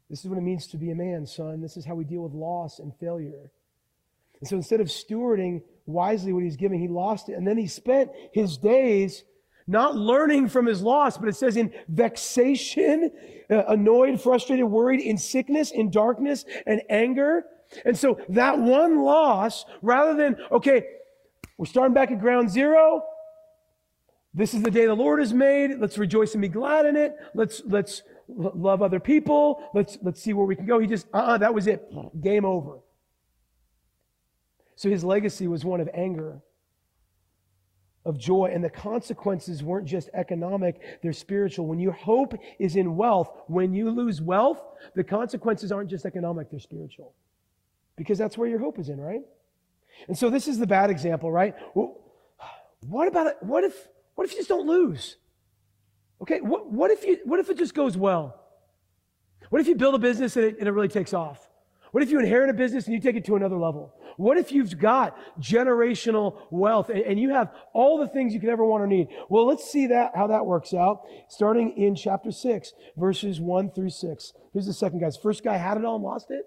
This 0.09 0.19
is 0.19 0.29
what 0.29 0.37
it 0.37 0.41
means 0.41 0.67
to 0.67 0.77
be 0.77 0.91
a 0.91 0.95
man, 0.95 1.25
son. 1.25 1.61
This 1.61 1.75
is 1.75 1.85
how 1.85 1.95
we 1.95 2.05
deal 2.05 2.21
with 2.21 2.33
loss 2.33 2.79
and 2.79 2.93
failure. 2.99 3.51
And 4.39 4.47
so 4.47 4.55
instead 4.55 4.79
of 4.79 4.87
stewarding 4.87 5.63
wisely 5.85 6.31
what 6.31 6.43
he's 6.43 6.55
giving, 6.55 6.79
he 6.79 6.87
lost 6.87 7.27
it. 7.27 7.33
And 7.33 7.45
then 7.45 7.57
he 7.57 7.67
spent 7.67 8.11
his 8.33 8.57
days 8.57 9.23
not 9.67 9.95
learning 9.95 10.47
from 10.47 10.65
his 10.65 10.81
loss, 10.81 11.17
but 11.17 11.27
it 11.27 11.35
says 11.35 11.57
in 11.57 11.73
vexation, 11.89 13.11
uh, 13.49 13.63
annoyed, 13.67 14.21
frustrated, 14.21 14.65
worried, 14.65 15.01
in 15.01 15.17
sickness, 15.17 15.71
in 15.71 15.91
darkness, 15.91 16.45
and 16.65 16.81
anger. 16.89 17.43
And 17.85 17.97
so 17.97 18.19
that 18.29 18.57
one 18.57 19.03
loss, 19.03 19.65
rather 19.81 20.15
than, 20.15 20.37
okay, 20.51 20.83
we're 21.57 21.65
starting 21.65 21.93
back 21.93 22.11
at 22.11 22.19
ground 22.19 22.49
zero. 22.49 23.03
This 24.33 24.53
is 24.53 24.61
the 24.61 24.71
day 24.71 24.85
the 24.85 24.93
Lord 24.93 25.19
has 25.19 25.33
made. 25.33 25.79
Let's 25.79 25.97
rejoice 25.97 26.33
and 26.33 26.41
be 26.41 26.47
glad 26.47 26.85
in 26.85 26.95
it. 26.95 27.15
Let's, 27.33 27.61
let's 27.65 28.03
love 28.27 28.81
other 28.81 28.99
people. 28.99 29.67
Let's, 29.73 29.97
let's 30.01 30.21
see 30.21 30.33
where 30.33 30.45
we 30.45 30.55
can 30.55 30.65
go. 30.65 30.79
He 30.79 30.87
just, 30.87 31.07
uh-uh, 31.13 31.39
that 31.39 31.53
was 31.53 31.67
it. 31.67 31.83
Game 32.21 32.45
over. 32.45 32.79
So 34.75 34.89
his 34.89 35.03
legacy 35.03 35.47
was 35.47 35.65
one 35.65 35.81
of 35.81 35.89
anger 35.93 36.41
of 38.07 38.17
joy. 38.17 38.49
And 38.53 38.63
the 38.63 38.69
consequences 38.69 39.61
weren't 39.61 39.85
just 39.85 40.09
economic, 40.13 41.01
they're 41.03 41.13
spiritual. 41.13 41.67
When 41.67 41.77
your 41.77 41.91
hope 41.91 42.33
is 42.57 42.75
in 42.75 42.95
wealth, 42.95 43.29
when 43.47 43.73
you 43.73 43.91
lose 43.91 44.21
wealth, 44.21 44.59
the 44.95 45.03
consequences 45.03 45.71
aren't 45.71 45.89
just 45.89 46.05
economic, 46.05 46.49
they're 46.49 46.59
spiritual. 46.59 47.13
Because 47.97 48.17
that's 48.17 48.37
where 48.37 48.47
your 48.47 48.59
hope 48.59 48.79
is 48.79 48.89
in, 48.89 48.99
right? 48.99 49.21
And 50.07 50.17
so 50.17 50.29
this 50.29 50.47
is 50.47 50.57
the 50.57 50.67
bad 50.67 50.89
example, 50.89 51.31
right? 51.31 51.53
Well, 51.75 51.99
what 52.81 53.07
about? 53.07 53.43
What 53.43 53.63
if 53.63 53.75
what 54.15 54.25
if 54.25 54.31
you 54.31 54.37
just 54.37 54.49
don't 54.49 54.67
lose? 54.67 55.17
Okay, 56.21 56.39
what, 56.39 56.71
what 56.71 56.91
if 56.91 57.03
you 57.03 57.19
what 57.25 57.39
if 57.39 57.49
it 57.49 57.57
just 57.57 57.73
goes 57.73 57.97
well? 57.97 58.39
What 59.49 59.59
if 59.59 59.67
you 59.67 59.75
build 59.75 59.95
a 59.95 59.99
business 59.99 60.35
and 60.35 60.45
it, 60.45 60.59
and 60.59 60.67
it 60.67 60.71
really 60.71 60.87
takes 60.87 61.13
off? 61.13 61.49
What 61.91 62.03
if 62.03 62.11
you 62.11 62.19
inherit 62.19 62.49
a 62.49 62.53
business 62.53 62.85
and 62.85 62.93
you 62.93 62.99
take 62.99 63.15
it 63.15 63.25
to 63.25 63.35
another 63.35 63.57
level? 63.57 63.93
What 64.17 64.37
if 64.37 64.51
you've 64.51 64.77
got 64.77 65.15
generational 65.39 66.41
wealth 66.49 66.89
and, 66.89 67.01
and, 67.01 67.19
you 67.19 67.29
have 67.29 67.51
all 67.73 67.99
the 67.99 68.07
things 68.07 68.33
you 68.33 68.39
could 68.39 68.49
ever 68.49 68.65
want 68.65 68.83
or 68.83 68.87
need? 68.87 69.09
Well, 69.29 69.45
let's 69.45 69.69
see 69.69 69.87
that 69.87 70.11
how 70.15 70.27
that 70.27 70.45
works 70.45 70.73
out. 70.73 71.03
Starting 71.29 71.77
in 71.77 71.95
chapter 71.95 72.31
six, 72.31 72.73
verses 72.97 73.39
one 73.39 73.69
through 73.71 73.91
six. 73.91 74.33
Here's 74.53 74.65
the 74.65 74.73
second 74.73 74.99
guy's. 74.99 75.17
First 75.17 75.43
guy 75.43 75.57
had 75.57 75.77
it 75.77 75.85
all 75.85 75.95
and 75.95 76.03
lost 76.03 76.31
it. 76.31 76.45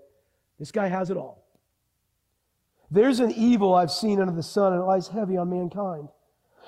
This 0.59 0.73
guy 0.73 0.89
has 0.89 1.11
it 1.11 1.17
all. 1.17 1.47
There's 2.91 3.21
an 3.21 3.31
evil 3.31 3.75
I've 3.75 3.93
seen 3.93 4.21
under 4.21 4.35
the 4.35 4.43
sun, 4.43 4.73
and 4.73 4.83
it 4.83 4.85
lies 4.85 5.09
heavy 5.09 5.37
on 5.37 5.49
mankind. 5.49 6.09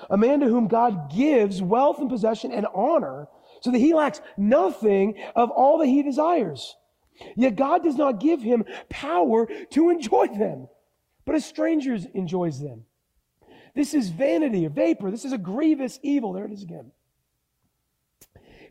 A 0.09 0.17
man 0.17 0.39
to 0.39 0.47
whom 0.47 0.67
God 0.67 1.11
gives 1.13 1.61
wealth 1.61 1.99
and 1.99 2.09
possession 2.09 2.51
and 2.51 2.65
honor, 2.73 3.27
so 3.61 3.71
that 3.71 3.79
he 3.79 3.93
lacks 3.93 4.21
nothing 4.37 5.21
of 5.35 5.49
all 5.51 5.77
that 5.79 5.87
he 5.87 6.01
desires. 6.01 6.75
Yet 7.35 7.55
God 7.55 7.83
does 7.83 7.95
not 7.95 8.19
give 8.19 8.41
him 8.41 8.65
power 8.89 9.47
to 9.71 9.89
enjoy 9.89 10.27
them, 10.27 10.67
but 11.25 11.35
a 11.35 11.41
stranger 11.41 11.97
enjoys 12.13 12.59
them. 12.59 12.85
This 13.75 13.93
is 13.93 14.09
vanity 14.09 14.65
or 14.65 14.69
vapor. 14.69 15.09
This 15.11 15.25
is 15.25 15.33
a 15.33 15.37
grievous 15.37 15.99
evil. 16.03 16.33
There 16.33 16.45
it 16.45 16.51
is 16.51 16.63
again. 16.63 16.91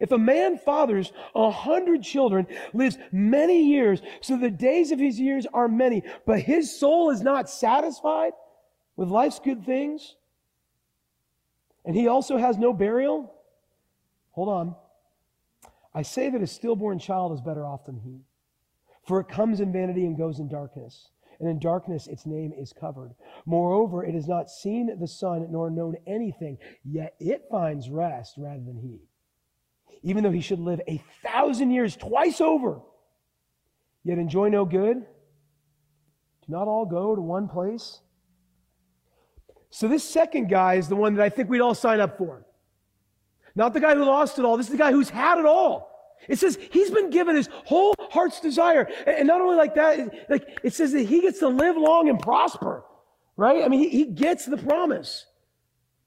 If 0.00 0.10
a 0.10 0.18
man 0.18 0.58
fathers 0.58 1.12
a 1.34 1.50
hundred 1.50 2.02
children, 2.02 2.48
lives 2.72 2.98
many 3.12 3.66
years, 3.66 4.02
so 4.20 4.36
the 4.36 4.50
days 4.50 4.90
of 4.90 4.98
his 4.98 5.20
years 5.20 5.46
are 5.52 5.68
many, 5.68 6.02
but 6.26 6.40
his 6.40 6.76
soul 6.76 7.10
is 7.10 7.22
not 7.22 7.48
satisfied 7.48 8.32
with 8.96 9.08
life's 9.08 9.38
good 9.38 9.64
things, 9.64 10.16
and 11.84 11.94
he 11.94 12.08
also 12.08 12.36
has 12.36 12.58
no 12.58 12.72
burial, 12.72 13.32
hold 14.32 14.48
on. 14.48 14.74
I 15.94 16.02
say 16.02 16.30
that 16.30 16.42
a 16.42 16.46
stillborn 16.46 16.98
child 16.98 17.32
is 17.32 17.40
better 17.40 17.64
off 17.64 17.84
than 17.84 17.96
he. 17.96 18.22
For 19.06 19.20
it 19.20 19.28
comes 19.28 19.60
in 19.60 19.72
vanity 19.72 20.06
and 20.06 20.16
goes 20.16 20.38
in 20.38 20.48
darkness. 20.48 21.08
And 21.40 21.48
in 21.48 21.58
darkness 21.58 22.06
its 22.06 22.24
name 22.24 22.52
is 22.56 22.72
covered. 22.72 23.14
Moreover, 23.46 24.04
it 24.04 24.14
has 24.14 24.28
not 24.28 24.48
seen 24.48 24.96
the 25.00 25.08
sun 25.08 25.48
nor 25.50 25.70
known 25.70 25.96
anything, 26.06 26.58
yet 26.84 27.14
it 27.18 27.46
finds 27.50 27.90
rest 27.90 28.34
rather 28.38 28.62
than 28.64 28.76
he. 28.76 29.00
Even 30.04 30.22
though 30.22 30.30
he 30.30 30.40
should 30.40 30.60
live 30.60 30.80
a 30.86 31.02
thousand 31.22 31.72
years 31.72 31.96
twice 31.96 32.40
over, 32.40 32.80
yet 34.04 34.18
enjoy 34.18 34.48
no 34.48 34.64
good. 34.64 34.98
Do 34.98 36.46
not 36.48 36.68
all 36.68 36.86
go 36.86 37.14
to 37.16 37.20
one 37.20 37.48
place? 37.48 38.00
So, 39.70 39.88
this 39.88 40.04
second 40.04 40.48
guy 40.48 40.74
is 40.74 40.88
the 40.88 40.96
one 40.96 41.14
that 41.14 41.22
I 41.22 41.28
think 41.28 41.48
we'd 41.48 41.60
all 41.60 41.74
sign 41.74 41.98
up 41.98 42.18
for. 42.18 42.46
Not 43.54 43.74
the 43.74 43.80
guy 43.80 43.94
who 43.94 44.04
lost 44.04 44.38
it 44.38 44.44
all. 44.44 44.56
This 44.56 44.66
is 44.66 44.72
the 44.72 44.78
guy 44.78 44.92
who's 44.92 45.10
had 45.10 45.38
it 45.38 45.46
all. 45.46 45.91
It 46.28 46.38
says 46.38 46.58
he's 46.70 46.90
been 46.90 47.10
given 47.10 47.36
his 47.36 47.48
whole 47.64 47.94
heart's 48.10 48.40
desire. 48.40 48.88
And 49.06 49.26
not 49.26 49.40
only 49.40 49.56
like 49.56 49.74
that, 49.74 50.28
like 50.28 50.60
it 50.62 50.74
says 50.74 50.92
that 50.92 51.02
he 51.02 51.20
gets 51.20 51.40
to 51.40 51.48
live 51.48 51.76
long 51.76 52.08
and 52.08 52.18
prosper, 52.18 52.84
right? 53.36 53.64
I 53.64 53.68
mean, 53.68 53.80
he, 53.80 53.88
he 53.88 54.04
gets 54.04 54.46
the 54.46 54.56
promise. 54.56 55.26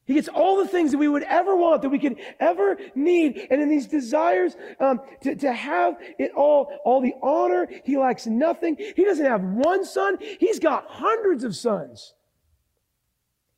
He 0.06 0.14
gets 0.14 0.28
all 0.28 0.58
the 0.58 0.68
things 0.68 0.92
that 0.92 1.00
we 1.00 1.08
would 1.08 1.24
ever 1.24 1.56
want, 1.56 1.82
that 1.82 1.90
we 1.90 1.98
could 1.98 2.18
ever 2.40 2.78
need. 2.94 3.48
And 3.50 3.60
in 3.60 3.70
these 3.70 3.88
desires 3.88 4.56
um, 4.80 5.02
to, 5.22 5.36
to 5.36 5.52
have 5.52 5.96
it 6.20 6.32
all, 6.36 6.72
all 6.86 7.02
the 7.02 7.14
honor, 7.24 7.68
he 7.84 7.98
lacks 7.98 8.28
nothing. 8.28 8.78
He 8.96 9.04
doesn't 9.04 9.26
have 9.26 9.42
one 9.42 9.84
son, 9.84 10.18
he's 10.40 10.60
got 10.60 10.86
hundreds 10.88 11.44
of 11.44 11.56
sons. 11.56 12.14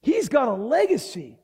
He's 0.02 0.30
got 0.30 0.48
a 0.48 0.54
legacy. 0.54 1.38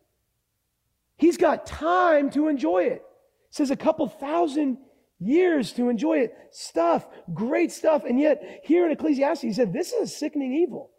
He's 1.18 1.36
got 1.36 1.66
time 1.66 2.30
to 2.32 2.48
enjoy 2.48 2.84
it. 2.84 3.02
it 3.02 3.04
says 3.50 3.72
a 3.72 3.76
couple 3.76 4.08
thousand 4.08 4.78
years 5.24 5.72
to 5.74 5.90
enjoy 5.90 6.20
it. 6.20 6.36
Stuff, 6.52 7.08
great 7.34 7.72
stuff. 7.72 8.04
And 8.04 8.20
yet, 8.20 8.62
here 8.64 8.86
in 8.86 8.92
Ecclesiastes, 8.92 9.42
he 9.42 9.54
said, 9.54 9.74
This 9.74 9.94
is 9.94 10.02
a 10.02 10.08
sickening 10.08 10.54
evil. 10.54 10.92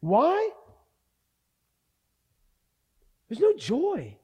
Why? 0.00 0.50
There's 3.28 3.40
no 3.40 3.54
joy. 3.56 4.16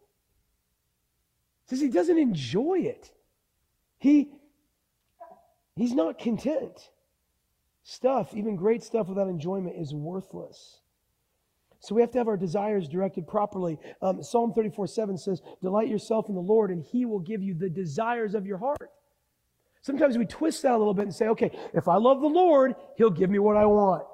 He 1.64 1.76
says 1.76 1.81
he 1.81 1.88
doesn't 1.88 2.18
enjoy 2.18 2.81
it. 2.81 3.11
He, 3.98 4.33
he's 5.76 5.94
not 5.94 6.18
content. 6.18 6.90
Stuff, 7.83 8.35
even 8.35 8.57
great 8.57 8.83
stuff 8.83 9.09
without 9.09 9.29
enjoyment, 9.29 9.76
is 9.79 9.94
worthless. 9.94 10.80
So 11.81 11.95
we 11.95 12.03
have 12.03 12.11
to 12.12 12.19
have 12.19 12.29
our 12.29 12.37
desires 12.37 12.88
directed 12.88 13.27
properly. 13.27 13.79
Um, 14.03 14.23
Psalm 14.23 14.53
34 14.53 14.87
7 14.87 15.19
says, 15.19 15.40
Delight 15.62 15.88
yourself 15.88 16.29
in 16.29 16.35
the 16.35 16.40
Lord, 16.40 16.71
and 16.71 16.83
he 16.83 17.07
will 17.07 17.21
give 17.21 17.43
you 17.43 17.55
the 17.55 17.71
desires 17.71 18.35
of 18.35 18.47
your 18.47 18.59
heart. 18.59 18.90
Sometimes 19.83 20.19
we 20.19 20.27
twist 20.27 20.62
that 20.62 20.73
a 20.73 20.77
little 20.77 20.95
bit 20.95 21.07
and 21.07 21.14
say, 21.14 21.29
okay, 21.29 21.51
if 21.73 21.88
I 21.88 21.97
love 21.97 22.21
the 22.21 22.27
Lord, 22.27 22.75
he'll 22.97 23.11
give 23.11 23.31
me 23.31 23.38
what 23.38 23.57
I 23.57 23.64
want. 23.64 24.05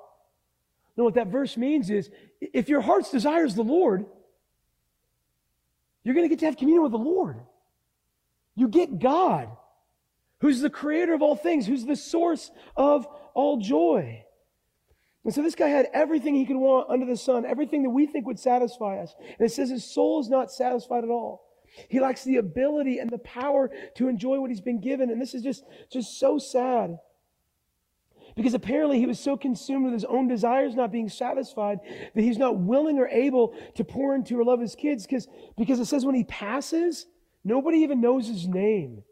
No, 0.97 1.05
what 1.05 1.15
that 1.15 1.27
verse 1.27 1.57
means 1.57 1.91
is 1.91 2.09
if 2.41 2.69
your 2.69 2.81
heart's 2.81 3.11
desires 3.11 3.55
the 3.55 3.63
Lord, 3.63 4.07
you're 6.05 6.15
going 6.15 6.25
to 6.25 6.29
get 6.29 6.39
to 6.41 6.47
have 6.47 6.57
communion 6.57 6.85
with 6.85 6.93
the 6.93 6.99
Lord. 6.99 7.41
You 8.55 8.69
get 8.69 9.01
God, 9.01 9.49
who's 10.41 10.61
the 10.61 10.71
creator 10.71 11.13
of 11.15 11.21
all 11.21 11.37
things, 11.37 11.67
who's 11.67 11.85
the 11.85 11.97
source 11.97 12.51
of 12.77 13.07
all 13.35 13.59
joy. 13.59 14.25
And 15.27 15.35
so 15.35 15.43
this 15.43 15.57
guy 15.57 15.67
had 15.67 15.89
everything 15.93 16.37
he 16.37 16.47
could 16.47 16.57
want 16.57 16.89
under 16.89 17.05
the 17.05 17.17
sun, 17.17 17.45
everything 17.45 17.83
that 17.83 17.91
we 17.91 18.07
think 18.07 18.29
would 18.29 18.39
satisfy 18.39 19.01
us. 19.01 19.13
And 19.19 19.45
it 19.45 19.51
says 19.51 19.69
his 19.69 19.85
soul 19.85 20.21
is 20.21 20.29
not 20.29 20.53
satisfied 20.53 21.03
at 21.03 21.11
all. 21.11 21.43
He 21.89 21.99
lacks 21.99 22.23
the 22.23 22.37
ability 22.37 23.01
and 23.01 23.11
the 23.11 23.19
power 23.19 23.69
to 23.97 24.07
enjoy 24.07 24.39
what 24.39 24.51
he's 24.51 24.61
been 24.61 24.81
given. 24.81 25.11
And 25.11 25.21
this 25.21 25.35
is 25.35 25.43
just, 25.43 25.65
just 25.91 26.21
so 26.21 26.39
sad. 26.39 26.99
Because 28.37 28.55
apparently 28.55 29.01
he 29.01 29.07
was 29.07 29.19
so 29.19 29.37
consumed 29.37 29.87
with 29.87 29.95
his 29.95 30.05
own 30.05 30.29
desires 30.29 30.77
not 30.77 30.93
being 30.93 31.09
satisfied 31.09 31.81
that 32.15 32.23
he's 32.23 32.39
not 32.39 32.61
willing 32.61 32.97
or 33.01 33.09
able 33.09 33.53
to 33.75 33.83
pour 33.83 34.15
into 34.15 34.39
or 34.39 34.45
love 34.45 34.61
his 34.61 34.77
kids. 34.77 35.09
Because, 35.09 35.27
because 35.59 35.81
it 35.81 35.87
says 35.87 36.07
when 36.07 36.15
he 36.15 36.23
passes, 36.23 37.07
nobody 37.43 37.79
even 37.79 38.01
knows 38.01 38.29
his 38.29 38.47
name. 38.47 39.03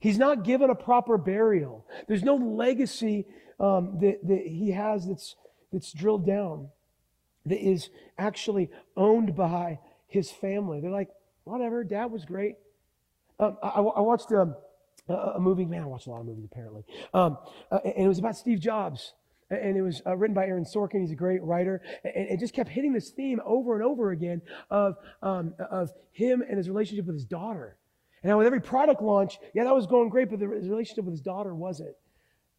He's 0.00 0.16
not 0.16 0.44
given 0.44 0.70
a 0.70 0.74
proper 0.74 1.18
burial. 1.18 1.86
There's 2.06 2.24
no 2.24 2.36
legacy 2.36 3.26
um, 3.60 3.98
that, 4.00 4.26
that 4.26 4.46
he 4.46 4.70
has 4.70 5.06
that's 5.06 5.36
that's 5.72 5.92
drilled 5.92 6.26
down 6.26 6.68
that 7.46 7.58
is 7.58 7.90
actually 8.18 8.70
owned 8.96 9.34
by 9.34 9.78
his 10.06 10.30
family. 10.30 10.80
They're 10.80 10.90
like, 10.90 11.08
whatever, 11.44 11.84
dad 11.84 12.06
was 12.06 12.24
great. 12.24 12.56
Um, 13.40 13.56
I, 13.62 13.80
I, 13.80 14.00
watched 14.00 14.32
um, 14.32 14.54
a, 15.08 15.12
a, 15.12 15.40
movie, 15.40 15.64
man, 15.64 15.82
I 15.82 15.86
watched 15.86 16.06
a 16.06 16.10
lot 16.10 16.20
of 16.20 16.26
movies 16.26 16.44
apparently. 16.50 16.84
Um, 17.14 17.38
uh, 17.70 17.78
and 17.84 18.04
it 18.04 18.08
was 18.08 18.18
about 18.18 18.36
Steve 18.36 18.60
Jobs. 18.60 19.14
And 19.50 19.78
it 19.78 19.82
was 19.82 20.02
uh, 20.06 20.14
written 20.14 20.34
by 20.34 20.44
Aaron 20.44 20.64
Sorkin. 20.64 21.00
He's 21.00 21.10
a 21.10 21.16
great 21.16 21.42
writer. 21.42 21.80
And 22.04 22.28
it 22.28 22.38
just 22.38 22.52
kept 22.52 22.68
hitting 22.68 22.92
this 22.92 23.10
theme 23.10 23.40
over 23.46 23.74
and 23.74 23.82
over 23.82 24.10
again 24.10 24.42
of, 24.70 24.96
um, 25.22 25.54
of 25.70 25.90
him 26.12 26.42
and 26.46 26.58
his 26.58 26.68
relationship 26.68 27.06
with 27.06 27.14
his 27.14 27.24
daughter. 27.24 27.78
And 28.22 28.30
now, 28.30 28.38
with 28.38 28.46
every 28.46 28.60
product 28.60 29.00
launch, 29.00 29.38
yeah, 29.54 29.64
that 29.64 29.74
was 29.74 29.86
going 29.86 30.08
great, 30.08 30.28
but 30.28 30.40
the, 30.40 30.48
relationship 30.48 31.04
with 31.04 31.14
his 31.14 31.20
daughter 31.20 31.54
wasn't. 31.54 31.94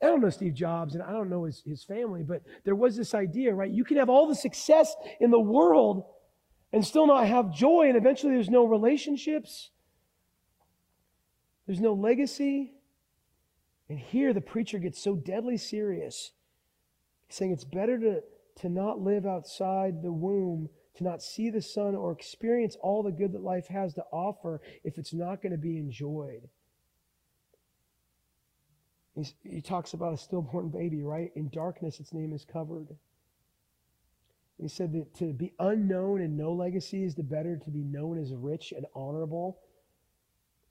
I 0.02 0.06
don't 0.06 0.22
know 0.22 0.30
Steve 0.30 0.54
Jobs 0.54 0.94
and 0.94 1.04
I 1.04 1.12
don't 1.12 1.30
know 1.30 1.44
his, 1.44 1.62
his 1.66 1.84
family, 1.84 2.24
but 2.24 2.42
there 2.64 2.76
was 2.76 2.96
this 2.96 3.14
idea, 3.14 3.54
right? 3.54 3.70
You 3.70 3.84
can 3.84 3.98
have 3.98 4.10
all 4.10 4.28
the 4.28 4.36
success 4.36 4.96
in 5.20 5.30
the 5.30 5.40
world 5.40 6.06
and 6.72 6.86
still 6.86 7.08
not 7.08 7.28
have 7.28 7.54
joy, 7.54 7.88
and 7.88 7.98
eventually 7.98 8.34
there's 8.34 8.50
no 8.50 8.66
relationships, 8.66 9.72
there's 11.66 11.80
no 11.80 11.94
legacy. 11.94 12.74
And 13.90 13.98
here 13.98 14.34
the 14.34 14.42
preacher 14.42 14.78
gets 14.78 15.02
so 15.02 15.16
deadly 15.16 15.58
serious, 15.58 16.32
saying 17.28 17.52
it's 17.52 17.64
better 17.64 17.98
to, 18.00 18.22
to 18.62 18.70
not 18.70 19.02
live 19.02 19.26
outside 19.26 20.04
the 20.04 20.12
womb, 20.12 20.70
to 20.96 21.04
not 21.04 21.24
see 21.24 21.50
the 21.50 21.62
sun 21.62 21.96
or 21.96 22.12
experience 22.12 22.78
all 22.82 23.02
the 23.02 23.12
good 23.12 23.34
that 23.34 23.42
life 23.42 23.68
has 23.68 23.96
to 23.96 24.04
offer 24.12 24.62
if 24.84 24.98
it's 24.98 25.14
not 25.14 25.42
going 25.42 25.52
to 25.52 25.58
be 25.58 25.78
enjoyed. 25.78 26.48
He's, 29.16 29.34
he 29.44 29.62
talks 29.62 29.94
about 29.94 30.14
a 30.14 30.18
stillborn 30.18 30.70
baby, 30.70 31.02
right? 31.02 31.32
In 31.36 31.50
darkness, 31.50 32.00
its 32.00 32.14
name 32.14 32.34
is 32.34 32.46
covered. 32.46 32.96
He 34.62 34.68
said 34.68 34.94
that 34.94 35.14
to 35.16 35.34
be 35.34 35.54
unknown 35.60 36.22
and 36.22 36.38
no 36.38 36.52
legacy 36.52 37.04
is 37.04 37.16
the 37.16 37.24
better 37.24 37.58
to 37.58 37.70
be 37.70 37.84
known 37.84 38.20
as 38.20 38.34
rich 38.34 38.74
and 38.76 38.86
honorable, 38.94 39.60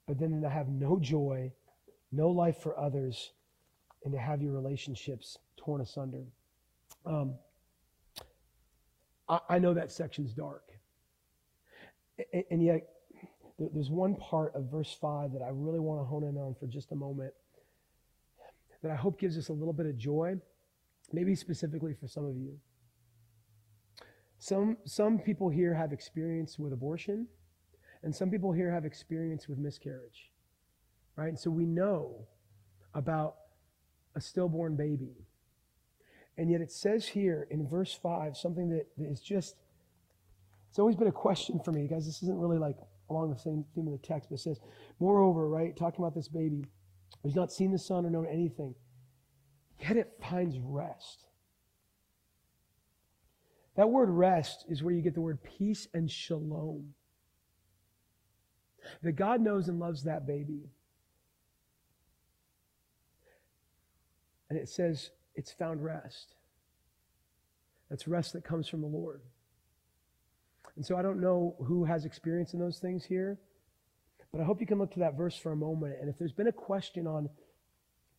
but 0.06 0.18
then 0.18 0.42
to 0.42 0.48
have 0.48 0.68
no 0.68 0.98
joy, 0.98 1.52
no 2.12 2.28
life 2.28 2.58
for 2.58 2.78
others, 2.78 3.32
and 4.04 4.12
to 4.12 4.18
have 4.18 4.42
your 4.42 4.52
relationships 4.52 5.38
torn 5.56 5.80
asunder. 5.80 6.24
Um, 7.06 7.34
I, 9.28 9.40
I 9.48 9.58
know 9.58 9.74
that 9.74 9.90
section's 9.90 10.32
dark. 10.32 10.64
And, 12.32 12.44
and 12.50 12.62
yet, 12.62 12.88
there's 13.58 13.90
one 13.90 14.14
part 14.16 14.54
of 14.54 14.70
verse 14.70 14.96
5 15.00 15.32
that 15.32 15.42
I 15.42 15.48
really 15.50 15.80
want 15.80 16.00
to 16.00 16.04
hone 16.04 16.24
in 16.24 16.36
on 16.36 16.54
for 16.54 16.66
just 16.66 16.92
a 16.92 16.94
moment 16.94 17.32
that 18.82 18.90
I 18.90 18.96
hope 18.96 19.18
gives 19.18 19.36
us 19.36 19.48
a 19.48 19.52
little 19.52 19.72
bit 19.72 19.86
of 19.86 19.96
joy, 19.96 20.36
maybe 21.12 21.34
specifically 21.34 21.94
for 21.94 22.06
some 22.06 22.24
of 22.24 22.36
you. 22.36 22.58
Some, 24.38 24.76
some 24.84 25.18
people 25.18 25.48
here 25.48 25.74
have 25.74 25.92
experience 25.92 26.58
with 26.58 26.72
abortion, 26.72 27.26
and 28.02 28.14
some 28.14 28.30
people 28.30 28.52
here 28.52 28.70
have 28.70 28.84
experience 28.84 29.48
with 29.48 29.58
miscarriage, 29.58 30.30
right? 31.16 31.28
And 31.28 31.38
so 31.38 31.50
we 31.50 31.66
know 31.66 32.26
about 32.94 33.34
a 34.14 34.20
stillborn 34.20 34.76
baby. 34.76 35.26
And 36.36 36.50
yet 36.50 36.60
it 36.60 36.70
says 36.70 37.08
here 37.08 37.48
in 37.50 37.66
verse 37.66 37.92
5 38.00 38.36
something 38.36 38.68
that 38.70 38.86
is 38.96 39.20
just, 39.20 39.56
it's 40.70 40.78
always 40.78 40.94
been 40.94 41.08
a 41.08 41.12
question 41.12 41.58
for 41.64 41.72
me, 41.72 41.88
guys. 41.88 42.06
This 42.06 42.22
isn't 42.22 42.38
really 42.38 42.58
like 42.58 42.76
along 43.10 43.30
the 43.30 43.38
same 43.38 43.64
theme 43.74 43.88
of 43.88 43.92
the 43.92 44.06
text, 44.06 44.28
but 44.30 44.36
it 44.36 44.42
says, 44.42 44.60
moreover, 45.00 45.48
right, 45.48 45.76
talking 45.76 46.04
about 46.04 46.14
this 46.14 46.28
baby, 46.28 46.64
He's 47.22 47.34
not 47.34 47.52
seen 47.52 47.72
the 47.72 47.78
sun 47.78 48.06
or 48.06 48.10
known 48.10 48.26
anything. 48.26 48.74
Yet 49.80 49.96
it 49.96 50.12
finds 50.20 50.58
rest. 50.58 51.24
That 53.76 53.90
word 53.90 54.10
rest 54.10 54.64
is 54.68 54.82
where 54.82 54.92
you 54.92 55.02
get 55.02 55.14
the 55.14 55.20
word 55.20 55.38
peace 55.42 55.86
and 55.94 56.10
shalom. 56.10 56.94
That 59.02 59.12
God 59.12 59.40
knows 59.40 59.68
and 59.68 59.78
loves 59.78 60.04
that 60.04 60.26
baby. 60.26 60.70
And 64.50 64.58
it 64.58 64.68
says 64.68 65.10
it's 65.34 65.52
found 65.52 65.84
rest. 65.84 66.34
That's 67.88 68.08
rest 68.08 68.32
that 68.32 68.44
comes 68.44 68.68
from 68.68 68.80
the 68.80 68.86
Lord. 68.86 69.22
And 70.76 70.84
so 70.84 70.96
I 70.96 71.02
don't 71.02 71.20
know 71.20 71.56
who 71.64 71.84
has 71.84 72.04
experience 72.04 72.54
in 72.54 72.60
those 72.60 72.78
things 72.78 73.04
here. 73.04 73.38
But 74.32 74.40
I 74.40 74.44
hope 74.44 74.60
you 74.60 74.66
can 74.66 74.78
look 74.78 74.92
to 74.92 75.00
that 75.00 75.16
verse 75.16 75.36
for 75.36 75.52
a 75.52 75.56
moment. 75.56 75.96
And 76.00 76.08
if 76.08 76.18
there's 76.18 76.32
been 76.32 76.48
a 76.48 76.52
question 76.52 77.06
on, 77.06 77.28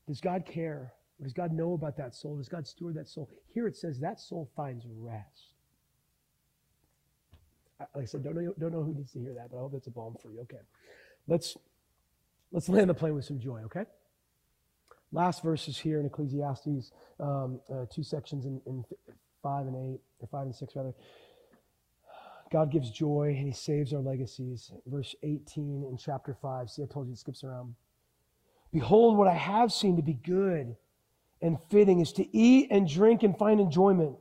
does 0.07 0.19
God 0.19 0.45
care? 0.45 0.93
Or 1.19 1.23
does 1.23 1.33
God 1.33 1.51
know 1.51 1.73
about 1.73 1.97
that 1.97 2.15
soul? 2.15 2.37
Does 2.37 2.49
God 2.49 2.65
steward 2.65 2.95
that 2.95 3.07
soul? 3.07 3.29
Here 3.53 3.67
it 3.67 3.75
says 3.75 3.99
that 3.99 4.19
soul 4.19 4.49
finds 4.55 4.85
rest. 4.87 5.53
Like 7.95 8.03
I 8.03 8.05
said, 8.05 8.23
don't 8.23 8.35
know, 8.35 8.53
don't 8.59 8.73
know 8.73 8.83
who 8.83 8.93
needs 8.93 9.11
to 9.13 9.19
hear 9.19 9.33
that, 9.35 9.51
but 9.51 9.57
I 9.57 9.59
hope 9.61 9.71
that's 9.73 9.87
a 9.87 9.91
balm 9.91 10.15
for 10.21 10.31
you. 10.31 10.41
Okay. 10.41 10.57
Let's 11.27 11.55
let's 12.51 12.67
land 12.67 12.89
the 12.89 12.93
plane 12.93 13.13
with 13.13 13.25
some 13.25 13.39
joy, 13.39 13.61
okay? 13.65 13.85
Last 15.11 15.43
verses 15.43 15.77
here 15.77 15.99
in 15.99 16.05
Ecclesiastes, 16.05 16.91
um, 17.19 17.59
uh, 17.71 17.85
two 17.93 18.03
sections 18.03 18.45
in, 18.45 18.61
in 18.65 18.83
five 19.41 19.65
and 19.65 19.75
eight, 19.75 20.01
or 20.19 20.27
five 20.27 20.45
and 20.45 20.55
six 20.55 20.75
rather. 20.75 20.93
God 22.51 22.71
gives 22.71 22.89
joy 22.89 23.35
and 23.37 23.45
he 23.45 23.51
saves 23.51 23.93
our 23.93 24.01
legacies. 24.01 24.71
Verse 24.87 25.15
18 25.23 25.85
in 25.89 25.97
chapter 25.97 26.35
5. 26.41 26.69
See, 26.69 26.83
I 26.83 26.85
told 26.85 27.07
you 27.07 27.13
it 27.13 27.19
skips 27.19 27.43
around. 27.43 27.75
Behold, 28.71 29.17
what 29.17 29.27
I 29.27 29.33
have 29.33 29.71
seen 29.71 29.95
to 29.97 30.01
be 30.01 30.13
good 30.13 30.75
and 31.41 31.57
fitting 31.69 31.99
is 31.99 32.11
to 32.13 32.37
eat 32.37 32.67
and 32.71 32.87
drink 32.87 33.23
and 33.23 33.37
find 33.37 33.59
enjoyment. 33.59 34.15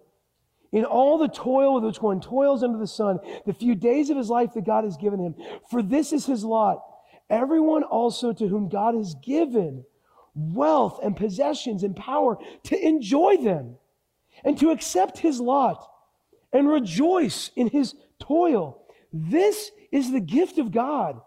In 0.71 0.85
all 0.85 1.17
the 1.19 1.29
toil 1.29 1.75
with 1.75 1.85
which 1.85 2.03
one 2.03 2.21
toils 2.21 2.63
under 2.63 2.79
the 2.79 2.87
sun, 2.87 3.19
the 3.47 3.55
few 3.55 3.75
days 3.75 4.11
of 4.11 4.17
his 4.17 4.29
life 4.29 4.53
that 4.55 4.67
God 4.67 4.85
has 4.85 4.97
given 4.97 5.19
him. 5.19 5.35
For 5.71 5.83
this 5.83 6.13
is 6.13 6.27
his 6.27 6.45
lot. 6.45 6.83
Everyone 7.31 7.83
also 7.83 8.33
to 8.33 8.49
whom 8.49 8.69
God 8.69 8.95
has 8.95 9.15
given 9.15 9.85
wealth 10.35 11.01
and 11.03 11.17
possessions 11.17 11.83
and 11.83 11.97
power 11.97 12.39
to 12.65 12.87
enjoy 12.87 13.39
them 13.39 13.77
and 14.45 14.59
to 14.59 14.71
accept 14.71 15.19
his 15.19 15.41
lot 15.41 15.91
and 16.53 16.69
rejoice 16.69 17.51
in 17.57 17.69
his 17.69 17.95
toil. 18.21 18.83
This 19.13 19.71
is 19.91 20.13
the 20.13 20.21
gift 20.21 20.59
of 20.59 20.71
God. 20.71 21.21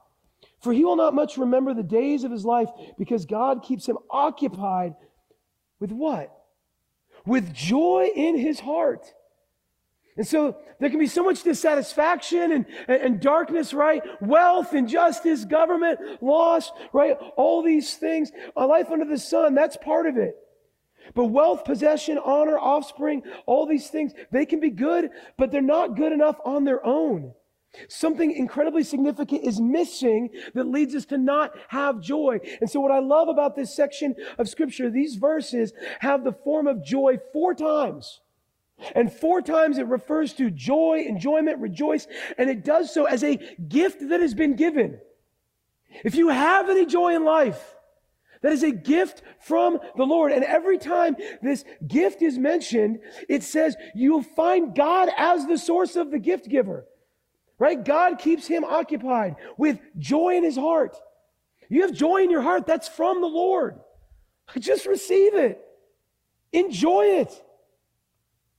For 0.62 0.72
he 0.72 0.86
will 0.86 0.96
not 0.96 1.16
much 1.16 1.38
remember 1.38 1.74
the 1.74 1.84
days 1.84 2.24
of 2.24 2.32
his 2.32 2.46
life 2.46 2.70
because 2.98 3.26
God 3.26 3.64
keeps 3.64 3.88
him 3.88 3.98
occupied 4.10 4.96
with 5.80 5.92
what? 5.92 6.32
With 7.26 7.54
joy 7.54 8.10
in 8.16 8.38
his 8.38 8.60
heart. 8.60 9.12
And 10.18 10.28
so 10.28 10.58
there 10.80 10.90
can 10.90 11.00
be 11.00 11.08
so 11.08 11.24
much 11.24 11.42
dissatisfaction 11.42 12.52
and, 12.52 12.66
and, 12.88 13.02
and, 13.02 13.20
darkness, 13.20 13.74
right? 13.74 14.04
Wealth, 14.22 14.74
injustice, 14.74 15.46
government, 15.46 16.00
loss, 16.22 16.72
right? 16.92 17.18
All 17.38 17.64
these 17.64 17.96
things. 17.96 18.32
A 18.56 18.66
life 18.66 18.92
under 18.92 19.06
the 19.06 19.18
sun, 19.18 19.56
that's 19.56 19.78
part 19.78 20.06
of 20.06 20.18
it. 20.18 20.36
But 21.14 21.26
wealth, 21.26 21.66
possession, 21.66 22.18
honor, 22.18 22.58
offspring, 22.58 23.24
all 23.46 23.66
these 23.66 23.90
things, 23.90 24.14
they 24.32 24.46
can 24.46 24.60
be 24.60 24.70
good, 24.70 25.10
but 25.38 25.52
they're 25.52 25.62
not 25.62 25.96
good 25.96 26.12
enough 26.12 26.38
on 26.46 26.64
their 26.64 26.86
own. 26.86 27.34
Something 27.88 28.32
incredibly 28.32 28.84
significant 28.84 29.46
is 29.46 29.62
missing 29.62 30.30
that 30.54 30.68
leads 30.68 30.94
us 30.94 31.06
to 31.06 31.18
not 31.18 31.58
have 31.70 32.02
joy. 32.02 32.40
And 32.60 32.70
so, 32.70 32.82
what 32.82 32.92
I 32.92 33.00
love 33.00 33.30
about 33.30 33.56
this 33.56 33.74
section 33.74 34.14
of 34.38 34.50
scripture, 34.50 34.90
these 34.90 35.16
verses 35.16 35.72
have 36.00 36.24
the 36.24 36.34
form 36.34 36.68
of 36.68 36.84
joy 36.84 37.18
four 37.32 37.54
times. 37.54 38.20
And 38.96 39.12
four 39.12 39.42
times 39.42 39.78
it 39.78 39.88
refers 39.88 40.34
to 40.34 40.50
joy, 40.50 41.06
enjoyment, 41.08 41.60
rejoice, 41.60 42.08
and 42.38 42.50
it 42.50 42.66
does 42.66 42.94
so 42.94 43.06
as 43.06 43.24
a 43.24 43.38
gift 43.70 44.10
that 44.10 44.20
has 44.20 44.34
been 44.34 44.56
given. 44.56 45.00
If 46.04 46.16
you 46.16 46.30
have 46.30 46.70
any 46.70 46.86
joy 46.86 47.16
in 47.16 47.24
life, 47.24 47.76
that 48.42 48.52
is 48.52 48.64
a 48.64 48.72
gift 48.72 49.22
from 49.40 49.80
the 49.96 50.04
Lord. 50.04 50.32
And 50.32 50.44
every 50.44 50.78
time 50.78 51.16
this 51.42 51.64
gift 51.88 52.22
is 52.22 52.38
mentioned, 52.38 53.00
it 53.30 53.44
says 53.44 53.76
you'll 53.94 54.24
find 54.24 54.76
God 54.76 55.10
as 55.16 55.46
the 55.46 55.58
source 55.58 55.96
of 55.96 56.12
the 56.12 56.20
gift 56.20 56.50
giver. 56.50 56.86
Right? 57.60 57.84
God 57.84 58.18
keeps 58.18 58.48
him 58.48 58.64
occupied 58.64 59.36
with 59.58 59.80
joy 60.00 60.36
in 60.36 60.44
his 60.44 60.56
heart. 60.56 60.98
You 61.70 61.84
have 61.84 61.94
joy 61.94 62.24
in 62.24 62.32
your 62.32 62.42
heart, 62.42 62.66
that's 62.66 62.88
from 62.88 63.22
the 63.22 63.28
Lord. 63.28 63.80
Just 64.60 64.88
receive 64.88 65.36
it. 65.36 65.64
Enjoy 66.52 67.04
it. 67.22 67.44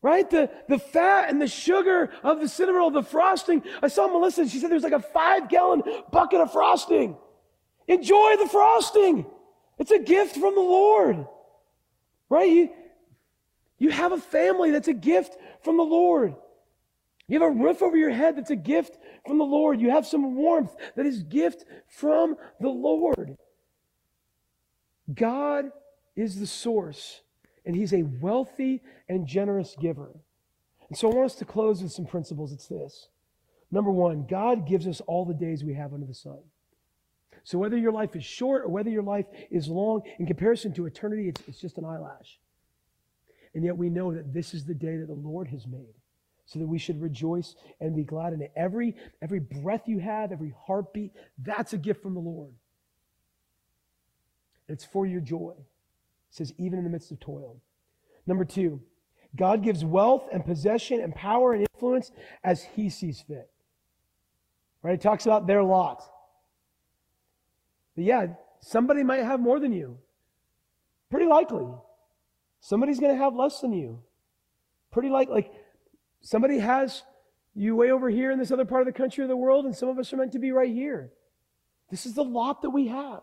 Right? 0.00 0.28
The, 0.28 0.50
the 0.68 0.78
fat 0.78 1.28
and 1.30 1.40
the 1.40 1.48
sugar 1.48 2.12
of 2.22 2.40
the 2.40 2.48
cinnamon 2.48 2.78
roll, 2.78 2.90
the 2.90 3.02
frosting. 3.02 3.62
I 3.82 3.88
saw 3.88 4.06
Melissa, 4.06 4.48
she 4.48 4.58
said 4.58 4.70
there's 4.70 4.82
like 4.82 4.92
a 4.92 5.00
five 5.00 5.48
gallon 5.48 5.82
bucket 6.12 6.40
of 6.40 6.52
frosting. 6.52 7.16
Enjoy 7.88 8.36
the 8.38 8.48
frosting. 8.48 9.26
It's 9.82 9.90
a 9.90 9.98
gift 9.98 10.34
from 10.36 10.54
the 10.54 10.60
Lord. 10.60 11.26
Right? 12.28 12.48
You, 12.48 12.70
you 13.78 13.90
have 13.90 14.12
a 14.12 14.18
family 14.18 14.70
that's 14.70 14.86
a 14.86 14.94
gift 14.94 15.36
from 15.64 15.76
the 15.76 15.82
Lord. 15.82 16.36
You 17.26 17.40
have 17.40 17.50
a 17.50 17.52
roof 17.52 17.82
over 17.82 17.96
your 17.96 18.10
head 18.10 18.36
that's 18.36 18.52
a 18.52 18.56
gift 18.56 18.96
from 19.26 19.38
the 19.38 19.44
Lord. 19.44 19.80
You 19.80 19.90
have 19.90 20.06
some 20.06 20.36
warmth 20.36 20.72
that 20.94 21.04
is 21.04 21.24
gift 21.24 21.64
from 21.88 22.36
the 22.60 22.68
Lord. 22.68 23.36
God 25.12 25.72
is 26.14 26.38
the 26.38 26.46
source, 26.46 27.22
and 27.66 27.74
He's 27.74 27.92
a 27.92 28.04
wealthy 28.04 28.82
and 29.08 29.26
generous 29.26 29.74
giver. 29.80 30.12
And 30.88 30.96
so 30.96 31.10
I 31.10 31.14
want 31.14 31.26
us 31.26 31.34
to 31.36 31.44
close 31.44 31.82
with 31.82 31.90
some 31.90 32.06
principles. 32.06 32.52
It's 32.52 32.68
this. 32.68 33.08
Number 33.72 33.90
one, 33.90 34.26
God 34.28 34.64
gives 34.64 34.86
us 34.86 35.00
all 35.08 35.24
the 35.24 35.34
days 35.34 35.64
we 35.64 35.74
have 35.74 35.92
under 35.92 36.06
the 36.06 36.14
sun. 36.14 36.38
So 37.44 37.58
whether 37.58 37.76
your 37.76 37.92
life 37.92 38.14
is 38.14 38.24
short 38.24 38.62
or 38.64 38.68
whether 38.68 38.90
your 38.90 39.02
life 39.02 39.26
is 39.50 39.68
long, 39.68 40.02
in 40.18 40.26
comparison 40.26 40.72
to 40.74 40.86
eternity, 40.86 41.28
it's, 41.28 41.42
it's 41.48 41.60
just 41.60 41.78
an 41.78 41.84
eyelash. 41.84 42.38
And 43.54 43.64
yet 43.64 43.76
we 43.76 43.90
know 43.90 44.14
that 44.14 44.32
this 44.32 44.54
is 44.54 44.64
the 44.64 44.74
day 44.74 44.96
that 44.96 45.08
the 45.08 45.14
Lord 45.14 45.48
has 45.48 45.66
made. 45.66 45.94
So 46.46 46.58
that 46.58 46.66
we 46.66 46.78
should 46.78 47.00
rejoice 47.00 47.54
and 47.80 47.96
be 47.96 48.02
glad 48.02 48.32
in 48.32 48.42
it. 48.42 48.52
Every, 48.56 48.96
every 49.22 49.38
breath 49.38 49.82
you 49.86 50.00
have, 50.00 50.32
every 50.32 50.54
heartbeat, 50.66 51.12
that's 51.38 51.72
a 51.72 51.78
gift 51.78 52.02
from 52.02 52.14
the 52.14 52.20
Lord. 52.20 52.52
It's 54.68 54.84
for 54.84 55.06
your 55.06 55.20
joy. 55.20 55.54
It 55.58 55.64
says, 56.30 56.52
even 56.58 56.78
in 56.78 56.84
the 56.84 56.90
midst 56.90 57.10
of 57.10 57.20
toil. 57.20 57.56
Number 58.26 58.44
two, 58.44 58.80
God 59.34 59.62
gives 59.62 59.84
wealth 59.84 60.24
and 60.32 60.44
possession 60.44 61.00
and 61.00 61.14
power 61.14 61.52
and 61.52 61.66
influence 61.72 62.10
as 62.44 62.62
he 62.62 62.90
sees 62.90 63.20
fit. 63.20 63.50
Right? 64.82 64.94
It 64.94 65.00
talks 65.00 65.24
about 65.24 65.46
their 65.46 65.62
lot. 65.62 66.02
But 67.94 68.04
yeah, 68.04 68.26
somebody 68.60 69.02
might 69.02 69.22
have 69.22 69.40
more 69.40 69.60
than 69.60 69.72
you. 69.72 69.98
Pretty 71.10 71.26
likely. 71.26 71.66
Somebody's 72.60 73.00
going 73.00 73.12
to 73.12 73.22
have 73.22 73.34
less 73.34 73.60
than 73.60 73.72
you. 73.72 74.00
Pretty 74.90 75.10
likely. 75.10 75.34
Like 75.34 75.52
somebody 76.20 76.58
has 76.58 77.02
you 77.54 77.76
way 77.76 77.90
over 77.90 78.08
here 78.08 78.30
in 78.30 78.38
this 78.38 78.50
other 78.50 78.64
part 78.64 78.82
of 78.82 78.86
the 78.86 78.98
country 78.98 79.24
or 79.24 79.26
the 79.26 79.36
world, 79.36 79.64
and 79.64 79.76
some 79.76 79.88
of 79.88 79.98
us 79.98 80.12
are 80.12 80.16
meant 80.16 80.32
to 80.32 80.38
be 80.38 80.52
right 80.52 80.72
here. 80.72 81.10
This 81.90 82.06
is 82.06 82.14
the 82.14 82.24
lot 82.24 82.62
that 82.62 82.70
we 82.70 82.88
have. 82.88 83.20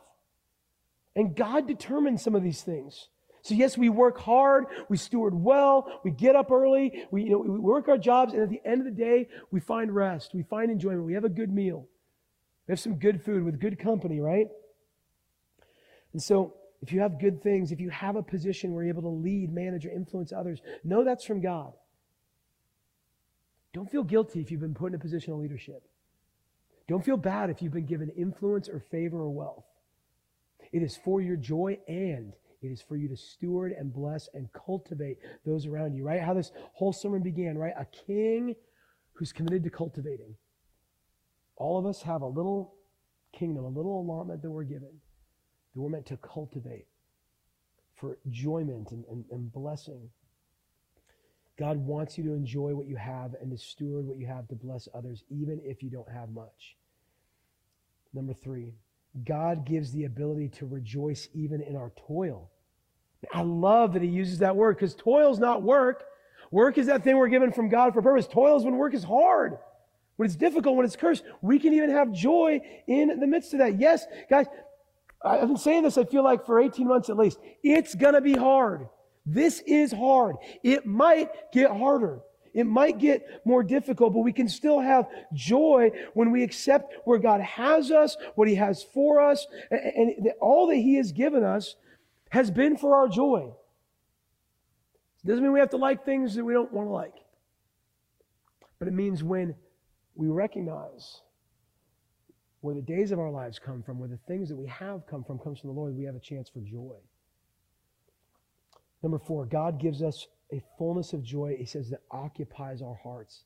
And 1.16 1.36
God 1.36 1.68
determines 1.68 2.22
some 2.22 2.36
of 2.36 2.44
these 2.44 2.62
things. 2.62 3.10
So 3.42 3.56
yes, 3.56 3.78
we 3.78 3.90
work 3.90 4.20
hard, 4.20 4.66
we 4.90 4.98
steward 4.98 5.34
well, 5.34 6.02
we 6.04 6.12
get 6.12 6.36
up 6.36 6.52
early, 6.52 7.06
we, 7.10 7.24
you 7.24 7.32
know, 7.32 7.40
we 7.40 7.58
work 7.58 7.88
our 7.88 7.98
jobs, 7.98 8.34
and 8.34 8.44
at 8.44 8.50
the 8.50 8.62
end 8.66 8.82
of 8.82 8.86
the 8.86 8.92
day, 8.92 9.28
we 9.50 9.60
find 9.60 9.96
rest, 9.96 10.32
we 10.34 10.44
find 10.44 10.70
enjoyment, 10.70 11.06
we 11.06 11.14
have 11.14 11.24
a 11.24 11.30
good 11.30 11.52
meal. 11.52 11.88
We 12.70 12.74
have 12.74 12.80
some 12.80 13.00
good 13.00 13.24
food 13.24 13.44
with 13.44 13.60
good 13.60 13.80
company, 13.80 14.20
right? 14.20 14.46
And 16.14 16.22
so, 16.22 16.54
if 16.84 16.94
you 16.94 17.00
have 17.00 17.20
good 17.20 17.42
things, 17.42 17.72
if 17.72 17.80
you 17.80 17.90
have 17.90 18.16
a 18.16 18.22
position 18.22 18.74
where 18.74 18.84
you're 18.84 18.94
able 18.94 19.02
to 19.02 19.08
lead, 19.08 19.52
manage, 19.52 19.88
or 19.88 19.90
influence 19.90 20.32
others, 20.32 20.62
know 20.84 21.04
that's 21.04 21.26
from 21.26 21.42
God. 21.42 21.74
Don't 23.74 23.90
feel 23.90 24.04
guilty 24.04 24.40
if 24.40 24.52
you've 24.52 24.62
been 24.62 24.76
put 24.76 24.92
in 24.92 24.94
a 24.94 25.00
position 25.00 25.34
of 25.34 25.40
leadership. 25.40 25.82
Don't 26.88 27.04
feel 27.04 27.18
bad 27.18 27.50
if 27.50 27.64
you've 27.64 27.74
been 27.74 27.88
given 27.88 28.12
influence 28.16 28.70
or 28.70 28.80
favor 28.80 29.18
or 29.18 29.32
wealth. 29.32 29.66
It 30.72 30.84
is 30.84 30.96
for 30.96 31.22
your 31.22 31.38
joy 31.38 31.80
and 31.88 32.34
it 32.62 32.68
is 32.68 32.84
for 32.84 32.98
you 32.98 33.08
to 33.08 33.18
steward 33.18 33.72
and 33.72 33.92
bless 33.92 34.30
and 34.36 34.48
cultivate 34.54 35.18
those 35.44 35.66
around 35.66 35.96
you, 35.96 36.04
right? 36.04 36.22
How 36.22 36.36
this 36.36 36.52
whole 36.74 36.94
sermon 36.94 37.24
began, 37.24 37.58
right? 37.58 37.74
A 37.76 37.88
king 38.06 38.56
who's 39.14 39.34
committed 39.34 39.64
to 39.64 39.72
cultivating. 39.72 40.36
All 41.60 41.78
of 41.78 41.86
us 41.86 42.02
have 42.02 42.24
a 42.24 42.28
little 42.28 42.74
kingdom, 43.32 43.64
a 43.64 43.70
little 43.70 44.02
allotment 44.02 44.42
that 44.42 44.50
we're 44.50 44.64
given 44.64 44.90
that 45.74 45.82
we're 45.82 45.90
meant 45.90 46.08
to 46.08 46.18
cultivate 46.18 46.88
for 47.96 48.18
enjoyment 48.26 48.92
and, 48.92 49.06
and, 49.06 49.26
and 49.32 49.52
blessing. 49.52 50.10
God 51.58 51.78
wants 51.78 52.18
you 52.18 52.24
to 52.24 52.34
enjoy 52.34 52.74
what 52.74 52.88
you 52.88 52.96
have 52.96 53.36
and 53.42 53.52
to 53.52 53.58
steward 53.58 54.08
what 54.08 54.18
you 54.18 54.26
have 54.26 54.48
to 54.48 54.56
bless 54.56 54.88
others, 54.94 55.24
even 55.30 55.60
if 55.64 55.84
you 55.84 55.90
don't 55.90 56.10
have 56.10 56.30
much. 56.30 56.78
Number 58.14 58.34
three, 58.34 58.74
God 59.26 59.66
gives 59.66 59.92
the 59.92 60.06
ability 60.06 60.50
to 60.50 60.66
rejoice 60.66 61.28
even 61.34 61.62
in 61.62 61.76
our 61.76 61.92
toil. 62.08 62.50
I 63.34 63.42
love 63.42 63.94
that 63.94 64.02
he 64.02 64.08
uses 64.08 64.40
that 64.40 64.56
word 64.56 64.78
because 64.78 64.96
toil 64.96 65.32
is 65.32 65.40
not 65.40 65.62
work. 65.62 66.06
Work 66.52 66.78
is 66.78 66.88
that 66.88 67.04
thing 67.04 67.18
we're 67.18 67.28
given 67.28 67.52
from 67.52 67.70
God 67.70 67.94
for 67.94 68.02
purpose. 68.02 68.28
Toil 68.28 68.58
is 68.58 68.64
when 68.64 68.78
work 68.78 68.94
is 68.94 69.04
hard, 69.04 69.58
when 70.20 70.26
it's 70.26 70.36
difficult, 70.36 70.76
when 70.76 70.86
it's 70.86 70.98
cursed. 70.98 71.24
We 71.42 71.60
can 71.60 71.74
even 71.74 71.92
have 71.92 72.12
joy 72.12 72.60
in 72.88 73.22
the 73.22 73.26
midst 73.26 73.54
of 73.54 73.60
that. 73.60 73.80
Yes, 73.80 74.06
guys, 74.30 74.48
I've 75.24 75.48
been 75.48 75.56
saying 75.56 75.84
this, 75.84 75.98
I 75.98 76.04
feel 76.04 76.26
like, 76.26 76.46
for 76.46 76.60
18 76.60 76.86
months 76.86 77.10
at 77.10 77.16
least. 77.16 77.40
It's 77.64 77.96
going 77.96 78.16
to 78.16 78.20
be 78.20 78.34
hard. 78.34 78.90
This 79.26 79.64
is 79.66 79.94
hard. 79.94 80.36
It 80.62 80.86
might 80.86 81.30
get 81.54 81.72
harder. 81.72 82.20
It 82.54 82.66
might 82.66 82.98
get 82.98 83.46
more 83.46 83.64
difficult, 83.64 84.14
but 84.14 84.20
we 84.20 84.34
can 84.34 84.50
still 84.50 84.82
have 84.82 85.08
joy 85.34 85.92
when 86.16 86.32
we 86.32 86.44
accept 86.44 86.96
where 87.06 87.18
God 87.18 87.40
has 87.40 87.90
us, 87.90 88.18
what 88.36 88.50
He 88.50 88.56
has 88.56 88.84
for 88.84 89.22
us, 89.22 89.48
and, 89.72 90.34
all 90.42 90.68
that 90.68 90.76
He 90.76 90.96
has 90.96 91.14
given 91.14 91.46
us 91.46 91.78
has 92.30 92.52
been 92.52 92.76
for 92.76 92.94
our 92.94 93.08
joy. 93.08 93.54
It 95.24 95.28
doesn't 95.30 95.42
mean 95.42 95.54
we 95.54 95.62
have 95.62 95.70
to 95.70 95.78
like 95.78 96.04
things 96.04 96.36
that 96.36 96.44
we 96.44 96.52
don't 96.52 96.74
want 96.74 96.90
to 96.90 96.92
like, 96.92 97.16
but 98.80 98.90
it 98.90 98.94
means 98.94 99.24
when 99.24 99.56
we 100.20 100.28
recognize 100.28 101.22
where 102.60 102.76
the 102.76 102.82
days 102.82 103.14
of 103.14 103.20
our 103.20 103.32
lives 103.32 103.58
come 103.58 103.82
from, 103.82 104.00
where 104.00 104.10
the 104.10 104.20
things 104.28 104.50
that 104.50 104.58
we 104.58 104.68
have 104.68 105.08
come 105.08 105.24
from 105.24 105.40
comes 105.40 105.60
from 105.60 105.70
the 105.70 105.74
Lord, 105.74 105.96
we 105.96 106.04
have 106.04 106.16
a 106.16 106.20
chance 106.20 106.50
for 106.50 106.60
joy. 106.60 106.98
Number 109.02 109.18
four, 109.18 109.46
God 109.46 109.80
gives 109.80 110.04
us 110.04 110.28
a 110.52 110.62
fullness 110.78 111.14
of 111.14 111.24
joy, 111.24 111.56
he 111.58 111.64
says, 111.64 111.90
that 111.92 112.02
occupies 112.12 112.82
our 112.82 113.00
hearts. 113.02 113.46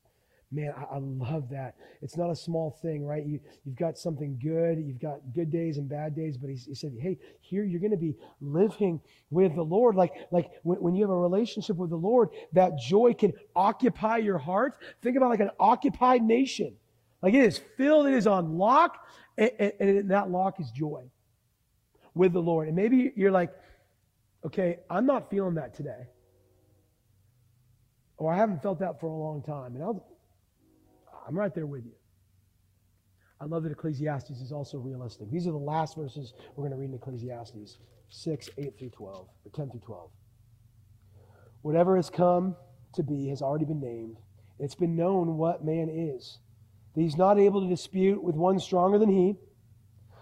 Man, 0.54 0.72
I, 0.78 0.96
I, 0.96 0.98
love 1.00 1.50
that. 1.50 1.76
It's 2.04 2.16
not 2.16 2.30
a 2.30 2.36
small 2.36 2.78
thing, 2.82 3.04
right? 3.04 3.26
You, 3.26 3.40
you've 3.66 3.76
got 3.76 3.98
something 3.98 4.40
good, 4.42 4.78
you've 4.78 5.02
got 5.02 5.20
good 5.34 5.52
days 5.52 5.78
and 5.78 5.90
bad 5.90 6.16
days, 6.16 6.38
but 6.38 6.52
he, 6.52 6.56
he 6.56 6.76
said, 6.76 6.94
hey, 7.00 7.18
here 7.42 7.64
you're 7.64 7.80
going 7.80 7.92
to 7.92 7.98
be 7.98 8.16
living 8.40 9.02
with 9.32 9.56
the 9.56 9.64
Lord. 9.64 9.96
Like, 9.96 10.14
like 10.30 10.52
when, 10.62 10.78
when 10.78 10.96
you 10.96 11.02
have 11.02 11.10
a 11.10 11.18
relationship 11.18 11.76
with 11.78 11.90
the 11.90 11.96
Lord, 11.96 12.30
that 12.52 12.78
joy 12.78 13.16
can 13.16 13.34
occupy 13.56 14.18
your 14.18 14.38
heart. 14.38 14.78
Think 15.02 15.18
about 15.18 15.30
like 15.30 15.40
an 15.40 15.50
occupied 15.60 16.22
nation. 16.22 16.76
Like 17.24 17.34
it 17.34 17.44
is 17.44 17.60
filled, 17.76 18.06
it 18.06 18.14
is 18.14 18.28
on 18.28 18.58
lock, 18.60 19.08
and, 19.38 19.52
and, 19.58 19.74
and 19.80 20.12
that 20.12 20.30
lock 20.30 20.60
is 20.60 20.70
joy 20.70 21.04
with 22.14 22.32
the 22.32 22.42
Lord. 22.42 22.68
And 22.68 22.76
maybe 22.76 23.12
you're 23.16 23.32
like, 23.32 23.52
okay, 24.46 24.82
I'm 24.88 25.08
not 25.08 25.32
feeling 25.32 25.56
that 25.56 25.74
today 25.74 26.10
or 28.18 28.32
I 28.32 28.38
haven't 28.38 28.62
felt 28.62 28.80
that 28.80 29.00
for 29.00 29.08
a 29.08 29.16
long 29.16 29.42
time. 29.42 29.76
And 29.76 29.84
I'll, 29.84 30.06
I'm 31.28 31.38
right 31.38 31.54
there 31.54 31.66
with 31.66 31.86
you. 31.86 31.96
I 33.40 33.46
love 33.46 33.64
that 33.64 33.72
Ecclesiastes 33.72 34.40
is 34.40 34.52
also 34.52 34.78
realistic. 34.78 35.30
These 35.30 35.48
are 35.48 35.52
the 35.52 35.58
last 35.58 35.98
verses 35.98 36.34
we're 36.56 36.64
going 36.64 36.72
to 36.72 36.78
read 36.78 36.90
in 36.90 36.96
Ecclesiastes 36.96 37.78
6, 38.10 38.50
8 38.58 38.80
through 38.80 38.90
12, 38.90 39.28
or 39.46 39.52
10 39.54 39.70
through 39.72 39.82
12. 39.82 40.10
Whatever 41.62 41.96
has 41.96 42.10
come 42.10 42.56
to 42.94 43.04
be 43.04 43.28
has 43.30 43.42
already 43.42 43.66
been 43.66 43.82
named. 43.82 44.18
It's 44.60 44.76
been 44.76 44.96
known 44.96 45.38
what 45.38 45.66
man 45.66 45.90
is. 45.90 46.40
That 46.96 47.02
he's 47.02 47.18
not 47.18 47.40
able 47.40 47.62
to 47.62 47.68
dispute 47.68 48.24
with 48.24 48.36
one 48.36 48.60
stronger 48.60 48.98
than 48.98 49.10
he. 49.10 49.36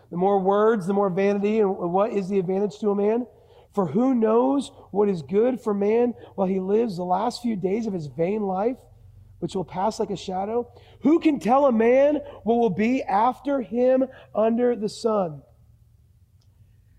The 0.10 0.18
more 0.18 0.40
words, 0.40 0.88
the 0.88 0.94
more 0.94 1.10
vanity. 1.10 1.60
And 1.60 1.76
what 1.78 2.12
is 2.12 2.30
the 2.30 2.40
advantage 2.40 2.80
to 2.80 2.92
a 2.92 2.96
man? 2.96 3.28
For 3.74 3.86
who 3.86 4.14
knows 4.16 4.72
what 4.92 5.10
is 5.10 5.22
good 5.22 5.62
for 5.62 5.74
man 5.74 6.14
while 6.36 6.48
he 6.48 6.60
lives 6.60 6.98
the 6.98 7.04
last 7.04 7.42
few 7.42 7.56
days 7.56 7.88
of 7.88 7.94
his 7.94 8.08
vain 8.08 8.42
life, 8.42 8.78
which 9.42 9.56
will 9.56 9.66
pass 9.66 10.00
like 10.00 10.12
a 10.12 10.16
shadow? 10.16 10.72
Who 11.02 11.20
can 11.20 11.40
tell 11.40 11.66
a 11.66 11.72
man 11.72 12.22
what 12.44 12.56
will 12.56 12.70
be 12.70 13.02
after 13.02 13.60
him 13.60 14.06
under 14.36 14.76
the 14.76 14.88
sun? 14.88 15.42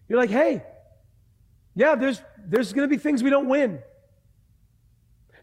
You're 0.09 0.19
like, 0.19 0.31
hey, 0.31 0.65
yeah, 1.77 1.95
there's, 1.95 2.21
there's 2.45 2.73
going 2.73 2.89
to 2.89 2.95
be 2.95 3.01
things 3.01 3.23
we 3.23 3.31
don't 3.31 3.49
win. 3.49 3.79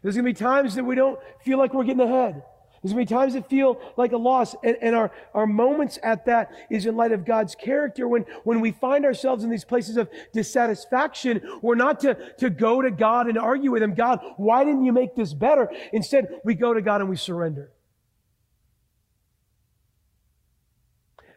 There's 0.02 0.14
going 0.14 0.26
to 0.26 0.30
be 0.30 0.34
times 0.34 0.74
that 0.74 0.84
we 0.84 0.94
don't 0.94 1.18
feel 1.42 1.56
like 1.56 1.72
we're 1.72 1.84
getting 1.84 2.02
ahead. 2.02 2.42
There's 2.82 2.94
many 2.94 3.06
times 3.06 3.34
that 3.34 3.50
feel 3.50 3.78
like 3.98 4.12
a 4.12 4.16
loss. 4.16 4.56
And, 4.64 4.76
and 4.80 4.96
our, 4.96 5.12
our 5.34 5.46
moments 5.46 5.98
at 6.02 6.24
that 6.26 6.50
is 6.70 6.86
in 6.86 6.96
light 6.96 7.12
of 7.12 7.26
God's 7.26 7.54
character. 7.54 8.08
When, 8.08 8.24
when 8.44 8.60
we 8.60 8.72
find 8.72 9.04
ourselves 9.04 9.44
in 9.44 9.50
these 9.50 9.66
places 9.66 9.98
of 9.98 10.08
dissatisfaction, 10.32 11.42
we're 11.60 11.74
not 11.74 12.00
to, 12.00 12.16
to 12.38 12.48
go 12.48 12.80
to 12.80 12.90
God 12.90 13.28
and 13.28 13.36
argue 13.36 13.70
with 13.70 13.82
Him. 13.82 13.94
God, 13.94 14.20
why 14.38 14.64
didn't 14.64 14.84
you 14.84 14.92
make 14.92 15.14
this 15.14 15.34
better? 15.34 15.70
Instead, 15.92 16.40
we 16.42 16.54
go 16.54 16.72
to 16.72 16.80
God 16.80 17.02
and 17.02 17.10
we 17.10 17.16
surrender. 17.16 17.72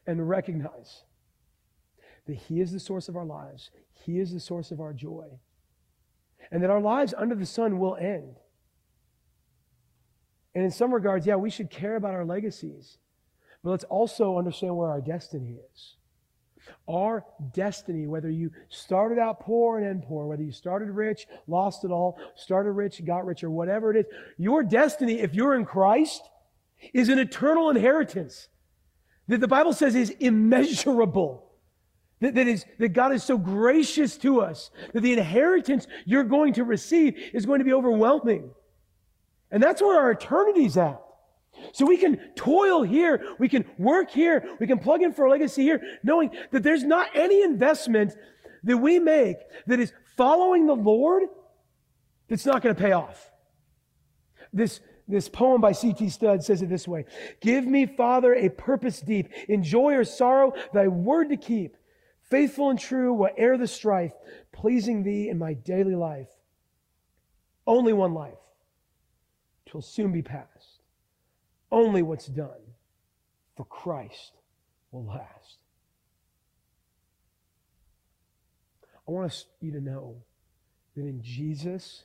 And 0.08 0.28
recognize 0.30 1.04
that 2.26 2.36
He 2.36 2.62
is 2.62 2.72
the 2.72 2.80
source 2.80 3.10
of 3.10 3.18
our 3.18 3.26
lives. 3.26 3.70
He 3.92 4.20
is 4.20 4.34
the 4.34 4.40
source 4.40 4.72
of 4.72 4.80
our 4.80 4.94
joy. 4.94 5.28
And 6.52 6.64
that 6.64 6.70
our 6.70 6.82
lives 6.82 7.14
under 7.18 7.36
the 7.36 7.46
sun 7.46 7.80
will 7.80 7.98
end. 7.98 8.38
And 10.56 10.64
in 10.64 10.72
some 10.72 10.94
regards, 10.94 11.26
yeah, 11.26 11.36
we 11.36 11.50
should 11.50 11.70
care 11.70 11.96
about 11.96 12.14
our 12.14 12.26
legacies. 12.26 12.98
But 13.64 13.72
let's 13.72 13.84
also 13.86 14.38
understand 14.38 14.76
where 14.76 14.90
our 14.90 15.02
destiny 15.02 15.58
is. 15.74 15.96
Our 16.88 17.26
destiny, 17.54 18.08
whether 18.08 18.30
you 18.30 18.52
started 18.70 19.20
out 19.20 19.40
poor 19.40 19.78
and 19.78 19.88
end 19.88 20.04
poor, 20.04 20.26
whether 20.26 20.44
you 20.44 20.52
started 20.52 20.90
rich, 20.90 21.28
lost 21.48 21.84
it 21.84 21.92
all, 21.92 22.18
started 22.36 22.72
rich, 22.72 23.04
got 23.06 23.26
rich, 23.26 23.44
or 23.44 23.50
whatever 23.50 23.92
it 23.92 24.06
is, 24.06 24.06
your 24.38 24.64
destiny, 24.64 25.20
if 25.20 25.34
you're 25.34 25.56
in 25.56 25.66
Christ, 25.66 26.22
is 26.94 27.10
an 27.10 27.20
eternal 27.20 27.70
inheritance 27.70 28.48
that 29.28 29.40
the 29.40 29.48
Bible 29.48 29.74
says 29.74 29.96
is 29.96 30.10
immeasurable. 30.20 31.50
That, 32.20 32.36
that, 32.36 32.48
is, 32.48 32.66
that 32.80 32.90
God 32.90 33.14
is 33.14 33.24
so 33.24 33.38
gracious 33.38 34.18
to 34.18 34.42
us 34.42 34.72
that 34.94 35.02
the 35.02 35.14
inheritance 35.14 35.88
you're 36.06 36.24
going 36.24 36.54
to 36.54 36.64
receive 36.64 37.18
is 37.34 37.46
going 37.46 37.60
to 37.60 37.66
be 37.66 37.74
overwhelming. 37.74 38.52
And 39.54 39.62
that's 39.62 39.84
where 39.84 39.98
our 39.98 40.12
eternity's 40.12 40.78
at. 40.78 41.00
So 41.74 41.86
we 41.86 41.98
can 41.98 42.18
toil 42.36 42.82
here, 42.82 43.36
we 43.38 43.48
can 43.48 43.66
work 43.78 44.10
here, 44.10 44.44
we 44.60 44.66
can 44.66 44.80
plug 44.80 45.04
in 45.04 45.14
for 45.14 45.26
a 45.26 45.30
legacy 45.30 45.62
here, 45.62 45.80
knowing 46.04 46.32
that 46.52 46.64
there's 46.64 46.84
not 46.84 47.08
any 47.14 47.44
investment 47.44 48.18
that 48.64 48.78
we 48.78 48.98
make 48.98 49.38
that 49.68 49.80
is 49.80 49.94
following 50.18 50.66
the 50.66 50.76
Lord 50.76 51.24
that's 52.28 52.48
not 52.48 52.64
going 52.64 52.76
to 52.76 52.82
pay 52.82 52.94
off. 52.94 53.32
This, 54.52 54.80
this 55.08 55.30
poem 55.30 55.62
by 55.62 55.72
C.T. 55.72 56.10
Studd 56.10 56.44
says 56.44 56.64
it 56.64 56.70
this 56.70 56.88
way 56.88 57.06
Give 57.40 57.64
me, 57.64 57.86
Father, 57.86 58.34
a 58.34 58.50
purpose 58.50 59.02
deep, 59.02 59.30
in 59.48 59.62
joy 59.62 59.94
or 59.94 60.04
sorrow, 60.04 60.54
thy 60.74 60.88
word 60.88 61.30
to 61.30 61.38
keep, 61.38 61.78
faithful 62.24 62.72
and 62.72 62.80
true, 62.80 63.14
whate'er 63.14 63.58
the 63.58 63.68
strife, 63.68 64.14
pleasing 64.52 65.04
thee 65.04 65.30
in 65.30 65.38
my 65.38 65.54
daily 65.54 65.96
life. 65.96 66.30
Only 67.68 67.94
one 67.94 68.16
life 68.16 68.43
will 69.74 69.82
soon 69.82 70.12
be 70.12 70.22
past. 70.22 70.82
Only 71.72 72.02
what's 72.02 72.28
done 72.28 72.74
for 73.56 73.66
Christ 73.66 74.34
will 74.92 75.06
last. 75.06 75.58
I 79.08 79.12
want 79.12 79.46
you 79.60 79.72
to 79.72 79.82
know 79.82 80.16
that 80.96 81.02
in 81.02 81.22
Jesus, 81.22 82.04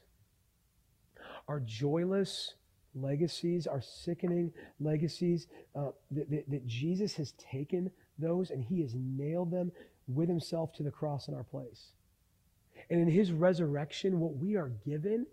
our 1.47 1.61
joyless 1.61 2.55
legacies, 2.95 3.67
our 3.67 3.81
sickening 3.81 4.53
legacies, 4.81 5.47
uh, 5.77 5.91
that, 6.11 6.31
that, 6.31 6.51
that 6.51 6.67
Jesus 6.67 7.15
has 7.15 7.33
taken 7.33 7.91
those 8.19 8.51
and 8.51 8.65
he 8.65 8.81
has 8.81 8.95
nailed 8.95 9.51
them 9.51 9.71
with 10.09 10.29
himself 10.29 10.73
to 10.75 10.83
the 10.83 10.91
cross 10.91 11.29
in 11.29 11.35
our 11.35 11.45
place. 11.45 11.93
And 12.91 13.01
in 13.01 13.09
his 13.09 13.33
resurrection, 13.33 14.19
what 14.19 14.37
we 14.37 14.57
are 14.57 14.73
given 14.85 15.27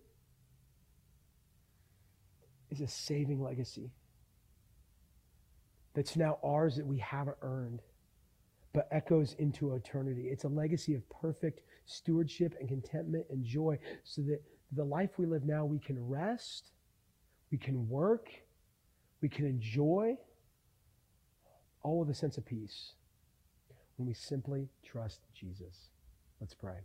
is 2.75 2.81
a 2.81 2.87
saving 2.87 3.41
legacy 3.41 3.91
that's 5.93 6.15
now 6.15 6.37
ours 6.43 6.75
that 6.75 6.85
we 6.85 6.97
haven't 6.97 7.37
earned, 7.41 7.81
but 8.73 8.87
echoes 8.91 9.35
into 9.39 9.73
eternity. 9.73 10.27
It's 10.29 10.43
a 10.43 10.49
legacy 10.49 10.93
of 10.93 11.09
perfect 11.09 11.61
stewardship 11.85 12.55
and 12.59 12.67
contentment 12.67 13.25
and 13.29 13.43
joy 13.45 13.79
so 14.03 14.21
that 14.23 14.41
the 14.73 14.83
life 14.83 15.11
we 15.17 15.25
live 15.25 15.45
now, 15.45 15.63
we 15.63 15.79
can 15.79 16.05
rest, 16.07 16.71
we 17.51 17.57
can 17.57 17.87
work, 17.87 18.29
we 19.21 19.29
can 19.29 19.45
enjoy, 19.45 20.17
all 21.81 21.99
with 21.99 22.09
a 22.09 22.13
sense 22.13 22.37
of 22.37 22.45
peace 22.45 22.93
when 23.95 24.07
we 24.07 24.13
simply 24.13 24.67
trust 24.83 25.21
Jesus. 25.33 25.89
Let's 26.41 26.53
pray. 26.53 26.79